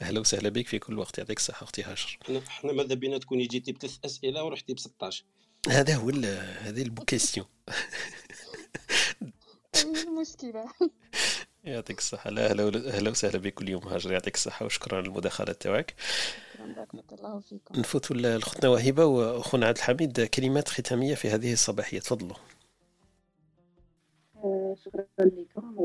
[0.02, 2.20] أهلا وسهلا بك في كل وقت يعطيك الصحة أختي هاجر.
[2.48, 5.24] إحنا ماذا بينا تكوني جيتي بثلاث أسئلة ورحتي ب 16
[5.70, 6.10] هذا هو
[6.60, 7.46] هذه البوكيستيون
[9.86, 10.66] المشكلة.
[11.64, 12.30] يعطيك الصحة.
[12.30, 15.94] لا أهلا أهلا وسهلا بك كل يوم هاجر يعطيك الصحة وشكرا على المداخلة تاعك.
[17.12, 17.80] الله فيكم.
[17.80, 22.00] نفوتوا لأختنا وهبة وأخونا عبد الحميد كلمات ختامية في هذه الصباحية.
[22.00, 22.36] تفضلوا.
[24.36, 25.76] آه، شكرا لكم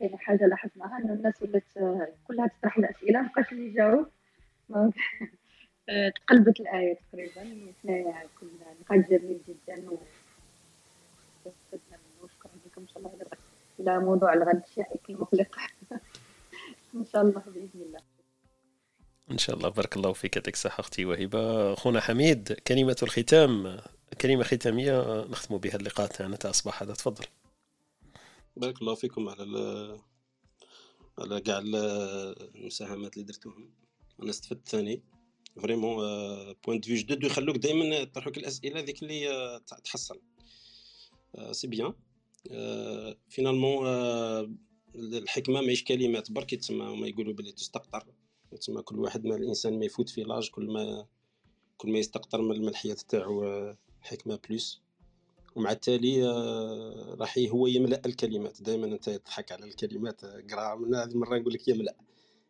[0.00, 1.64] وكاينه حاجة لاحظناها إنه الناس ولات
[2.28, 4.06] كلها تطرح الاسئله مابقاش اللي يجاوب.
[5.88, 9.98] آه، تقلبت الآية تقريبا وحنايا كنا نقاش جميل جدا منه.
[12.22, 13.12] وشكرا لكم إن شاء الله
[13.80, 15.56] إلى موضوع الغد الشائك المقلق
[16.94, 18.00] إن شاء الله بإذن الله.
[19.30, 21.72] إن شاء الله بارك الله فيك يعطيك الصحة أختي وهبة.
[21.72, 23.80] أخونا حميد كلمة الختام
[24.20, 27.24] كلمة ختامية نختم بها اللقاء تاعنا تاع الصباح هذا تفضل.
[28.60, 30.00] بارك الله فيكم على
[31.18, 33.70] على كاع المساهمات اللي درتوهم.
[34.22, 35.02] أنا استفدت ثاني.
[35.62, 35.96] vraiment
[36.52, 40.20] points de vue جدد ويخلوك دائما يطرحوك الأسئلة ذيك اللي تحصل.
[41.52, 41.94] c'est euh, bien
[43.28, 44.50] finalement euh, euh,
[44.94, 48.06] الحكمة ماهيش كلمات برك تسمى هما يقولوا بلي تستقطر.
[48.56, 51.06] تسمى كل واحد ما الإنسان ما يفوت في l'âge كل ما
[51.76, 54.82] كل ما يستقطر من الحياة تاعو آه، حكمة plus
[55.56, 58.62] ومع التالي آه، راح هو يملأ الكلمات.
[58.62, 61.96] دائما أنت تضحك على الكلمات قرا من هذه المرة نقول لك يملأ.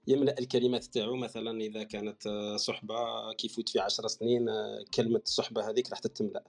[0.06, 1.16] يملأ الكلمات تاعو.
[1.16, 2.94] مثلا إذا كانت آه، صحبة
[3.32, 4.46] كيفوت في عشر سنين
[4.94, 6.44] كلمة الصحبه هذيك راح تتملأ.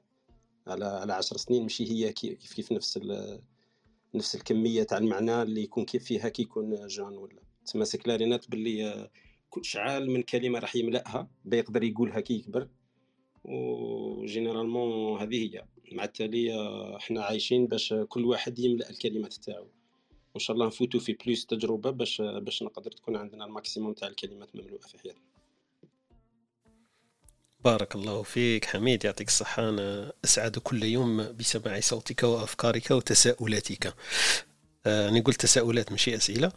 [0.67, 2.99] على على 10 سنين ماشي هي كيف كيف نفس
[4.15, 7.41] نفس الكمية تاع المعنى اللي يكون كيف فيها كي يكون جان ولا.
[7.65, 9.09] تسمى سكلارينات باللي
[9.61, 12.69] شعال من كلمة راح يملأها بيقدر يقولها كي يكبر.
[13.43, 15.65] و généralement هذه هي.
[15.91, 16.51] مع التالي
[16.97, 19.67] إحنا عايشين باش كل واحد يملأ الكلمات تاعو.
[20.33, 24.07] وإن شاء الله نفوتوا في plus تجربة باش باش نقدر تكون عندنا ال maximum تاع
[24.07, 25.21] الكلمات مملوءة في حياتنا.
[27.63, 29.69] بارك الله فيك حميد يعطيك الصحة.
[29.69, 33.93] أنا أسعد كل يوم بسماع صوتك وأفكارك وتساؤلاتك.
[34.85, 36.47] آه، أنا قلت تساؤلات ماشي أسئلة.
[36.47, 36.51] آه،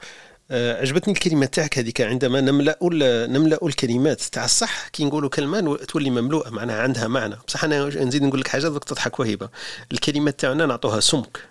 [0.50, 2.78] عجبتني الكلمة تاعك هذيك عندما نملأ
[3.26, 7.36] نملأ الكلمات تاع الصح كي نقولوا كلمة تولي مملوءة معناها عندها معنى.
[7.48, 9.48] بصح أنا نزيد نقول لك حاجة دوك تضحك وهبة
[9.92, 11.48] الكلمات تاعنا نعطوها سمك.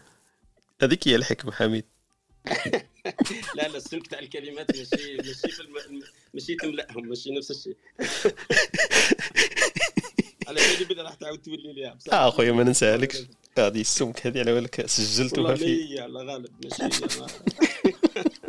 [0.82, 1.86] هذيك هي الحكمة حميد.
[3.56, 6.02] لا لا السمك تاع الكلمات ماشي ماشي في الم...
[6.34, 7.76] ماشي تملأهم ماشي نفس الشيء.
[10.48, 12.14] على بالي بدا راح تعاود تولي ليها بصح.
[12.14, 13.18] آه أخويا ما ننساهالكش.
[13.58, 16.84] هذه السمك هذه على بالك سجلتها في والله غالب ماشي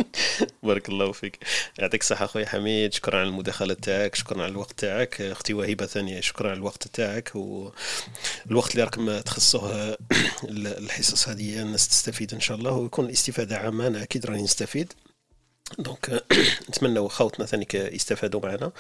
[0.65, 1.39] بارك الله فيك.
[1.79, 2.95] يعطيك الصحة أخوي حميد.
[2.95, 5.21] شكرا على المداخلة تاعك شكرا على الوقت تاعك.
[5.21, 7.31] أختي وهبة ثانية شكرا على الوقت تاعك.
[7.35, 9.99] والوقت اللي راكم تخصوه
[10.49, 14.93] الحصص هذه الناس تستفيد إن شاء الله ويكون الاستفادة عامة أنا أكيد راني نستفيد.
[15.79, 16.25] دونك
[16.69, 18.73] نتمنى خوتنا ثاني يستفادوا معنا.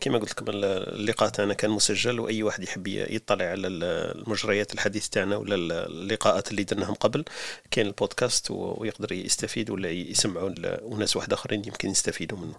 [0.00, 5.36] كما قلت لكم اللقاء تاعنا كان مسجل وأي واحد يحب يطلع على المجريات الحديث تاعنا
[5.36, 5.54] ولا
[5.86, 7.24] اللقاءات اللي درناهم قبل
[7.70, 10.50] كاين البودكاست ويقدر يستفيد ولا يسمعوا
[10.82, 12.54] وناس واحد آخرين يمكن يستفيدوا منه.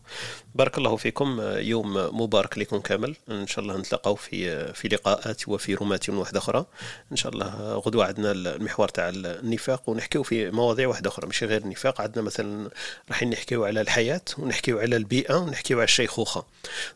[0.56, 1.41] بارك الله فيكم.
[1.41, 3.16] يوم مبارك لكم كامل.
[3.32, 6.66] إن شاء الله نتلاقاو في في لقاءات وفي رومات واحدة أخرى
[7.11, 11.61] إن شاء الله غدوة عندنا المحور تاع النفاق ونحكيو في مواضيع واحدة أخرى ماشي غير
[11.61, 12.01] النفاق.
[12.01, 12.69] عندنا مثلا
[13.09, 16.45] راح نحكيو على الحياة ونحكيو على البيئة ونحكيو على الشيخوخه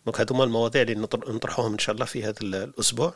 [0.05, 3.13] دونك هذوما المواضيع اللي نطرحوهم إن شاء الله في هذا الأسبوع.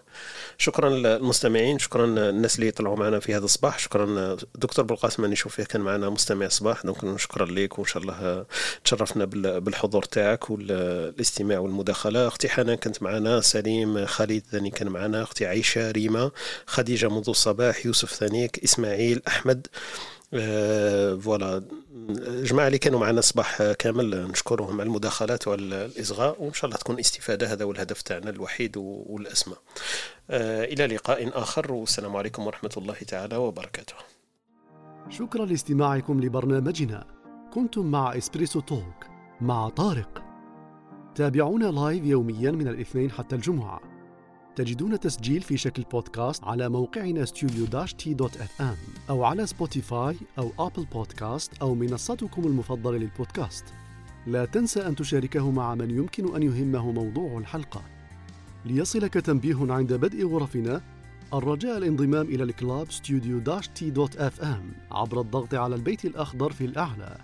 [0.57, 3.79] شكرا للمستمعين شكرا الناس اللي طلعوا معنا في هذا الصباح.
[3.79, 8.03] شكرا دكتور بالقاسم أني نشوف فيه كان معنا مستمع صباح donc شكرا لك وإن شاء
[8.03, 8.45] الله
[8.83, 9.25] تشرفنا
[9.59, 12.27] بالحضور تاعك والاستماع والمداخلة.
[12.27, 16.31] أختي حنان كانت معنا سليم خالد ثاني كان معنا أختي عائشه ريما
[16.65, 19.67] خديجة منذ الصباح يوسف ثانيك إسماعيل أحمد.
[20.33, 21.63] آه، voilà.
[22.27, 27.53] جماعة اللي كانوا معنا صباح كامل نشكرهم على المداخلات والإصغاء وإن شاء الله تكون استفادة
[27.53, 29.55] هذا هو الهدف تاعنا الوحيد والأسمى.
[30.29, 33.95] آه، إلى لقاء آخر والسلام عليكم ورحمة الله تعالى وبركاته.
[35.09, 37.05] شكرا لاستماعكم لبرنامجنا.
[37.53, 39.05] كنتم مع Espresso Talk
[39.41, 40.23] مع طارق.
[41.15, 43.86] تابعونا live يوميا من الاثنين حتى الجمعة.
[44.57, 47.25] تجدون تسجيل في شكل بودكاست على موقعنا
[48.61, 48.75] ام
[49.09, 53.65] أو على Spotify أو Apple Podcasts أو منصتكم المفضلة للبودكاست.
[54.27, 57.81] لا تنسى أن تشاركه مع من يمكن أن يهمه موضوع الحلقة.
[58.65, 60.81] ليصلك تنبيه عند بدء غرفنا
[61.33, 62.91] الرجاء الانضمام إلى الكلاب
[64.41, 67.17] ام عبر الضغط على البيت الأخضر في الأعلى.